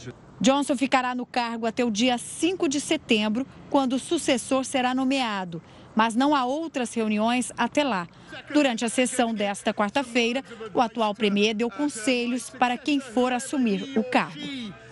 Johnson 0.41 0.77
ficará 0.77 1.13
no 1.13 1.25
cargo 1.25 1.65
até 1.65 1.83
o 1.83 1.91
dia 1.91 2.17
5 2.17 2.69
de 2.69 2.79
setembro, 2.79 3.45
quando 3.69 3.93
o 3.93 3.99
sucessor 3.99 4.63
será 4.63 4.95
nomeado. 4.95 5.61
Mas 5.95 6.15
não 6.15 6.35
há 6.35 6.45
outras 6.45 6.93
reuniões 6.93 7.51
até 7.57 7.83
lá. 7.83 8.07
Durante 8.53 8.85
a 8.85 8.89
sessão 8.89 9.33
desta 9.33 9.73
quarta-feira, 9.73 10.43
o 10.73 10.81
atual 10.81 11.13
premier 11.13 11.53
deu 11.53 11.69
conselhos 11.69 12.49
para 12.49 12.77
quem 12.77 12.99
for 12.99 13.33
assumir 13.33 13.97
o 13.97 14.03
cargo. 14.03 14.39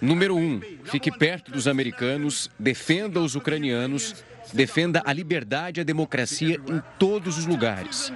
Número 0.01 0.36
um, 0.36 0.62
fique 0.86 1.12
perto 1.12 1.51
dos 1.51 1.67
americanos, 1.67 2.49
defenda 2.60 3.19
os 3.19 3.36
ucranianos, 3.36 4.23
defenda 4.53 5.01
a 5.05 5.13
liberdade 5.13 5.79
e 5.79 5.81
a 5.81 5.83
democracia 5.83 6.60
em 6.67 6.81
todos 6.99 7.38
os 7.38 7.45
lugares. 7.45 8.12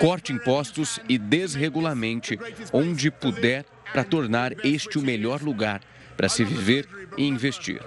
Corte 0.00 0.32
impostos 0.32 0.98
e 1.08 1.18
desregulamente 1.18 2.38
onde 2.72 3.10
puder 3.10 3.64
para 3.92 4.04
tornar 4.04 4.52
este 4.64 4.98
o 4.98 5.02
melhor 5.02 5.42
lugar 5.42 5.80
para 6.16 6.28
se 6.28 6.44
viver 6.44 6.88
e 7.16 7.24
investir. 7.26 7.80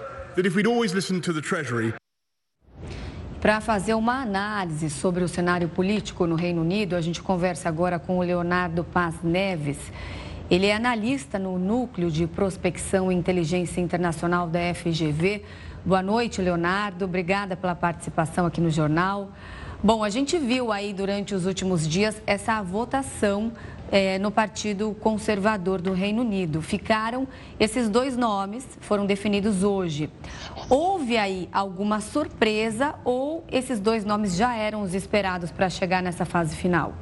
Para 3.40 3.60
fazer 3.60 3.94
uma 3.94 4.22
análise 4.22 4.88
sobre 4.88 5.22
o 5.22 5.28
cenário 5.28 5.68
político 5.68 6.26
no 6.26 6.34
Reino 6.34 6.62
Unido, 6.62 6.96
a 6.96 7.00
gente 7.02 7.22
conversa 7.22 7.68
agora 7.68 7.98
com 7.98 8.18
o 8.18 8.22
Leonardo 8.22 8.82
Paz 8.82 9.16
Neves. 9.22 9.78
Ele 10.50 10.66
é 10.66 10.74
analista 10.74 11.38
no 11.38 11.58
Núcleo 11.58 12.10
de 12.10 12.26
Prospecção 12.26 13.12
e 13.12 13.14
Inteligência 13.14 13.80
Internacional 13.80 14.48
da 14.48 14.58
FGV. 14.74 15.44
Boa 15.84 16.02
noite, 16.02 16.40
Leonardo. 16.40 17.04
Obrigada 17.04 17.56
pela 17.56 17.74
participação 17.74 18.46
aqui 18.46 18.60
no 18.60 18.70
jornal. 18.70 19.30
Bom, 19.84 20.02
a 20.02 20.08
gente 20.08 20.38
viu 20.38 20.72
aí 20.72 20.94
durante 20.94 21.34
os 21.34 21.44
últimos 21.44 21.86
dias 21.86 22.20
essa 22.26 22.62
votação 22.62 23.52
é, 23.90 24.18
no 24.18 24.30
Partido 24.30 24.96
Conservador 25.00 25.80
do 25.80 25.92
Reino 25.92 26.22
Unido. 26.22 26.60
Ficaram 26.60 27.26
esses 27.58 27.88
dois 27.88 28.16
nomes, 28.16 28.66
foram 28.80 29.06
definidos 29.06 29.62
hoje. 29.62 30.10
Houve 30.68 31.16
aí 31.16 31.48
alguma 31.52 32.00
surpresa 32.00 32.94
ou 33.04 33.44
esses 33.50 33.78
dois 33.78 34.04
nomes 34.04 34.36
já 34.36 34.56
eram 34.56 34.82
os 34.82 34.94
esperados 34.94 35.50
para 35.50 35.68
chegar 35.70 36.02
nessa 36.02 36.24
fase 36.24 36.56
final? 36.56 36.94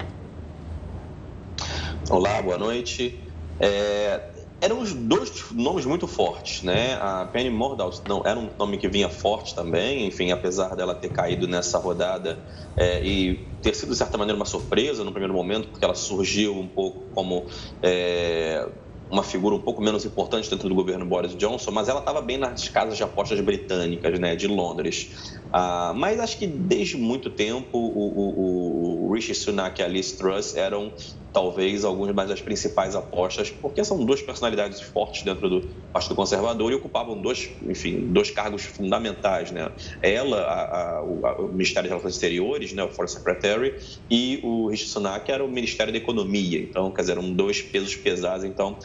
Olá, 2.10 2.42
boa 2.42 2.58
noite. 2.58 3.18
É, 3.58 4.20
eram 4.64 4.80
os 4.80 4.94
dois 4.94 5.30
nomes 5.52 5.84
muito 5.84 6.06
fortes, 6.06 6.62
né? 6.62 6.94
A 6.94 7.26
Penny 7.26 7.50
Mordaunt 7.50 8.00
não 8.08 8.22
era 8.24 8.38
um 8.38 8.48
nome 8.58 8.78
que 8.78 8.88
vinha 8.88 9.10
forte 9.10 9.54
também, 9.54 10.06
enfim, 10.06 10.30
apesar 10.32 10.74
dela 10.74 10.94
ter 10.94 11.10
caído 11.10 11.46
nessa 11.46 11.76
rodada 11.76 12.42
é, 12.74 13.04
e 13.04 13.46
ter 13.60 13.74
sido 13.74 13.90
de 13.90 13.96
certa 13.96 14.16
maneira 14.16 14.36
uma 14.36 14.46
surpresa 14.46 15.04
no 15.04 15.12
primeiro 15.12 15.34
momento, 15.34 15.68
porque 15.68 15.84
ela 15.84 15.94
surgiu 15.94 16.58
um 16.58 16.66
pouco 16.66 17.10
como 17.12 17.46
é, 17.82 18.66
uma 19.10 19.22
figura 19.22 19.54
um 19.54 19.60
pouco 19.60 19.82
menos 19.82 20.06
importante 20.06 20.48
dentro 20.48 20.66
do 20.66 20.74
governo 20.74 21.04
Boris 21.04 21.36
Johnson, 21.36 21.70
mas 21.70 21.90
ela 21.90 22.00
estava 22.00 22.22
bem 22.22 22.38
nas 22.38 22.66
casas 22.66 22.96
de 22.96 23.02
apostas 23.02 23.38
britânicas, 23.40 24.18
né, 24.18 24.34
de 24.34 24.46
Londres. 24.46 25.42
Ah, 25.56 25.92
mas 25.94 26.18
acho 26.18 26.36
que 26.36 26.48
desde 26.48 26.96
muito 26.96 27.30
tempo 27.30 27.78
o, 27.78 29.08
o, 29.08 29.12
o 29.12 29.20
Sunak 29.32 29.80
e 29.80 29.84
a 29.84 29.86
Liz 29.86 30.10
Truss 30.10 30.56
eram 30.56 30.92
talvez 31.32 31.84
algumas 31.84 32.28
das 32.28 32.42
principais 32.42 32.96
apostas, 32.96 33.50
porque 33.50 33.84
são 33.84 34.04
duas 34.04 34.20
personalidades 34.20 34.80
fortes 34.80 35.22
dentro 35.22 35.48
do 35.48 35.60
Partido 35.92 36.16
Conservador 36.16 36.72
e 36.72 36.74
ocupavam 36.74 37.22
dois, 37.22 37.52
enfim, 37.68 38.08
dois 38.08 38.32
cargos 38.32 38.64
fundamentais, 38.64 39.52
né? 39.52 39.70
Ela, 40.02 40.40
a, 40.40 40.98
a, 40.98 41.02
o, 41.04 41.46
Ministério 41.52 41.88
das 41.88 41.98
Relações 41.98 42.14
Exteriores, 42.14 42.72
né, 42.72 42.82
o 42.82 42.88
Foreign 42.88 43.12
Secretary, 43.16 43.74
e 44.10 44.40
o 44.42 44.70
Rishi 44.70 44.88
Sunak 44.88 45.30
era 45.30 45.44
o 45.44 45.48
Ministério 45.48 45.92
da 45.92 45.98
Economia. 45.98 46.58
Então, 46.58 46.90
quer 46.90 47.02
dizer, 47.02 47.12
eram 47.12 47.32
dois 47.32 47.62
pesos 47.62 47.94
pesados. 47.94 48.44
Então, 48.44 48.76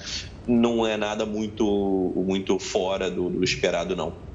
não 0.47 0.85
é 0.85 0.97
nada 0.97 1.25
muito, 1.25 2.13
muito 2.15 2.59
fora 2.59 3.09
do, 3.09 3.27
do 3.27 3.43
esperado, 3.43 3.95
não. 3.95 4.28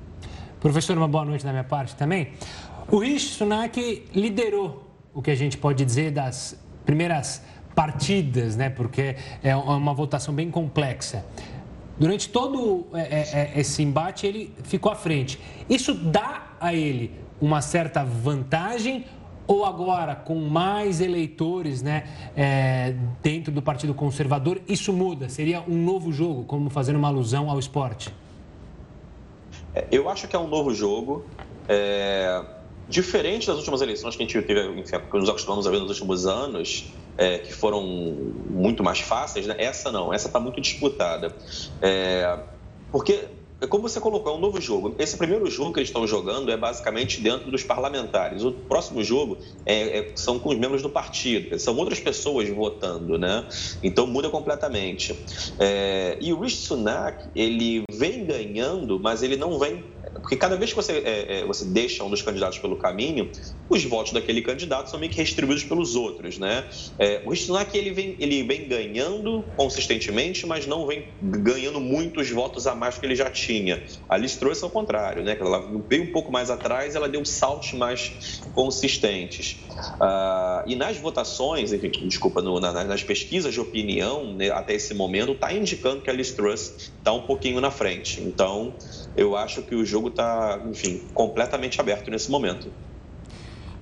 Professor, 0.64 0.96
uma 0.96 1.06
boa 1.06 1.26
noite 1.26 1.44
da 1.44 1.50
minha 1.50 1.62
parte 1.62 1.94
também. 1.94 2.28
O 2.90 2.96
Rishi 2.96 3.34
Sunak 3.34 4.02
liderou 4.14 4.90
o 5.12 5.20
que 5.20 5.30
a 5.30 5.34
gente 5.34 5.58
pode 5.58 5.84
dizer 5.84 6.10
das 6.10 6.58
primeiras 6.86 7.42
partidas, 7.74 8.56
né? 8.56 8.70
Porque 8.70 9.14
é 9.42 9.54
uma 9.54 9.92
votação 9.92 10.32
bem 10.32 10.50
complexa. 10.50 11.22
Durante 11.98 12.30
todo 12.30 12.86
é, 12.94 13.00
é, 13.00 13.52
é, 13.56 13.60
esse 13.60 13.82
embate, 13.82 14.26
ele 14.26 14.54
ficou 14.62 14.90
à 14.90 14.94
frente. 14.94 15.38
Isso 15.68 15.92
dá 15.92 16.54
a 16.58 16.72
ele 16.72 17.12
uma 17.38 17.60
certa 17.60 18.02
vantagem 18.02 19.04
ou 19.46 19.66
agora, 19.66 20.16
com 20.16 20.48
mais 20.48 21.02
eleitores 21.02 21.82
né, 21.82 22.04
é, 22.34 22.94
dentro 23.22 23.52
do 23.52 23.60
Partido 23.60 23.92
Conservador, 23.92 24.62
isso 24.66 24.94
muda? 24.94 25.28
Seria 25.28 25.60
um 25.68 25.76
novo 25.76 26.10
jogo, 26.10 26.44
como 26.44 26.70
fazendo 26.70 26.96
uma 26.96 27.08
alusão 27.08 27.50
ao 27.50 27.58
esporte? 27.58 28.10
É, 29.74 29.86
eu 29.90 30.08
acho 30.08 30.28
que 30.28 30.36
é 30.36 30.38
um 30.38 30.48
novo 30.48 30.72
jogo. 30.74 31.24
É... 31.68 32.42
Diferente 32.86 33.46
das 33.46 33.56
últimas 33.56 33.80
eleições 33.80 34.14
que 34.14 34.22
a 34.22 34.26
gente 34.26 34.42
teve, 34.42 34.60
enfim, 34.78 34.98
que 35.10 35.18
nos 35.18 35.28
acostumamos 35.28 35.66
a 35.66 35.70
ver 35.70 35.80
nos 35.80 35.88
últimos 35.88 36.26
anos, 36.26 36.92
é, 37.16 37.38
que 37.38 37.50
foram 37.50 37.82
muito 37.82 38.84
mais 38.84 39.00
fáceis, 39.00 39.46
né? 39.46 39.54
essa 39.56 39.90
não, 39.90 40.12
essa 40.12 40.26
está 40.26 40.38
muito 40.38 40.60
disputada. 40.60 41.34
É, 41.80 42.38
porque, 42.92 43.24
como 43.68 43.88
você 43.88 44.00
colocou, 44.00 44.32
é 44.32 44.36
um 44.36 44.40
novo 44.40 44.60
jogo. 44.60 44.94
Esse 44.98 45.16
primeiro 45.16 45.48
jogo 45.50 45.72
que 45.72 45.80
eles 45.80 45.88
estão 45.88 46.06
jogando 46.06 46.50
é 46.50 46.56
basicamente 46.56 47.20
dentro 47.20 47.50
dos 47.50 47.62
parlamentares. 47.62 48.44
O 48.44 48.52
próximo 48.52 49.02
jogo 49.02 49.38
é, 49.64 49.98
é, 49.98 50.12
são 50.16 50.38
com 50.38 50.50
os 50.50 50.58
membros 50.58 50.82
do 50.82 50.90
partido, 50.90 51.58
são 51.58 51.76
outras 51.76 52.00
pessoas 52.00 52.48
votando, 52.48 53.18
né? 53.18 53.46
Então 53.82 54.06
muda 54.06 54.28
completamente. 54.28 55.18
É, 55.58 56.18
e 56.20 56.32
o 56.32 56.40
Rishi 56.40 56.58
Sunak, 56.58 57.28
ele 57.34 57.82
vem 57.90 58.24
ganhando, 58.24 58.98
mas 59.00 59.22
ele 59.22 59.36
não 59.36 59.58
vem 59.58 59.84
porque 60.24 60.36
cada 60.36 60.56
vez 60.56 60.70
que 60.70 60.76
você, 60.76 60.92
é, 61.04 61.40
é, 61.40 61.44
você 61.44 61.66
deixa 61.66 62.02
um 62.02 62.08
dos 62.08 62.22
candidatos 62.22 62.58
pelo 62.58 62.76
caminho, 62.76 63.30
os 63.68 63.84
votos 63.84 64.10
daquele 64.10 64.40
candidato 64.40 64.88
são 64.88 64.98
meio 64.98 65.12
que 65.12 65.18
restribuídos 65.18 65.64
pelos 65.64 65.94
outros, 65.96 66.38
né? 66.38 66.64
É, 66.98 67.20
o 67.26 67.36
Sunak, 67.36 67.76
ele 67.76 67.90
vem, 67.90 68.16
ele 68.18 68.42
vem 68.42 68.66
ganhando 68.66 69.44
consistentemente, 69.54 70.46
mas 70.46 70.66
não 70.66 70.86
vem 70.86 71.08
ganhando 71.20 71.78
muitos 71.78 72.30
votos 72.30 72.66
a 72.66 72.74
mais 72.74 72.96
que 72.96 73.04
ele 73.04 73.14
já 73.14 73.28
tinha. 73.28 73.84
A 74.08 74.16
Liz 74.16 74.34
trouxe 74.36 74.64
ao 74.64 74.70
contrário, 74.70 75.22
né? 75.22 75.36
Ela 75.38 75.60
veio 75.86 76.04
um 76.04 76.12
pouco 76.12 76.32
mais 76.32 76.48
atrás, 76.48 76.94
ela 76.94 77.06
deu 77.06 77.22
saltos 77.26 77.74
mais 77.74 78.40
consistentes. 78.54 79.58
Ah, 80.00 80.64
e 80.66 80.74
nas 80.74 80.96
votações, 80.96 81.70
enfim, 81.70 81.90
desculpa, 82.08 82.40
no, 82.40 82.58
na, 82.58 82.72
nas 82.72 83.02
pesquisas 83.02 83.52
de 83.52 83.60
opinião, 83.60 84.32
né, 84.32 84.48
até 84.48 84.72
esse 84.72 84.94
momento, 84.94 85.32
está 85.32 85.52
indicando 85.52 86.00
que 86.00 86.08
a 86.08 86.14
Liz 86.14 86.32
Truss 86.32 86.92
está 86.96 87.12
um 87.12 87.26
pouquinho 87.26 87.60
na 87.60 87.70
frente. 87.70 88.22
Então, 88.22 88.72
eu 89.16 89.36
acho 89.36 89.62
que 89.62 89.74
o 89.74 89.84
jogo 89.84 90.08
está, 90.08 90.60
enfim, 90.68 91.02
completamente 91.14 91.80
aberto 91.80 92.10
nesse 92.10 92.30
momento. 92.30 92.70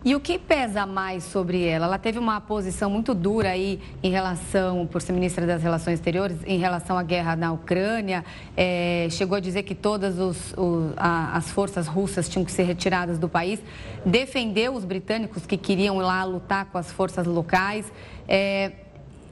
E 0.04 0.16
o 0.16 0.20
que 0.20 0.36
pesa 0.36 0.84
mais 0.84 1.22
sobre 1.22 1.64
ela? 1.64 1.86
Ela 1.86 1.98
teve 1.98 2.18
uma 2.18 2.40
posição 2.40 2.90
muito 2.90 3.14
dura 3.14 3.50
aí 3.50 3.80
em 4.02 4.10
relação, 4.10 4.84
por 4.84 5.00
ser 5.00 5.12
ministra 5.12 5.46
das 5.46 5.62
Relações 5.62 5.94
Exteriores, 5.94 6.38
em 6.44 6.58
relação 6.58 6.98
à 6.98 7.04
guerra 7.04 7.36
na 7.36 7.52
Ucrânia. 7.52 8.24
É, 8.56 9.06
chegou 9.10 9.36
a 9.36 9.40
dizer 9.40 9.62
que 9.62 9.76
todas 9.76 10.18
os, 10.18 10.54
os, 10.56 10.92
a, 10.96 11.36
as 11.36 11.52
forças 11.52 11.86
russas 11.86 12.28
tinham 12.28 12.44
que 12.44 12.50
ser 12.50 12.64
retiradas 12.64 13.16
do 13.16 13.28
país. 13.28 13.60
Defendeu 14.04 14.74
os 14.74 14.84
britânicos 14.84 15.46
que 15.46 15.56
queriam 15.56 16.00
ir 16.00 16.04
lá 16.04 16.24
lutar 16.24 16.64
com 16.64 16.78
as 16.78 16.90
forças 16.90 17.24
locais. 17.24 17.86
É, 18.26 18.72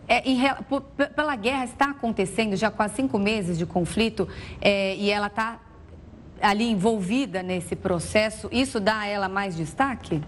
é, 0.07 0.23
em, 0.25 0.41
por, 0.69 0.83
pela 0.83 1.35
guerra 1.35 1.65
está 1.65 1.91
acontecendo 1.91 2.55
já 2.55 2.71
quase 2.71 2.95
cinco 2.95 3.19
meses 3.19 3.59
de 3.59 3.67
conflito 3.67 4.29
é, 4.61 4.95
e 4.95 5.11
ela 5.11 5.27
está 5.27 5.59
ali 6.41 6.71
envolvida 6.71 7.43
nesse 7.43 7.77
processo, 7.77 8.49
isso 8.51 8.81
dá 8.81 9.01
a 9.01 9.07
ela 9.07 9.29
mais 9.29 9.57
destaque? 9.57 10.23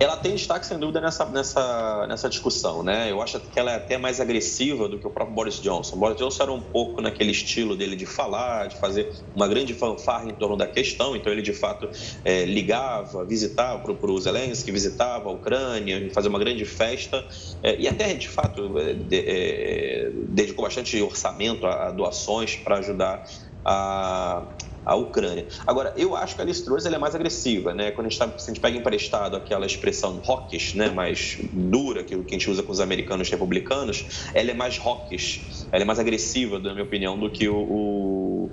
Ela 0.00 0.16
tem 0.16 0.36
destaque, 0.36 0.64
sem 0.64 0.78
dúvida, 0.78 1.00
nessa, 1.00 1.24
nessa, 1.24 2.06
nessa 2.06 2.28
discussão, 2.28 2.84
né? 2.84 3.10
Eu 3.10 3.20
acho 3.20 3.40
que 3.40 3.58
ela 3.58 3.72
é 3.72 3.74
até 3.74 3.98
mais 3.98 4.20
agressiva 4.20 4.88
do 4.88 4.96
que 4.96 5.04
o 5.04 5.10
próprio 5.10 5.34
Boris 5.34 5.60
Johnson. 5.60 5.96
Boris 5.96 6.16
Johnson 6.16 6.42
era 6.44 6.52
um 6.52 6.60
pouco 6.60 7.00
naquele 7.00 7.32
estilo 7.32 7.76
dele 7.76 7.96
de 7.96 8.06
falar, 8.06 8.68
de 8.68 8.76
fazer 8.76 9.12
uma 9.34 9.48
grande 9.48 9.74
fanfarra 9.74 10.30
em 10.30 10.34
torno 10.34 10.56
da 10.56 10.68
questão. 10.68 11.16
Então, 11.16 11.32
ele, 11.32 11.42
de 11.42 11.52
fato, 11.52 11.90
é, 12.24 12.44
ligava, 12.44 13.24
visitava 13.24 13.92
para 13.92 14.10
o 14.10 14.20
Zelensky, 14.20 14.70
visitava 14.70 15.30
a 15.30 15.32
Ucrânia, 15.32 16.08
fazia 16.14 16.30
uma 16.30 16.38
grande 16.38 16.64
festa. 16.64 17.26
É, 17.60 17.76
e 17.76 17.88
até, 17.88 18.14
de 18.14 18.28
fato, 18.28 18.78
é, 18.78 18.94
de, 18.94 19.18
é, 19.18 20.10
dedicou 20.28 20.64
bastante 20.64 21.02
orçamento 21.02 21.66
a, 21.66 21.88
a 21.88 21.90
doações 21.90 22.54
para 22.54 22.78
ajudar 22.78 23.28
a, 23.68 24.42
a 24.84 24.94
Ucrânia. 24.94 25.46
Agora, 25.66 25.92
eu 25.96 26.16
acho 26.16 26.34
que 26.34 26.40
a 26.40 26.44
Liz 26.44 26.62
Truss 26.62 26.86
é 26.86 26.96
mais 26.96 27.14
agressiva, 27.14 27.74
né? 27.74 27.90
Quando 27.90 28.06
a 28.06 28.10
gente, 28.10 28.18
tá, 28.18 28.24
a 28.34 28.46
gente 28.46 28.60
pega 28.60 28.78
emprestado 28.78 29.36
aquela 29.36 29.66
expressão 29.66 30.22
hawkish, 30.26 30.74
né? 30.74 30.88
Mais 30.88 31.36
dura 31.52 32.02
que, 32.02 32.16
que 32.16 32.34
a 32.34 32.38
gente 32.38 32.50
usa 32.50 32.62
com 32.62 32.72
os 32.72 32.80
americanos 32.80 33.28
republicanos, 33.28 34.06
ela 34.32 34.50
é 34.50 34.54
mais 34.54 34.78
hawkish, 34.78 35.66
ela 35.70 35.82
é 35.82 35.84
mais 35.84 35.98
agressiva, 35.98 36.58
na 36.58 36.72
minha 36.72 36.84
opinião, 36.84 37.18
do 37.18 37.28
que 37.28 37.46
o, 37.48 37.56
o 37.56 38.50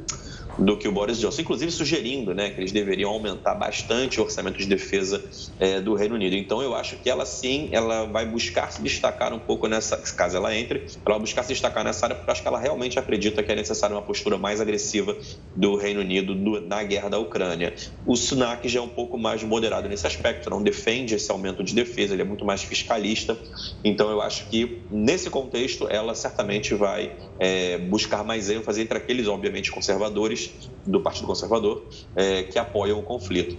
do 0.57 0.77
que 0.77 0.87
o 0.87 0.91
Boris 0.91 1.19
Johnson, 1.19 1.41
inclusive 1.41 1.71
sugerindo 1.71 2.33
né, 2.33 2.49
que 2.49 2.59
eles 2.59 2.71
deveriam 2.71 3.11
aumentar 3.11 3.55
bastante 3.55 4.19
o 4.19 4.23
orçamento 4.23 4.57
de 4.57 4.65
defesa 4.65 5.23
é, 5.59 5.81
do 5.81 5.93
Reino 5.93 6.15
Unido. 6.15 6.35
Então, 6.35 6.61
eu 6.61 6.75
acho 6.75 6.95
que 6.97 7.09
ela 7.09 7.25
sim, 7.25 7.69
ela 7.71 8.05
vai 8.05 8.25
buscar 8.25 8.71
se 8.71 8.81
destacar 8.81 9.33
um 9.33 9.39
pouco 9.39 9.67
nessa, 9.67 9.97
caso 9.97 10.37
ela 10.37 10.55
entre, 10.55 10.85
ela 11.05 11.15
vai 11.15 11.19
buscar 11.19 11.43
se 11.43 11.49
destacar 11.49 11.83
nessa 11.83 12.05
área, 12.05 12.15
porque 12.15 12.29
eu 12.29 12.31
acho 12.31 12.41
que 12.41 12.47
ela 12.47 12.59
realmente 12.59 12.97
acredita 12.97 13.43
que 13.43 13.51
é 13.51 13.55
necessária 13.55 13.95
uma 13.95 14.01
postura 14.01 14.37
mais 14.37 14.61
agressiva 14.61 15.15
do 15.55 15.75
Reino 15.75 16.01
Unido 16.01 16.33
do, 16.33 16.61
na 16.61 16.83
guerra 16.83 17.09
da 17.09 17.19
Ucrânia. 17.19 17.73
O 18.05 18.15
Sunak 18.15 18.67
já 18.67 18.79
é 18.79 18.83
um 18.83 18.89
pouco 18.89 19.17
mais 19.17 19.43
moderado 19.43 19.89
nesse 19.89 20.07
aspecto, 20.07 20.49
não 20.49 20.61
defende 20.61 21.15
esse 21.15 21.29
aumento 21.31 21.63
de 21.63 21.73
defesa, 21.73 22.13
ele 22.13 22.21
é 22.21 22.25
muito 22.25 22.45
mais 22.45 22.63
fiscalista. 22.63 23.37
Então, 23.83 24.09
eu 24.09 24.21
acho 24.21 24.47
que 24.47 24.81
nesse 24.89 25.29
contexto, 25.29 25.87
ela 25.89 26.15
certamente 26.15 26.73
vai 26.73 27.11
é, 27.39 27.77
buscar 27.77 28.23
mais 28.23 28.49
ênfase 28.49 28.81
entre 28.81 28.97
aqueles, 28.97 29.27
obviamente, 29.27 29.71
conservadores 29.71 30.44
do 30.85 31.01
Partido 31.01 31.27
Conservador 31.27 31.85
é, 32.15 32.43
que 32.43 32.59
apoiam 32.59 32.99
o 32.99 33.03
conflito. 33.03 33.57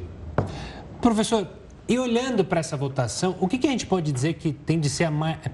Professor, 1.01 1.47
e 1.89 1.99
olhando 1.99 2.45
para 2.45 2.59
essa 2.59 2.77
votação, 2.77 3.37
o 3.41 3.47
que, 3.47 3.59
que, 3.59 3.67
a 3.67 3.71
gente 3.71 3.87
pode 3.87 4.11
dizer 4.11 4.35
que 4.35 4.53
tem 4.53 4.81
de 4.81 4.91
ser 4.91 5.09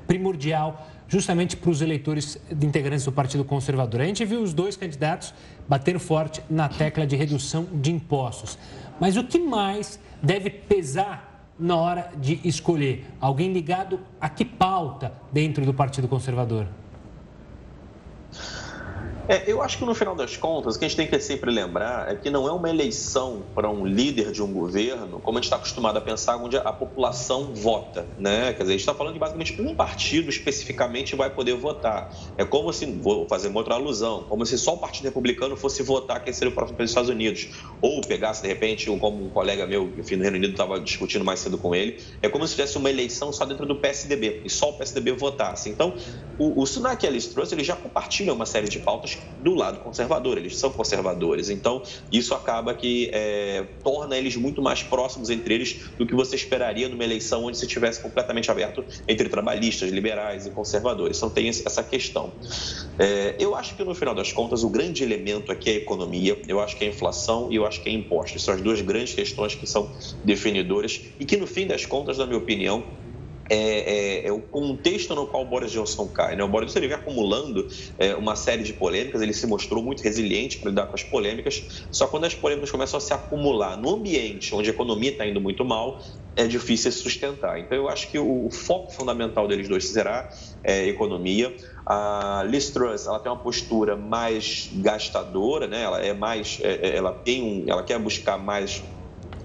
primordial 0.07 0.89
justamente 1.07 1.59
para 1.59 1.70
os 1.70 1.83
eleitores 1.83 2.41
integrantes 2.51 3.05
do 3.05 3.12
Partido 3.12 3.45
Conservador? 3.45 4.01
A 4.01 4.07
gente 4.07 4.24
viu 4.24 4.43
os 4.43 4.55
dois 4.55 4.74
candidatos 4.74 5.35
batendo 5.68 6.01
forte 6.01 6.43
na 6.49 6.70
tecla 6.70 7.07
de 7.07 7.16
redução 7.16 7.66
de 7.74 7.93
impostos. 7.93 8.59
Mas 8.99 9.16
o 9.18 9.24
que 9.24 9.39
mais 9.39 10.01
deve 10.22 10.49
pesar 10.49 11.53
na 11.59 11.76
hora 11.76 12.11
de 12.16 12.41
escolher? 12.45 13.05
Alguém 13.20 13.53
ligado 13.53 14.01
a 14.18 14.30
que 14.30 14.45
pauta 14.45 15.12
dentro 15.30 15.66
do 15.66 15.74
Partido 15.74 16.09
Conservador? 16.09 16.66
É, 19.29 19.45
eu 19.47 19.62
acho 19.62 19.79
que 19.79 19.85
no 19.85 19.95
final 19.95 20.16
das 20.16 20.37
contas, 20.37 20.75
o 20.75 20.79
que 20.79 20.85
a 20.85 20.89
gente 20.89 20.97
tem 20.97 21.07
que 21.07 21.18
sempre 21.20 21.51
lembrar 21.51 22.11
é 22.11 22.16
que 22.16 22.29
não 22.29 22.49
é 22.49 22.53
uma 22.53 22.68
eleição 22.68 23.43
para 23.55 23.70
um 23.70 23.87
líder 23.87 24.33
de 24.33 24.43
um 24.43 24.53
governo, 24.53 25.20
como 25.20 25.39
a 25.39 25.41
gente 25.41 25.45
está 25.45 25.57
acostumado 25.57 25.97
a 25.97 26.01
pensar, 26.01 26.37
onde 26.37 26.57
a 26.57 26.73
população 26.73 27.55
vota, 27.55 28.05
né? 28.18 28.53
Quer 28.53 28.62
dizer, 28.62 28.73
a 28.73 28.77
gente 28.77 28.81
está 28.81 28.95
falando 28.95 29.14
de 29.14 29.20
basicamente 29.20 29.61
um 29.62 29.77
partido 29.77 30.29
especificamente 30.29 31.14
vai 31.14 31.31
poder 31.31 31.55
votar. 31.55 32.12
É 32.37 32.45
como 32.45 32.73
se, 32.73 32.85
vou 32.87 33.29
fazer 33.29 33.49
uma 33.49 33.61
outra 33.61 33.75
alusão, 33.75 34.25
como 34.29 34.45
se 34.45 34.59
só 34.59 34.75
o 34.75 34.79
Partido 34.79 35.05
Republicano 35.05 35.57
fosse 35.57 35.85
votar 35.85 36.23
quem 36.25 36.33
seria 36.33 36.51
o 36.51 36.55
próximo 36.55 36.77
presidente 36.77 37.07
dos 37.07 37.09
Estados 37.09 37.11
Unidos. 37.11 37.49
Ou 37.81 38.01
pegasse, 38.01 38.43
de 38.43 38.49
repente, 38.49 38.87
como 38.99 39.25
um 39.25 39.31
colega 39.31 39.66
meu, 39.66 39.93
enfim, 39.97 40.16
no 40.16 40.23
Reino 40.23 40.37
Unido 40.37 40.53
estava 40.53 40.81
discutindo 40.81 41.25
mais 41.25 41.39
cedo 41.39 41.57
com 41.57 41.75
ele, 41.75 42.01
é 42.20 42.29
como 42.29 42.47
se 42.47 42.57
tivesse 42.57 42.77
uma 42.77 42.91
eleição 42.91 43.33
só 43.33 43.45
dentro 43.45 43.66
do 43.66 43.77
PSDB, 43.77 44.43
e 44.45 44.51
só 44.51 44.70
o 44.70 44.73
PSDB 44.73 45.12
votasse. 45.12 45.70
Então, 45.70 45.95
o, 46.39 46.61
o 46.61 46.66
Sunak 46.66 47.05
e 47.05 47.09
a 47.09 47.11
Liz 47.11 47.27
Truss, 47.27 47.53
eles 47.53 47.66
já 47.66 47.77
compartilham 47.77 48.35
uma 48.35 48.47
série 48.47 48.68
de 48.68 48.81
pautas 48.81 49.12
do 49.39 49.55
lado 49.55 49.81
conservador, 49.81 50.39
eles 50.39 50.59
são 50.59 50.71
conservadores. 50.71 51.51
Então, 51.51 51.83
isso 52.11 52.35
acaba 52.35 52.75
que 52.75 53.11
é, 53.13 53.67
torna 53.83 54.17
eles 54.17 54.37
muito 54.37 54.63
mais 54.63 54.83
próximos 54.83 55.31
entre 55.31 55.55
eles 55.55 55.81
do 55.99 56.07
que 56.07 56.15
você 56.15 56.37
esperaria 56.37 56.89
numa 56.89 57.03
eleição 57.05 57.45
onde 57.45 57.59
se 57.59 57.67
tivesse 57.67 58.01
completamente 58.01 58.51
aberto 58.51 58.85
entre 59.09 59.29
trabalhistas, 59.29 59.91
liberais 59.91 60.47
e 60.47 60.51
conservadores. 60.51 61.17
Então, 61.17 61.31
tem 61.31 61.49
essa 61.49 61.83
questão. 61.83 62.33
É, 62.99 63.37
eu 63.39 63.55
acho 63.55 63.77
que, 63.77 63.85
no 63.85 63.95
final 63.95 64.15
das 64.15 64.33
contas, 64.33 64.63
o 64.63 64.69
grande 64.69 65.03
elemento 65.03 65.51
aqui 65.51 65.71
é 65.71 65.73
a 65.75 65.77
economia, 65.77 66.41
eu 66.47 66.61
acho 66.61 66.77
que 66.77 66.85
é 66.85 66.89
a 66.89 66.91
inflação 66.91 67.49
e 67.51 67.57
eu 67.57 67.67
acho 67.67 67.83
que 67.83 67.89
é 67.89 67.93
impostos. 67.93 68.43
São 68.45 68.55
as 68.55 68.61
duas 68.61 68.81
grandes 68.81 69.15
questões 69.15 69.55
que 69.55 69.67
são 69.67 69.91
definidoras 70.25 71.01
e 71.19 71.25
que, 71.25 71.37
no 71.37 71.47
fim 71.47 71.67
das 71.67 71.85
contas, 71.87 72.19
na 72.19 72.27
minha 72.27 72.39
opinião, 72.39 72.85
é, 73.49 73.57
é, 73.57 74.26
é, 74.26 74.32
o 74.32 74.40
contexto 74.40 75.14
no 75.14 75.26
qual 75.26 75.43
o 75.43 75.47
Boris 75.47 75.70
Johnson 75.70 76.07
cai. 76.09 76.36
Né? 76.36 76.45
O 76.45 76.49
Boris 76.49 76.68
Johnson 76.68 76.78
ele 76.80 76.88
vem 76.88 76.97
acumulando 76.97 77.66
é, 77.99 78.14
uma 78.14 78.36
série 78.36 78.62
de 78.62 78.72
polêmicas, 78.72 79.20
ele 79.20 79.32
se 79.32 79.47
mostrou 79.47 79.82
muito 79.82 80.03
resiliente 80.03 80.59
para 80.59 80.70
lidar 80.70 80.86
com 80.86 80.95
as 80.95 81.03
polêmicas, 81.03 81.86
só 81.90 82.07
quando 82.07 82.24
as 82.24 82.34
polêmicas 82.34 82.70
começam 82.70 82.99
a 82.99 83.01
se 83.01 83.12
acumular 83.12 83.76
no 83.76 83.90
ambiente 83.95 84.55
onde 84.55 84.70
a 84.70 84.72
economia 84.72 85.11
está 85.11 85.26
indo 85.26 85.40
muito 85.40 85.64
mal, 85.64 86.01
é 86.36 86.47
difícil 86.47 86.90
se 86.90 86.99
sustentar. 86.99 87.59
Então, 87.59 87.76
eu 87.76 87.88
acho 87.88 88.11
que 88.11 88.18
o, 88.18 88.47
o 88.47 88.51
foco 88.51 88.93
fundamental 88.93 89.47
deles 89.47 89.68
dois 89.68 89.88
será 89.88 90.30
é, 90.64 90.86
economia. 90.88 91.55
A 91.84 92.45
Liz 92.49 92.70
Truss, 92.70 93.07
ela 93.07 93.18
tem 93.18 93.30
uma 93.30 93.38
postura 93.38 93.97
mais 93.97 94.70
gastadora, 94.74 95.66
né? 95.66 95.82
ela 95.82 96.01
é 96.01 96.14
mais, 96.14 96.59
é, 96.62 96.90
é, 96.90 96.97
ela 96.97 97.12
tem 97.12 97.43
um, 97.43 97.64
ela 97.68 97.82
quer 97.82 97.99
buscar 97.99 98.38
mais 98.38 98.82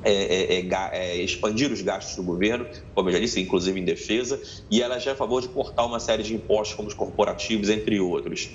é, 0.07 0.59
é, 0.59 0.59
é, 0.61 0.89
é, 0.93 1.17
expandir 1.17 1.71
os 1.71 1.81
gastos 1.81 2.15
do 2.15 2.23
governo, 2.23 2.65
como 2.93 3.09
eu 3.09 3.13
já 3.13 3.19
disse, 3.19 3.41
inclusive 3.41 3.77
em 3.79 3.83
defesa, 3.83 4.41
e 4.71 4.81
ela 4.81 4.97
já 4.99 5.11
é 5.11 5.13
a 5.13 5.17
favor 5.17 5.41
de 5.41 5.49
cortar 5.49 5.85
uma 5.85 5.99
série 5.99 6.23
de 6.23 6.33
impostos, 6.33 6.75
como 6.75 6.87
os 6.87 6.93
corporativos, 6.93 7.69
entre 7.69 7.99
outros. 7.99 8.49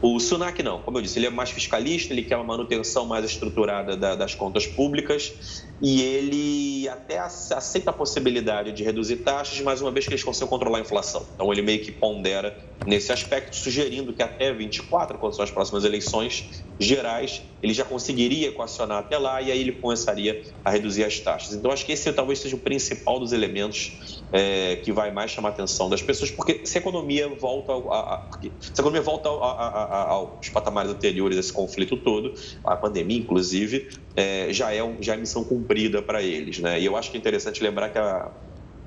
O 0.00 0.20
Sunak 0.20 0.62
não, 0.62 0.80
como 0.80 0.98
eu 0.98 1.02
disse, 1.02 1.18
ele 1.18 1.26
é 1.26 1.30
mais 1.30 1.50
fiscalista, 1.50 2.12
ele 2.12 2.22
quer 2.22 2.36
uma 2.36 2.44
manutenção 2.44 3.04
mais 3.04 3.24
estruturada 3.24 3.96
da, 3.96 4.14
das 4.14 4.34
contas 4.34 4.64
públicas 4.64 5.64
e 5.80 6.02
ele 6.02 6.88
até 6.88 7.18
aceita 7.18 7.90
a 7.90 7.92
possibilidade 7.92 8.72
de 8.72 8.82
reduzir 8.84 9.18
taxas, 9.18 9.60
mais 9.60 9.80
uma 9.80 9.90
vez 9.90 10.06
que 10.06 10.12
eles 10.12 10.24
consigam 10.24 10.48
controlar 10.48 10.78
a 10.78 10.80
inflação. 10.80 11.24
Então 11.34 11.52
ele 11.52 11.62
meio 11.62 11.80
que 11.80 11.90
pondera 11.90 12.56
nesse 12.86 13.12
aspecto, 13.12 13.54
sugerindo 13.54 14.12
que 14.12 14.22
até 14.22 14.52
24, 14.52 15.18
quando 15.18 15.34
são 15.34 15.44
as 15.44 15.50
próximas 15.50 15.84
eleições 15.84 16.62
gerais, 16.78 17.42
ele 17.62 17.72
já 17.72 17.84
conseguiria 17.84 18.48
equacionar 18.48 18.98
até 18.98 19.18
lá 19.18 19.42
e 19.42 19.50
aí 19.50 19.60
ele 19.60 19.72
começaria 19.72 20.42
a 20.64 20.70
reduzir 20.70 21.04
as 21.04 21.18
taxas. 21.18 21.54
Então 21.54 21.70
acho 21.70 21.84
que 21.84 21.92
esse 21.92 22.12
talvez 22.12 22.38
seja 22.38 22.56
o 22.56 22.58
principal 22.58 23.18
dos 23.18 23.32
elementos 23.32 24.22
é, 24.32 24.76
que 24.76 24.92
vai 24.92 25.10
mais 25.10 25.30
chamar 25.30 25.50
a 25.50 25.52
atenção 25.52 25.88
das 25.88 26.02
pessoas, 26.02 26.30
porque 26.30 26.64
se 26.64 26.78
a 26.78 26.80
economia 26.80 27.28
volta, 27.28 27.72
a, 27.72 28.14
a, 28.14 28.28
se 28.40 28.72
a 28.76 28.80
economia 28.80 29.02
volta 29.02 29.28
a, 29.28 29.87
aos 29.88 30.48
patamares 30.48 30.90
anteriores 30.90 31.36
desse 31.36 31.52
conflito 31.52 31.96
todo, 31.96 32.34
a 32.64 32.76
pandemia 32.76 33.18
inclusive, 33.18 33.88
é, 34.14 34.52
já, 34.52 34.72
é 34.72 34.82
um, 34.82 34.96
já 35.00 35.14
é 35.14 35.16
missão 35.16 35.44
cumprida 35.44 36.02
para 36.02 36.22
eles. 36.22 36.58
Né? 36.58 36.80
E 36.80 36.84
eu 36.84 36.96
acho 36.96 37.10
que 37.10 37.16
é 37.16 37.20
interessante 37.20 37.62
lembrar 37.62 37.88
que 37.90 37.98
a, 37.98 38.30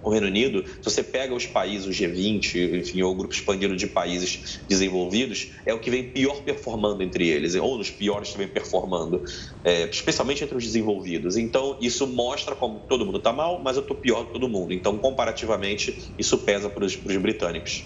o 0.03 0.09
Reino 0.09 0.27
Unido, 0.27 0.63
se 0.65 0.83
você 0.83 1.03
pega 1.03 1.33
os 1.33 1.45
países, 1.45 1.85
o 1.87 1.89
G20, 1.89 2.79
enfim, 2.79 3.01
ou 3.01 3.11
o 3.11 3.15
grupo 3.15 3.33
expandido 3.33 3.75
de 3.75 3.87
países 3.87 4.59
desenvolvidos, 4.67 5.51
é 5.65 5.73
o 5.73 5.79
que 5.79 5.89
vem 5.89 6.09
pior 6.09 6.41
performando 6.41 7.03
entre 7.03 7.27
eles, 7.27 7.55
ou 7.55 7.77
nos 7.77 7.89
piores 7.89 8.31
também 8.31 8.47
performando, 8.47 9.23
é, 9.63 9.83
especialmente 9.85 10.43
entre 10.43 10.57
os 10.57 10.63
desenvolvidos. 10.63 11.37
Então, 11.37 11.77
isso 11.79 12.07
mostra 12.07 12.55
como 12.55 12.79
todo 12.79 13.05
mundo 13.05 13.19
está 13.19 13.31
mal, 13.31 13.61
mas 13.63 13.77
eu 13.77 13.81
estou 13.81 13.95
pior 13.95 14.25
que 14.25 14.33
todo 14.33 14.49
mundo. 14.49 14.73
Então, 14.73 14.97
comparativamente, 14.97 16.11
isso 16.17 16.37
pesa 16.39 16.69
para 16.69 16.83
os 16.83 16.95
britânicos. 16.95 17.85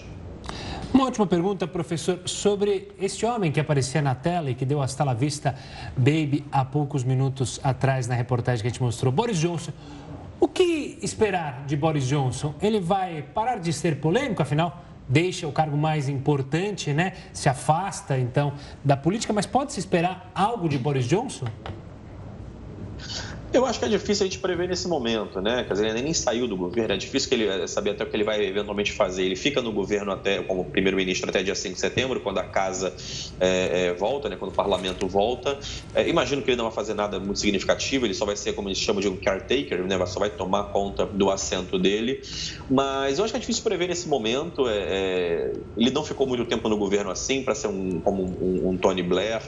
Uma 0.96 1.04
última 1.04 1.28
pergunta, 1.28 1.68
professor, 1.68 2.22
sobre 2.24 2.90
este 2.98 3.26
homem 3.26 3.52
que 3.52 3.60
aparecia 3.60 4.02
na 4.02 4.16
tela 4.16 4.50
e 4.50 4.56
que 4.56 4.64
deu 4.64 4.82
hasta 4.82 5.04
la 5.04 5.14
vista 5.14 5.54
baby 5.98 6.46
há 6.50 6.64
poucos 6.64 7.04
minutos 7.04 7.60
atrás 7.62 8.08
na 8.08 8.16
reportagem 8.16 8.62
que 8.62 8.68
a 8.68 8.72
gente 8.72 8.82
mostrou, 8.82 9.12
Boris 9.12 9.38
Johnson. 9.38 9.74
O 10.40 10.48
que 10.48 10.98
esperar 11.02 11.66
de 11.68 11.76
Boris 11.76 12.08
Johnson? 12.08 12.56
Ele 12.62 12.80
vai 12.80 13.22
parar 13.22 13.58
de 13.58 13.74
ser 13.74 14.00
polêmico, 14.00 14.42
afinal, 14.42 14.86
deixa 15.06 15.46
o 15.46 15.52
cargo 15.52 15.76
mais 15.76 16.08
importante, 16.08 16.94
né? 16.94 17.12
Se 17.34 17.50
afasta, 17.50 18.18
então, 18.18 18.54
da 18.82 18.96
política, 18.96 19.34
mas 19.34 19.46
pode-se 19.46 19.82
esperar 19.82 20.32
algo 20.34 20.70
de 20.70 20.78
Boris 20.78 21.06
Johnson? 21.06 21.46
Eu 23.56 23.66
acho 23.66 23.80
que 23.80 23.86
é 23.86 23.88
difícil 23.88 24.26
a 24.26 24.28
gente 24.28 24.40
prever 24.40 24.68
nesse 24.68 24.86
momento, 24.86 25.40
né? 25.40 25.64
Quer 25.64 25.74
dizer, 25.76 25.88
ele 25.88 26.02
nem 26.02 26.14
saiu 26.14 26.46
do 26.46 26.58
governo, 26.58 26.94
é 26.94 26.98
difícil 26.98 27.30
que 27.30 27.36
ele 27.36 27.48
eh, 27.48 27.66
saber 27.68 27.92
até 27.92 28.04
o 28.04 28.08
que 28.08 28.14
ele 28.14 28.26
vai 28.26 28.44
eventualmente 28.44 28.92
fazer. 28.92 29.24
Ele 29.24 29.38
fica 29.38 29.62
no 29.62 29.72
governo 29.72 30.12
até 30.12 30.44
como 30.44 30.66
primeiro-ministro 30.66 31.30
até 31.30 31.42
dia 31.42 31.56
5 31.56 31.74
de 31.74 31.80
setembro, 31.80 32.20
quando 32.20 32.40
a 32.40 32.44
casa 32.44 32.94
é, 33.40 33.88
é, 33.88 33.94
volta, 33.94 34.28
né? 34.28 34.36
quando 34.36 34.52
o 34.52 34.54
parlamento 34.54 35.08
volta. 35.08 35.58
É, 35.94 36.06
imagino 36.10 36.42
que 36.42 36.50
ele 36.50 36.58
não 36.58 36.66
vai 36.66 36.74
fazer 36.74 36.96
nada 36.96 37.18
muito 37.18 37.40
significativo, 37.40 38.06
ele 38.06 38.14
só 38.14 38.26
vai 38.26 38.36
ser, 38.36 38.52
como 38.52 38.68
eles 38.68 38.78
chamam 38.78 39.02
de 39.02 39.08
um 39.08 39.16
caretaker, 39.16 39.86
né? 39.86 40.06
Só 40.06 40.20
vai 40.20 40.32
tomar 40.32 40.66
conta 40.66 41.06
do 41.06 41.32
assento 41.32 41.80
dele. 41.80 42.22
Mas 42.70 43.20
eu 43.20 43.24
acho 43.24 43.32
que 43.32 43.38
é 43.38 43.40
difícil 43.40 43.64
prever 43.64 43.88
nesse 43.88 44.10
momento. 44.10 44.66
ele 44.68 45.92
não 45.92 46.04
ficou 46.04 46.28
muito 46.28 46.44
tempo 46.44 46.68
no 46.68 46.76
governo 46.76 47.10
assim, 47.10 47.42
para 47.42 47.56
ser 47.56 47.68
um, 47.68 48.02
como 48.02 48.22
um, 48.22 48.72
um 48.72 48.78
Tony 48.78 49.02
Blair, 49.02 49.42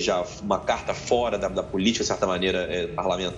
já 0.00 0.24
uma 0.42 0.58
carta 0.58 0.92
fora 0.92 1.38
da, 1.38 1.46
da 1.46 1.62
política, 1.62 2.02
de 2.02 2.08
certa 2.08 2.26
maneira, 2.26 2.90
parlamentar 2.96 3.35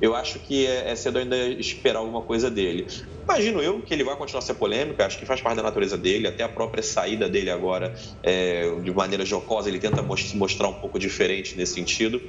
eu 0.00 0.14
acho 0.14 0.38
que 0.40 0.66
é, 0.66 0.90
é 0.90 0.96
cedo 0.96 1.18
ainda 1.18 1.36
esperar 1.36 2.00
alguma 2.00 2.22
coisa 2.22 2.50
dele. 2.50 2.86
Imagino 3.28 3.60
eu 3.60 3.82
que 3.82 3.92
ele 3.92 4.02
vai 4.02 4.16
continuar 4.16 4.38
a 4.38 4.42
ser 4.42 4.54
polêmico, 4.54 5.02
acho 5.02 5.18
que 5.18 5.26
faz 5.26 5.42
parte 5.42 5.56
da 5.56 5.62
natureza 5.62 5.98
dele, 5.98 6.26
até 6.26 6.42
a 6.44 6.48
própria 6.48 6.82
saída 6.82 7.28
dele 7.28 7.50
agora, 7.50 7.94
é, 8.22 8.70
de 8.80 8.90
maneira 8.90 9.22
jocosa, 9.22 9.68
ele 9.68 9.78
tenta 9.78 10.02
mostrar 10.02 10.68
um 10.68 10.72
pouco 10.72 10.98
diferente 10.98 11.54
nesse 11.54 11.74
sentido. 11.74 12.22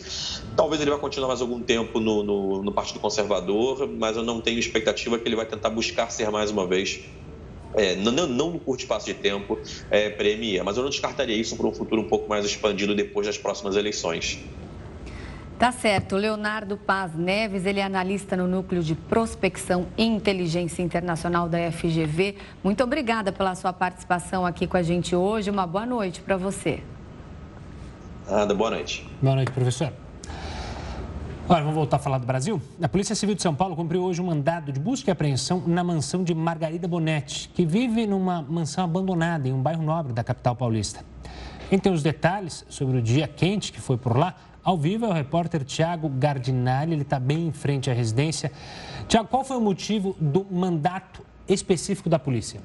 Talvez 0.57 0.81
ele 0.81 0.91
vá 0.91 0.97
continuar 0.97 1.29
mais 1.29 1.41
algum 1.41 1.61
tempo 1.61 2.01
no, 2.01 2.21
no, 2.21 2.63
no 2.63 2.73
Partido 2.73 2.99
Conservador, 2.99 3.87
mas 3.87 4.17
eu 4.17 4.23
não 4.23 4.41
tenho 4.41 4.59
expectativa 4.59 5.17
que 5.17 5.25
ele 5.25 5.37
vai 5.37 5.45
tentar 5.45 5.69
buscar 5.69 6.09
ser 6.09 6.29
mais 6.29 6.51
uma 6.51 6.67
vez 6.67 6.99
é, 7.75 7.95
não, 7.95 8.11
não, 8.11 8.51
no 8.51 8.59
curto 8.59 8.81
espaço 8.81 9.05
de 9.05 9.13
tempo, 9.13 9.57
é, 9.91 10.13
mas 10.63 10.77
eu 10.77 10.83
não 10.83 10.89
descartaria 10.89 11.35
isso 11.35 11.55
para 11.55 11.67
um 11.67 11.73
futuro 11.73 12.01
um 12.01 12.09
pouco 12.09 12.27
mais 12.27 12.43
expandido 12.45 12.95
depois 12.95 13.27
das 13.27 13.37
próximas 13.37 13.75
eleições. 13.75 14.39
Tá 15.59 15.73
certo. 15.73 16.15
Leonardo 16.15 16.77
Paz 16.77 17.13
Neves, 17.13 17.65
ele 17.65 17.81
é 17.81 17.83
analista 17.83 18.37
no 18.37 18.47
Núcleo 18.47 18.81
de 18.81 18.95
Prospecção 18.95 19.87
e 19.97 20.05
Inteligência 20.05 20.81
Internacional 20.81 21.49
da 21.49 21.69
FGV. 21.69 22.37
Muito 22.63 22.81
obrigada 22.81 23.29
pela 23.33 23.53
sua 23.55 23.73
participação 23.73 24.45
aqui 24.45 24.65
com 24.65 24.77
a 24.77 24.81
gente 24.81 25.13
hoje. 25.13 25.49
Uma 25.49 25.67
boa 25.67 25.85
noite 25.85 26.21
para 26.21 26.37
você. 26.37 26.81
Nada, 28.25 28.55
boa 28.55 28.69
noite. 28.69 29.05
Boa 29.21 29.35
noite, 29.35 29.51
professor. 29.51 29.91
Agora, 31.43 31.61
vamos 31.61 31.75
voltar 31.75 31.97
a 31.97 31.99
falar 31.99 32.19
do 32.19 32.25
Brasil? 32.25 32.61
A 32.81 32.87
Polícia 32.87 33.13
Civil 33.13 33.35
de 33.35 33.41
São 33.41 33.53
Paulo 33.53 33.75
cumpriu 33.75 34.01
hoje 34.01 34.21
um 34.21 34.27
mandado 34.27 34.71
de 34.71 34.79
busca 34.79 35.09
e 35.09 35.11
apreensão 35.11 35.61
na 35.67 35.83
mansão 35.83 36.23
de 36.23 36.33
Margarida 36.33 36.87
Bonetti, 36.87 37.49
que 37.49 37.65
vive 37.65 38.07
numa 38.07 38.41
mansão 38.43 38.85
abandonada 38.85 39.49
em 39.49 39.51
um 39.51 39.61
bairro 39.61 39.83
nobre 39.83 40.13
da 40.13 40.23
capital 40.23 40.55
paulista. 40.55 41.03
Entre 41.69 41.91
os 41.91 42.01
detalhes 42.01 42.65
sobre 42.69 42.97
o 42.97 43.01
dia 43.01 43.27
quente 43.27 43.71
que 43.73 43.81
foi 43.81 43.97
por 43.97 44.17
lá, 44.17 44.35
ao 44.69 44.77
vivo 44.77 45.05
é 45.05 45.09
o 45.09 45.11
repórter 45.11 45.63
Tiago 45.63 46.07
Gardinali, 46.07 46.93
ele 46.93 47.01
está 47.01 47.19
bem 47.19 47.47
em 47.47 47.51
frente 47.51 47.89
à 47.89 47.93
residência. 47.93 48.51
Tiago, 49.07 49.27
qual 49.27 49.43
foi 49.43 49.57
o 49.57 49.61
motivo 49.61 50.15
do 50.19 50.45
mandato 50.45 51.25
específico 51.47 52.07
da 52.07 52.19
polícia? 52.19 52.61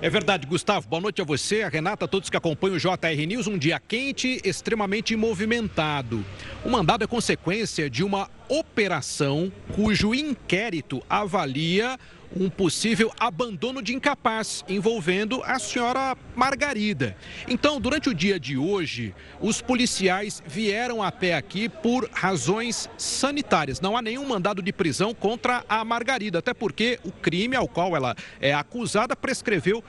É 0.00 0.08
verdade, 0.08 0.46
Gustavo. 0.46 0.88
Boa 0.88 1.02
noite 1.02 1.20
a 1.20 1.24
você, 1.26 1.60
a 1.60 1.68
Renata, 1.68 2.06
a 2.06 2.08
todos 2.08 2.30
que 2.30 2.36
acompanham 2.38 2.76
o 2.76 2.80
JR 2.80 3.26
News. 3.28 3.46
Um 3.46 3.58
dia 3.58 3.78
quente, 3.78 4.40
extremamente 4.42 5.14
movimentado. 5.14 6.24
O 6.64 6.70
mandado 6.70 7.04
é 7.04 7.06
consequência 7.06 7.90
de 7.90 8.02
uma 8.02 8.30
operação 8.48 9.52
cujo 9.74 10.14
inquérito 10.14 11.02
avalia 11.06 11.98
um 12.34 12.48
possível 12.48 13.12
abandono 13.18 13.82
de 13.82 13.94
incapaz 13.94 14.64
envolvendo 14.68 15.42
a 15.44 15.58
senhora 15.58 16.16
Margarida. 16.34 17.16
Então, 17.48 17.80
durante 17.80 18.08
o 18.08 18.14
dia 18.14 18.38
de 18.38 18.56
hoje, 18.56 19.14
os 19.40 19.60
policiais 19.60 20.42
vieram 20.46 21.02
até 21.02 21.34
aqui 21.34 21.68
por 21.68 22.08
razões 22.12 22.88
sanitárias. 22.96 23.80
Não 23.80 23.96
há 23.96 24.02
nenhum 24.02 24.26
mandado 24.26 24.62
de 24.62 24.72
prisão 24.72 25.12
contra 25.12 25.64
a 25.68 25.84
Margarida, 25.84 26.38
até 26.38 26.54
porque 26.54 26.98
o 27.04 27.10
crime 27.10 27.56
ao 27.56 27.68
qual 27.68 27.96
ela 27.96 28.14
é 28.40 28.54
acusada 28.54 29.16
prescreveu 29.16 29.82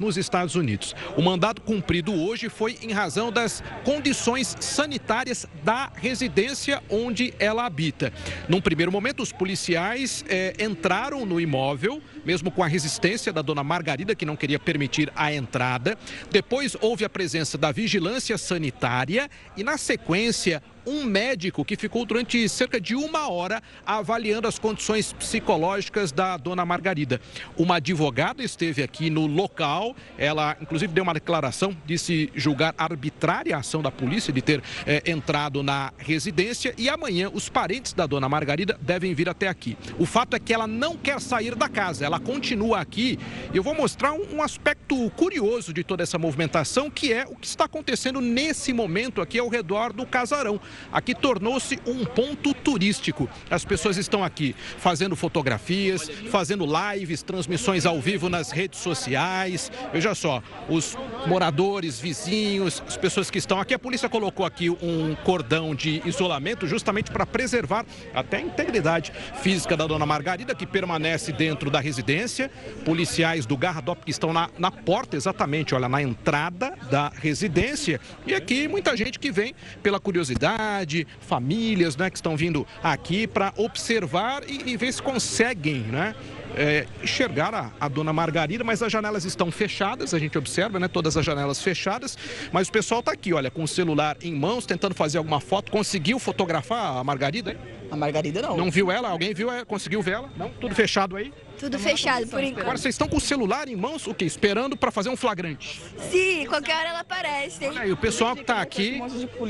nos 0.00 0.16
Estados 0.16 0.56
Unidos. 0.56 0.96
O 1.16 1.22
mandado 1.22 1.60
cumprido 1.60 2.12
hoje 2.12 2.48
foi 2.48 2.78
em 2.82 2.90
razão 2.90 3.30
das 3.30 3.62
condições 3.84 4.56
sanitárias 4.58 5.46
da 5.62 5.92
residência 5.94 6.82
onde 6.88 7.34
ela 7.38 7.66
habita. 7.66 8.12
Num 8.48 8.60
primeiro 8.60 8.90
momento, 8.90 9.22
os 9.22 9.30
policiais 9.30 10.24
é, 10.28 10.54
entraram 10.58 11.26
no 11.26 11.38
imóvel, 11.38 12.02
mesmo 12.24 12.50
com 12.50 12.64
a 12.64 12.66
resistência 12.66 13.32
da 13.32 13.42
dona 13.42 13.62
Margarida, 13.62 14.14
que 14.14 14.24
não 14.24 14.36
queria 14.36 14.58
permitir 14.58 15.12
a 15.14 15.32
entrada. 15.32 15.98
Depois 16.30 16.76
houve 16.80 17.04
a 17.04 17.10
presença 17.10 17.58
da 17.58 17.70
vigilância 17.70 18.38
sanitária 18.38 19.28
e, 19.56 19.62
na 19.62 19.76
sequência, 19.76 20.62
um 20.86 21.04
médico 21.04 21.64
que 21.64 21.76
ficou 21.76 22.04
durante 22.04 22.48
cerca 22.48 22.80
de 22.80 22.94
uma 22.94 23.28
hora 23.28 23.62
avaliando 23.84 24.48
as 24.48 24.58
condições 24.58 25.12
psicológicas 25.12 26.12
da 26.12 26.36
dona 26.36 26.64
Margarida. 26.64 27.20
Uma 27.56 27.76
advogada 27.76 28.42
esteve 28.42 28.82
aqui 28.82 29.10
no 29.10 29.26
local, 29.26 29.94
ela 30.18 30.56
inclusive 30.60 30.92
deu 30.92 31.02
uma 31.02 31.14
declaração, 31.14 31.76
disse 31.86 32.30
julgar 32.34 32.74
arbitrária 32.76 33.56
a 33.56 33.60
ação 33.60 33.82
da 33.82 33.90
polícia 33.90 34.32
de 34.32 34.42
ter 34.42 34.62
é, 34.86 35.10
entrado 35.10 35.62
na 35.62 35.92
residência 35.98 36.74
e 36.76 36.88
amanhã 36.88 37.30
os 37.32 37.48
parentes 37.48 37.92
da 37.92 38.06
dona 38.06 38.28
Margarida 38.28 38.78
devem 38.80 39.14
vir 39.14 39.28
até 39.28 39.48
aqui. 39.48 39.76
O 39.98 40.06
fato 40.06 40.34
é 40.34 40.38
que 40.38 40.52
ela 40.52 40.66
não 40.66 40.96
quer 40.96 41.20
sair 41.20 41.54
da 41.54 41.68
casa, 41.68 42.04
ela 42.04 42.18
continua 42.18 42.80
aqui. 42.80 43.18
Eu 43.52 43.62
vou 43.62 43.74
mostrar 43.74 44.12
um, 44.12 44.36
um 44.36 44.42
aspecto 44.42 45.10
curioso 45.10 45.72
de 45.72 45.84
toda 45.84 46.02
essa 46.02 46.18
movimentação, 46.18 46.90
que 46.90 47.12
é 47.12 47.24
o 47.28 47.36
que 47.36 47.46
está 47.46 47.64
acontecendo 47.64 48.20
nesse 48.20 48.72
momento 48.72 49.20
aqui 49.20 49.38
ao 49.38 49.48
redor 49.48 49.92
do 49.92 50.06
casarão. 50.06 50.60
Aqui 50.92 51.14
tornou-se 51.14 51.78
um 51.86 52.04
ponto 52.04 52.52
turístico. 52.52 53.28
As 53.50 53.64
pessoas 53.64 53.96
estão 53.96 54.24
aqui 54.24 54.54
fazendo 54.78 55.14
fotografias, 55.14 56.08
fazendo 56.30 56.66
lives, 56.66 57.22
transmissões 57.22 57.86
ao 57.86 58.00
vivo 58.00 58.28
nas 58.28 58.50
redes 58.50 58.80
sociais. 58.80 59.70
Veja 59.92 60.14
só, 60.14 60.42
os 60.68 60.96
moradores, 61.26 62.00
vizinhos, 62.00 62.82
as 62.86 62.96
pessoas 62.96 63.30
que 63.30 63.38
estão 63.38 63.60
aqui. 63.60 63.74
A 63.74 63.78
polícia 63.78 64.08
colocou 64.08 64.44
aqui 64.44 64.70
um 64.70 65.14
cordão 65.24 65.74
de 65.74 66.02
isolamento 66.04 66.66
justamente 66.66 67.10
para 67.10 67.26
preservar 67.26 67.84
até 68.14 68.38
a 68.38 68.40
integridade 68.40 69.12
física 69.42 69.76
da 69.76 69.86
dona 69.86 70.06
Margarida, 70.06 70.54
que 70.54 70.66
permanece 70.66 71.32
dentro 71.32 71.70
da 71.70 71.80
residência. 71.80 72.50
Policiais 72.84 73.46
do 73.46 73.56
Garradop 73.56 74.04
que 74.04 74.10
estão 74.10 74.32
na, 74.32 74.48
na 74.58 74.70
porta, 74.70 75.16
exatamente, 75.16 75.74
olha, 75.74 75.88
na 75.88 76.02
entrada 76.02 76.76
da 76.90 77.10
residência. 77.14 78.00
E 78.26 78.34
aqui 78.34 78.68
muita 78.68 78.96
gente 78.96 79.18
que 79.18 79.30
vem 79.30 79.54
pela 79.82 80.00
curiosidade 80.00 80.59
comunidade, 80.60 81.06
famílias 81.20 81.96
né, 81.96 82.10
que 82.10 82.16
estão 82.16 82.36
vindo 82.36 82.66
aqui 82.82 83.26
para 83.26 83.52
observar 83.56 84.42
e, 84.46 84.70
e, 84.70 84.76
ver 84.76 84.92
se 84.92 85.02
conseguem 85.02 85.80
né, 85.80 86.14
é, 86.54 86.86
enxergar 87.02 87.54
a, 87.54 87.70
a, 87.80 87.88
dona 87.88 88.12
Margarida, 88.12 88.62
mas 88.62 88.82
as 88.82 88.92
janelas 88.92 89.24
estão 89.24 89.50
fechadas, 89.50 90.12
a 90.12 90.18
gente 90.18 90.36
observa, 90.36 90.78
né? 90.78 90.88
Todas 90.88 91.16
as 91.16 91.24
janelas 91.24 91.62
fechadas, 91.62 92.18
mas 92.52 92.68
o 92.68 92.72
pessoal 92.72 93.00
está 93.00 93.12
aqui, 93.12 93.32
olha, 93.32 93.50
com 93.50 93.62
o 93.62 93.68
celular 93.68 94.16
em 94.22 94.34
mãos, 94.34 94.66
tentando 94.66 94.94
fazer 94.94 95.18
alguma 95.18 95.40
foto. 95.40 95.70
Conseguiu 95.70 96.18
fotografar 96.18 96.98
a 96.98 97.04
Margarida? 97.04 97.52
Hein? 97.52 97.58
A 97.90 97.96
Margarida 97.96 98.42
não. 98.42 98.56
Não 98.56 98.70
viu 98.70 98.90
ela? 98.90 99.08
Alguém 99.08 99.32
viu? 99.34 99.48
Conseguiu 99.66 100.02
ver 100.02 100.12
ela? 100.12 100.30
Não? 100.36 100.50
Tudo 100.50 100.74
fechado 100.74 101.16
aí? 101.16 101.32
Tudo 101.60 101.78
fechado 101.78 102.26
por 102.26 102.42
enquanto. 102.42 102.62
Agora 102.62 102.78
vocês 102.78 102.94
estão 102.94 103.06
com 103.06 103.18
o 103.18 103.20
celular 103.20 103.68
em 103.68 103.76
mãos, 103.76 104.06
o 104.06 104.14
quê? 104.14 104.24
Esperando 104.24 104.78
para 104.78 104.90
fazer 104.90 105.10
um 105.10 105.16
flagrante? 105.16 105.82
Sim, 106.10 106.46
qualquer 106.46 106.74
hora 106.74 106.88
ela 106.88 107.00
aparece. 107.00 107.66
Olha 107.66 107.82
aí, 107.82 107.92
o 107.92 107.96
pessoal 107.98 108.34
que 108.34 108.40
está 108.40 108.62
aqui, 108.62 108.98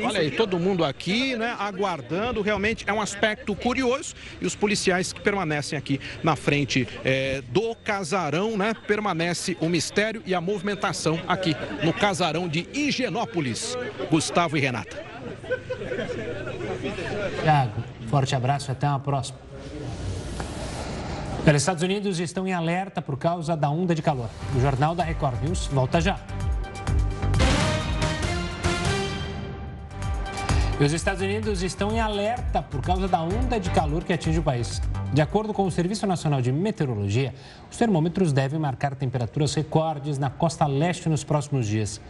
olha 0.04 0.18
aí, 0.18 0.32
todo 0.32 0.58
mundo 0.58 0.84
aqui, 0.84 1.36
né, 1.36 1.54
aguardando. 1.56 2.42
Realmente 2.42 2.84
é 2.84 2.92
um 2.92 3.00
aspecto 3.00 3.54
curioso 3.54 4.14
e 4.40 4.46
os 4.46 4.56
policiais 4.56 5.12
que 5.12 5.20
permanecem 5.20 5.78
aqui 5.78 6.00
na 6.20 6.34
frente 6.34 6.88
é, 7.04 7.42
do 7.48 7.76
casarão, 7.76 8.56
né, 8.56 8.74
permanece 8.88 9.56
o 9.61 9.68
mistério 9.68 10.20
e 10.26 10.34
a 10.34 10.40
movimentação 10.40 11.20
aqui 11.28 11.54
no 11.84 11.92
casarão 11.92 12.48
de 12.48 12.66
Higienópolis. 12.74 13.78
Gustavo 14.11 14.56
e 14.56 14.61
Renata. 14.61 15.00
Tiago, 17.40 17.84
forte 18.08 18.34
abraço 18.34 18.70
e 18.70 18.72
até 18.72 18.88
uma 18.88 18.98
próxima. 18.98 19.38
Os 21.47 21.57
Estados 21.57 21.82
Unidos 21.82 22.20
estão 22.20 22.47
em 22.47 22.53
alerta 22.53 23.01
por 23.01 23.18
causa 23.18 23.57
da 23.57 23.68
onda 23.70 23.95
de 23.95 24.03
calor. 24.03 24.28
O 24.55 24.61
Jornal 24.61 24.95
da 24.95 25.03
Record 25.03 25.43
News 25.43 25.66
volta 25.68 26.01
já. 26.01 26.18
E 30.78 30.84
os 30.84 30.93
Estados 30.93 31.22
Unidos 31.22 31.62
estão 31.62 31.91
em 31.93 32.01
alerta 32.01 32.62
por 32.62 32.80
causa 32.80 33.09
da 33.09 33.20
onda 33.20 33.59
de 33.59 33.68
calor 33.70 34.05
que 34.05 34.12
atinge 34.12 34.38
o 34.38 34.43
país. 34.43 34.80
De 35.12 35.20
acordo 35.20 35.53
com 35.53 35.66
o 35.66 35.70
Serviço 35.70 36.07
Nacional 36.07 36.41
de 36.41 36.53
Meteorologia, 36.53 37.34
os 37.70 37.76
termômetros 37.76 38.32
devem 38.32 38.59
marcar 38.59 38.95
temperaturas 38.95 39.55
recordes 39.55 40.18
na 40.18 40.30
costa 40.30 40.66
leste 40.66 41.09
nos 41.09 41.24
próximos 41.24 41.66
dias. 41.66 42.01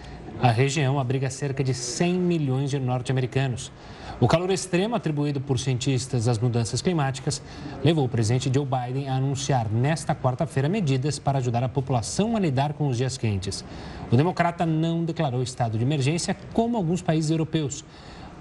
A 0.43 0.51
região 0.51 1.01
abriga 1.01 1.31
cerca 1.31 1.65
de 1.65 1.73
100 1.73 2.15
milhões 2.15 2.71
de 2.71 2.79
norte-americanos. 2.79 3.73
O 4.21 4.29
calor 4.29 4.51
extremo 4.51 4.95
atribuído 4.95 5.41
por 5.41 5.59
cientistas 5.59 6.29
às 6.29 6.39
mudanças 6.39 6.83
climáticas 6.83 7.41
levou 7.83 8.05
o 8.05 8.09
presidente 8.09 8.53
Joe 8.55 8.67
Biden 8.67 9.09
a 9.09 9.15
anunciar 9.15 9.71
nesta 9.73 10.15
quarta-feira 10.15 10.69
medidas 10.69 11.19
para 11.19 11.39
ajudar 11.39 11.65
a 11.65 11.71
população 11.71 12.37
a 12.37 12.39
lidar 12.39 12.75
com 12.75 12.87
os 12.89 12.99
dias 12.99 13.17
quentes. 13.17 13.65
O 14.13 14.17
democrata 14.19 14.67
não 14.67 15.07
declarou 15.07 15.43
estado 15.43 15.79
de 15.79 15.85
emergência 15.85 16.37
como 16.53 16.77
alguns 16.77 17.01
países 17.01 17.31
europeus, 17.31 17.83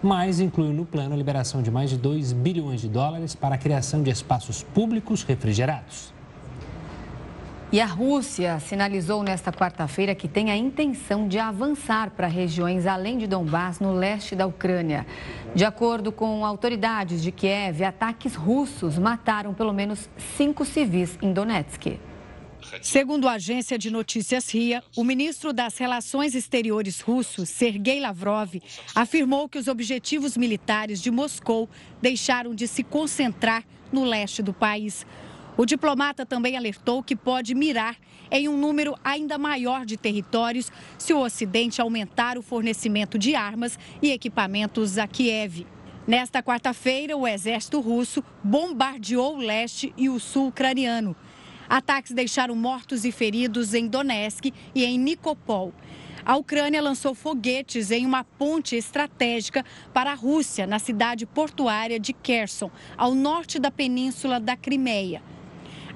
mas 0.04 0.42
incluiu 0.42 0.74
no 0.74 0.86
plano 0.86 1.14
a 1.14 1.18
liberação 1.18 1.62
de 1.62 1.72
mais 1.72 1.90
de 1.90 1.98
2 1.98 2.34
bilhões 2.34 2.82
de 2.82 2.90
dólares 2.90 3.34
para 3.34 3.56
a 3.56 3.58
criação 3.58 4.04
de 4.04 4.10
espaços 4.10 4.62
públicos 4.62 5.24
refrigerados. 5.24 6.19
E 7.72 7.80
a 7.80 7.86
Rússia 7.86 8.60
sinalizou 8.60 9.22
nesta 9.22 9.52
quarta-feira 9.52 10.16
que 10.16 10.28
tem 10.28 10.50
a 10.50 10.58
intenção 10.58 11.28
de 11.28 11.38
avançar 11.38 12.10
para 12.10 12.26
regiões 12.26 12.88
além 12.88 13.16
de 13.16 13.28
Donbass, 13.28 13.80
no 13.80 13.94
leste 13.94 14.36
da 14.36 14.48
Ucrânia. 14.48 15.06
De 15.54 15.64
acordo 15.64 16.12
com 16.12 16.44
autoridades 16.44 17.22
de 17.22 17.32
Kiev, 17.32 17.84
ataques 17.84 18.34
russos 18.34 18.98
mataram 18.98 19.54
pelo 19.54 19.72
menos 19.72 20.10
cinco 20.36 20.66
civis 20.66 21.16
em 21.22 21.32
Donetsk. 21.32 22.00
Segundo 22.82 23.28
a 23.28 23.34
agência 23.34 23.78
de 23.78 23.92
notícias 23.92 24.50
RIA, 24.50 24.84
o 24.98 25.04
ministro 25.04 25.54
das 25.54 25.78
Relações 25.78 26.34
Exteriores 26.34 27.02
russo, 27.02 27.46
Sergei 27.46 28.00
Lavrov, 28.00 28.56
afirmou 28.96 29.48
que 29.48 29.60
os 29.60 29.68
objetivos 29.68 30.36
militares 30.36 31.00
de 31.00 31.12
Moscou 31.12 31.70
deixaram 32.02 32.56
de 32.56 32.68
se 32.68 32.84
concentrar 32.84 33.64
no 33.92 34.04
leste 34.04 34.42
do 34.42 34.54
país. 34.54 35.06
O 35.60 35.66
diplomata 35.66 36.26
também 36.26 36.55
alertou 36.55 37.03
que 37.03 37.18
pode 37.18 37.53
mirar 37.53 37.97
em 38.32 38.47
um 38.47 38.55
número 38.55 38.95
ainda 39.03 39.38
maior 39.38 39.86
de 39.86 39.97
territórios 39.97 40.72
se 40.97 41.14
o 41.14 41.20
Ocidente 41.20 41.82
aumentar 41.82 42.38
o 42.38 42.41
fornecimento 42.41 43.20
de 43.20 43.36
armas 43.36 43.78
e 44.01 44.10
equipamentos 44.10 44.97
a 44.97 45.05
Kiev. 45.05 45.68
Nesta 46.07 46.41
quarta-feira, 46.41 47.18
o 47.18 47.28
exército 47.28 47.82
russo 47.82 48.24
bombardeou 48.41 49.36
o 49.36 49.41
leste 49.41 49.93
e 49.97 50.07
o 50.07 50.18
sul 50.18 50.47
ucraniano. 50.47 51.14
Ataques 51.68 52.14
deixaram 52.14 52.55
mortos 52.55 53.03
e 53.03 53.12
feridos 53.12 53.74
em 53.74 53.86
Donetsk 53.86 54.53
e 54.74 54.86
em 54.86 54.97
Nikopol. 54.97 55.74
A 56.26 56.38
Ucrânia 56.38 56.82
lançou 56.82 57.14
foguetes 57.14 57.91
em 57.91 58.05
uma 58.05 58.24
ponte 58.24 58.78
estratégica 58.78 59.66
para 59.93 60.14
a 60.14 60.16
Rússia, 60.16 60.66
na 60.66 60.80
cidade 60.80 61.26
portuária 61.26 61.99
de 61.99 62.14
Kherson, 62.14 62.72
ao 62.95 63.14
norte 63.14 63.60
da 63.60 63.70
península 63.70 64.39
da 64.39 64.55
Crimeia. 64.55 65.22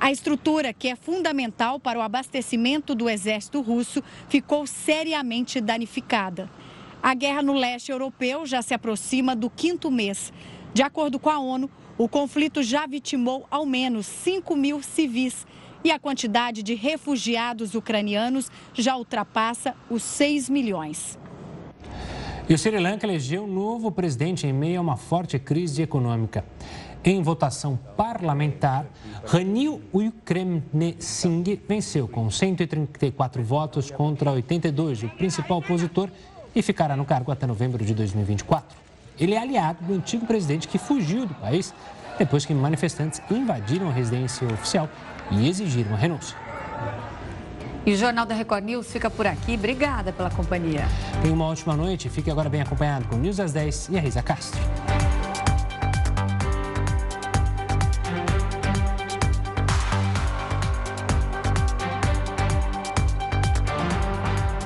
A 0.04 0.12
estrutura, 0.12 0.74
que 0.74 0.90
é 0.90 0.98
fundamental 0.98 1.80
para 1.80 1.98
o 1.98 2.02
abastecimento 2.02 2.94
do 2.94 3.10
exército 3.10 3.62
russo, 3.62 4.04
ficou 4.28 4.68
seriamente 4.68 5.62
danificada. 5.62 6.50
A 7.02 7.14
guerra 7.14 7.42
no 7.42 7.54
leste 7.54 7.90
europeu 7.90 8.46
já 8.46 8.62
se 8.62 8.74
aproxima 8.74 9.34
do 9.34 9.50
quinto 9.50 9.90
mês. 9.90 10.34
De 10.74 10.82
acordo 10.82 11.18
com 11.18 11.30
a 11.30 11.40
ONU, 11.40 11.72
o 11.98 12.10
conflito 12.10 12.62
já 12.62 12.86
vitimou 12.86 13.48
ao 13.50 13.66
menos 13.66 14.06
5 14.06 14.54
mil 14.58 14.84
civis 14.84 15.48
e 15.86 15.90
a 15.90 15.98
quantidade 15.98 16.64
de 16.64 16.76
refugiados 16.76 17.74
ucranianos 17.74 18.52
já 18.74 18.98
ultrapassa 18.98 19.74
os 19.90 20.04
6 20.04 20.50
milhões. 20.50 21.18
E 22.50 22.54
o 22.54 22.58
Sri 22.58 22.78
Lanka 22.78 23.08
elegeu 23.08 23.46
um 23.46 23.48
novo 23.48 23.90
presidente 23.90 24.46
em 24.46 24.52
meio 24.52 24.80
a 24.80 24.82
uma 24.82 24.98
forte 24.98 25.40
crise 25.40 25.82
econômica. 25.82 26.44
Em 27.06 27.22
votação 27.22 27.78
parlamentar, 27.98 28.86
Ranil 29.26 29.82
Wickremesinghe 29.94 31.62
venceu 31.68 32.08
com 32.08 32.32
134 32.32 33.44
votos 33.44 33.92
contra 33.92 34.32
82, 34.32 35.04
o 35.04 35.10
principal 35.10 35.58
opositor, 35.58 36.10
e 36.56 36.62
ficará 36.62 36.96
no 36.96 37.04
cargo 37.04 37.32
até 37.32 37.46
novembro 37.46 37.84
de 37.84 37.94
2024. 37.94 38.78
Ele 39.20 39.34
é 39.34 39.40
aliado 39.40 39.84
do 39.84 39.96
antigo 39.96 40.26
presidente 40.26 40.68
que 40.68 40.78
fugiu 40.78 41.26
do 41.26 41.34
país 41.36 41.74
depois 42.18 42.46
que 42.46 42.54
manifestantes 42.54 43.22
invadiram 43.30 43.90
a 43.90 43.92
residência 43.92 44.48
oficial 44.48 44.90
e 45.32 45.50
exigiram 45.50 45.94
a 45.94 45.98
renúncia. 45.98 46.38
E 47.86 47.92
o 47.92 47.98
Jornal 47.98 48.26
da 48.26 48.34
Record 48.34 48.64
News 48.64 48.90
fica 48.90 49.10
por 49.10 49.28
aqui. 49.28 49.56
Obrigada 49.56 50.14
pela 50.14 50.30
companhia. 50.30 50.88
Tenha 51.22 51.34
uma 51.34 51.46
ótima 51.46 51.76
noite. 51.76 52.08
Fique 52.08 52.32
agora 52.32 52.50
bem 52.50 52.62
acompanhado 52.62 53.06
com 53.10 53.18
News 53.18 53.42
às 53.42 53.52
10 53.52 53.90
e 53.90 53.98
a 53.98 54.00
Risa 54.00 54.22
Castro. 54.22 54.62